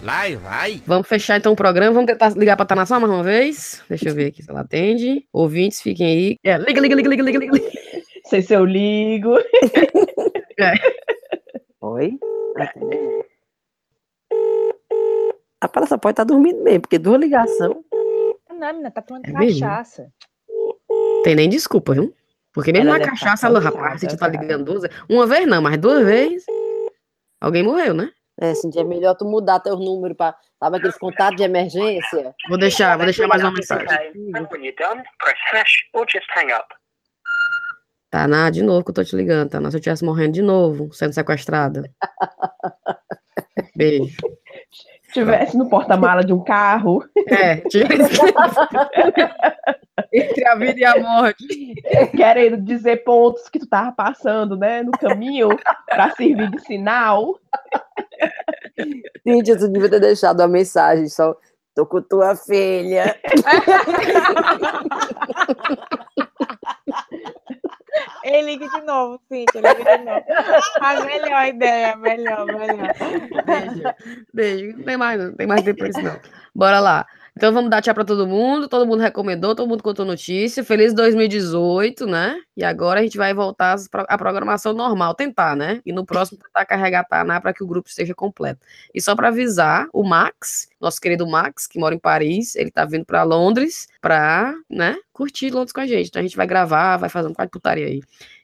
Vai, 0.04 0.36
vai. 0.36 0.82
Vamos 0.86 1.08
fechar 1.08 1.38
então 1.38 1.54
o 1.54 1.56
programa. 1.56 1.94
Vamos 1.94 2.12
tentar 2.12 2.30
ligar 2.36 2.56
para 2.56 2.64
a 2.64 2.68
Tanação 2.68 3.00
mais 3.00 3.14
uma 3.14 3.22
vez. 3.24 3.84
Deixa 3.88 4.10
eu 4.10 4.16
ver 4.16 4.28
aqui 4.28 4.42
se 4.42 4.50
ela 4.50 4.62
atende. 4.62 5.28
Ouvintes, 5.32 5.80
fiquem 5.80 6.08
aí. 6.08 6.38
É, 6.44 6.58
liga, 6.58 6.82
liga, 6.82 6.96
liga, 6.96 7.08
liga, 7.08 7.24
liga, 7.24 7.40
liga. 7.40 7.72
Sei 8.26 8.42
se 8.42 8.54
eu 8.54 8.66
ligo. 8.66 9.36
É. 10.60 10.74
Oi? 11.82 12.20
A 15.60 15.68
palhaça 15.68 15.98
pode 15.98 16.14
estar 16.14 16.26
tá 16.26 16.34
dormindo 16.34 16.62
mesmo, 16.62 16.82
porque 16.82 17.00
duas 17.00 17.20
ligações. 17.20 17.78
Não, 18.50 18.68
menina, 18.68 18.92
tá 18.92 19.02
tomando 19.02 19.26
é 19.28 19.32
cachaça. 19.32 20.12
Mesmo? 20.48 21.24
Tem 21.24 21.36
nem 21.36 21.50
desculpa, 21.50 21.94
viu? 21.94 22.14
Porque 22.54 22.74
mesmo 22.74 22.90
ela 22.90 23.00
na 23.00 23.06
cachaça, 23.06 23.48
ela, 23.48 23.60
rapaz, 23.60 24.02
você 24.02 24.18
tá 24.18 24.28
ligando 24.28 24.66
duas 24.66 24.84
Uma 25.10 25.26
vez 25.26 25.48
não, 25.48 25.62
mas 25.62 25.78
duas 25.78 26.04
vezes. 26.06 26.46
Alguém 27.40 27.64
morreu, 27.64 27.94
né? 27.94 28.12
É, 28.40 28.52
assim, 28.52 28.70
é 28.76 28.84
melhor 28.84 29.16
tu 29.16 29.26
mudar 29.26 29.60
teu 29.60 29.78
número 29.78 30.16
para 30.16 30.36
sabe 30.60 30.78
aqueles 30.78 30.98
contatos 30.98 31.38
de 31.38 31.44
emergência. 31.44 32.34
Vou 32.50 32.58
deixar, 32.58 32.98
vou 32.98 33.06
deixar 33.06 33.28
mais 33.28 33.42
uma 33.42 33.52
mensagem. 33.52 33.88
Tá, 38.10 38.28
na 38.28 38.50
de 38.50 38.62
novo 38.62 38.84
que 38.84 38.92
eu 38.92 38.96
tô 38.96 39.04
te 39.04 39.16
ligando, 39.16 39.50
tá? 39.50 39.60
Se 39.60 39.66
eu 39.66 39.80
estivesse 39.80 40.04
morrendo 40.04 40.34
de 40.34 40.42
novo, 40.42 40.92
sendo 40.92 41.14
sequestrada. 41.14 41.84
Beijo. 43.76 44.18
Tivesse 45.14 45.58
no 45.58 45.70
porta-mala 45.70 46.24
de 46.24 46.34
um 46.34 46.44
carro. 46.44 47.04
É, 47.28 47.58
tivesse. 47.70 48.20
Entre 50.14 50.48
a 50.48 50.56
vida 50.56 50.80
e 50.80 50.86
a 50.86 51.00
morte. 51.00 51.76
Querendo 52.16 52.58
dizer 52.58 53.04
pontos 53.04 53.50
que 53.50 53.60
tu 53.60 53.68
tava 53.68 53.92
passando, 53.92 54.58
né, 54.58 54.84
no 54.84 54.92
caminho, 54.92 55.50
para 55.88 56.12
servir 56.12 56.50
de 56.50 56.60
sinal. 56.62 57.40
Cíntia, 59.24 59.58
tu 59.58 59.68
devia 59.68 59.90
ter 59.90 60.00
deixado 60.00 60.42
a 60.42 60.48
mensagem, 60.48 61.08
só 61.08 61.36
tô 61.76 61.86
com 61.86 62.02
tua 62.02 62.36
filha. 62.36 63.16
Ele 68.24 68.42
liga 68.44 68.68
de 68.68 68.82
novo, 68.82 69.20
Cíntia, 69.28 69.62
liga 69.62 69.98
de 69.98 70.04
novo. 70.04 70.24
A 70.80 71.02
melhor 71.04 71.48
ideia, 71.48 71.96
melhor, 71.96 72.46
melhor. 72.46 72.94
Beijo, 73.46 73.84
beijo. 74.34 74.78
Não 74.78 74.84
tem 74.84 74.98
mais, 74.98 75.20
não 75.20 75.34
tem 75.34 75.48
mais 75.48 75.62
tempo 75.64 75.86
isso, 75.86 76.02
não. 76.02 76.20
Bora 76.56 76.80
lá. 76.80 77.06
Então 77.36 77.54
vamos 77.54 77.70
dar 77.70 77.82
tchau 77.82 77.94
para 77.94 78.04
todo 78.04 78.28
mundo. 78.28 78.68
Todo 78.68 78.86
mundo 78.86 79.00
recomendou, 79.00 79.56
todo 79.56 79.68
mundo 79.68 79.82
contou 79.82 80.06
notícia. 80.06 80.64
Feliz 80.64 80.94
2018, 80.94 82.06
né? 82.06 82.38
E 82.56 82.64
agora 82.64 83.00
a 83.00 83.04
gente 83.04 83.18
vai 83.18 83.34
voltar 83.34 83.78
à 84.10 84.18
programação 84.18 84.74
normal, 84.74 85.16
tentar, 85.16 85.56
né? 85.56 85.82
E 85.86 85.94
no 85.94 86.06
próximo 86.06 86.40
tentar 86.40 86.66
carregar 86.66 87.00
a 87.02 87.04
Taná 87.04 87.40
para 87.40 87.54
que 87.54 87.64
o 87.64 87.68
grupo 87.68 87.88
esteja 87.90 88.14
completo. 88.14 88.60
E 88.94 89.02
só 89.02 89.16
para 89.16 89.30
avisar, 89.30 89.88
o 89.94 90.04
Max, 90.04 90.68
nosso 90.80 91.00
querido 91.00 91.26
Max, 91.26 91.68
que 91.68 91.80
mora 91.80 91.96
em 91.96 92.00
Paris, 92.00 92.56
ele 92.56 92.70
tá 92.70 92.86
vindo 92.86 93.06
para 93.06 93.24
Londres 93.24 93.88
para, 94.02 94.54
né, 94.70 94.98
curtir 95.14 95.52
Londres 95.52 95.72
com 95.72 95.82
a 95.82 95.88
gente. 95.88 96.10
Então 96.10 96.20
a 96.20 96.24
gente 96.24 96.36
vai 96.36 96.46
gravar, 96.46 96.98
vai 96.98 97.10
fazer 97.10 97.30
um 97.30 97.34
quadro 97.34 97.52
putaria 97.52 97.88
aí. 97.88 98.02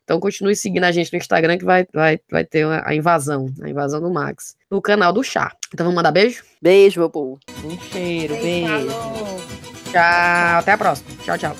Então 0.07 0.21
continue 0.21 0.55
seguindo 0.55 0.85
a 0.85 0.91
gente 0.93 1.11
no 1.11 1.17
Instagram 1.17 1.57
que 1.57 1.65
vai, 1.65 1.85
vai, 1.93 2.17
vai 2.31 2.45
ter 2.45 2.65
a 2.65 2.95
invasão, 2.95 3.53
a 3.61 3.69
invasão 3.69 3.99
do 3.99 4.09
Max. 4.09 4.55
No 4.71 4.81
canal 4.81 5.11
do 5.11 5.21
chá. 5.21 5.53
Então 5.73 5.83
vamos 5.83 5.97
mandar 5.97 6.13
beijo? 6.13 6.45
Beijo, 6.61 7.01
meu 7.01 7.09
povo. 7.09 7.37
Um 7.65 7.77
cheiro, 7.77 8.33
beijo. 8.35 8.73
beijo. 8.73 8.87
Tchau, 9.91 10.59
até 10.59 10.71
a 10.71 10.77
próxima. 10.77 11.09
Tchau, 11.25 11.37
tchau. 11.37 11.55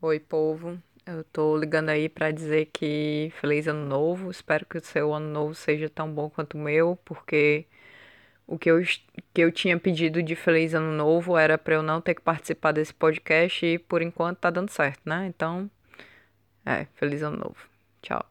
Oi, 0.00 0.18
povo. 0.18 0.78
Eu 1.04 1.24
tô 1.24 1.58
ligando 1.58 1.90
aí 1.90 2.08
para 2.08 2.30
dizer 2.30 2.70
que 2.72 3.30
feliz 3.38 3.68
ano 3.68 3.84
novo. 3.84 4.30
Espero 4.30 4.64
que 4.64 4.78
o 4.78 4.82
seu 4.82 5.12
ano 5.12 5.28
novo 5.28 5.54
seja 5.54 5.90
tão 5.90 6.10
bom 6.10 6.30
quanto 6.30 6.56
o 6.56 6.58
meu, 6.58 6.98
porque 7.04 7.66
o 8.46 8.58
que 8.58 8.70
eu, 8.70 8.80
que 9.34 9.42
eu 9.42 9.52
tinha 9.52 9.78
pedido 9.78 10.22
de 10.22 10.34
feliz 10.34 10.72
ano 10.72 10.90
novo 10.90 11.36
era 11.36 11.58
para 11.58 11.74
eu 11.74 11.82
não 11.82 12.00
ter 12.00 12.14
que 12.14 12.22
participar 12.22 12.72
desse 12.72 12.94
podcast 12.94 13.66
e 13.66 13.78
por 13.78 14.00
enquanto 14.00 14.38
tá 14.38 14.48
dando 14.48 14.70
certo, 14.70 15.02
né? 15.04 15.26
Então, 15.26 15.70
é, 16.66 16.86
feliz 16.96 17.22
ano 17.22 17.36
novo. 17.38 17.56
Tchau. 18.02 18.24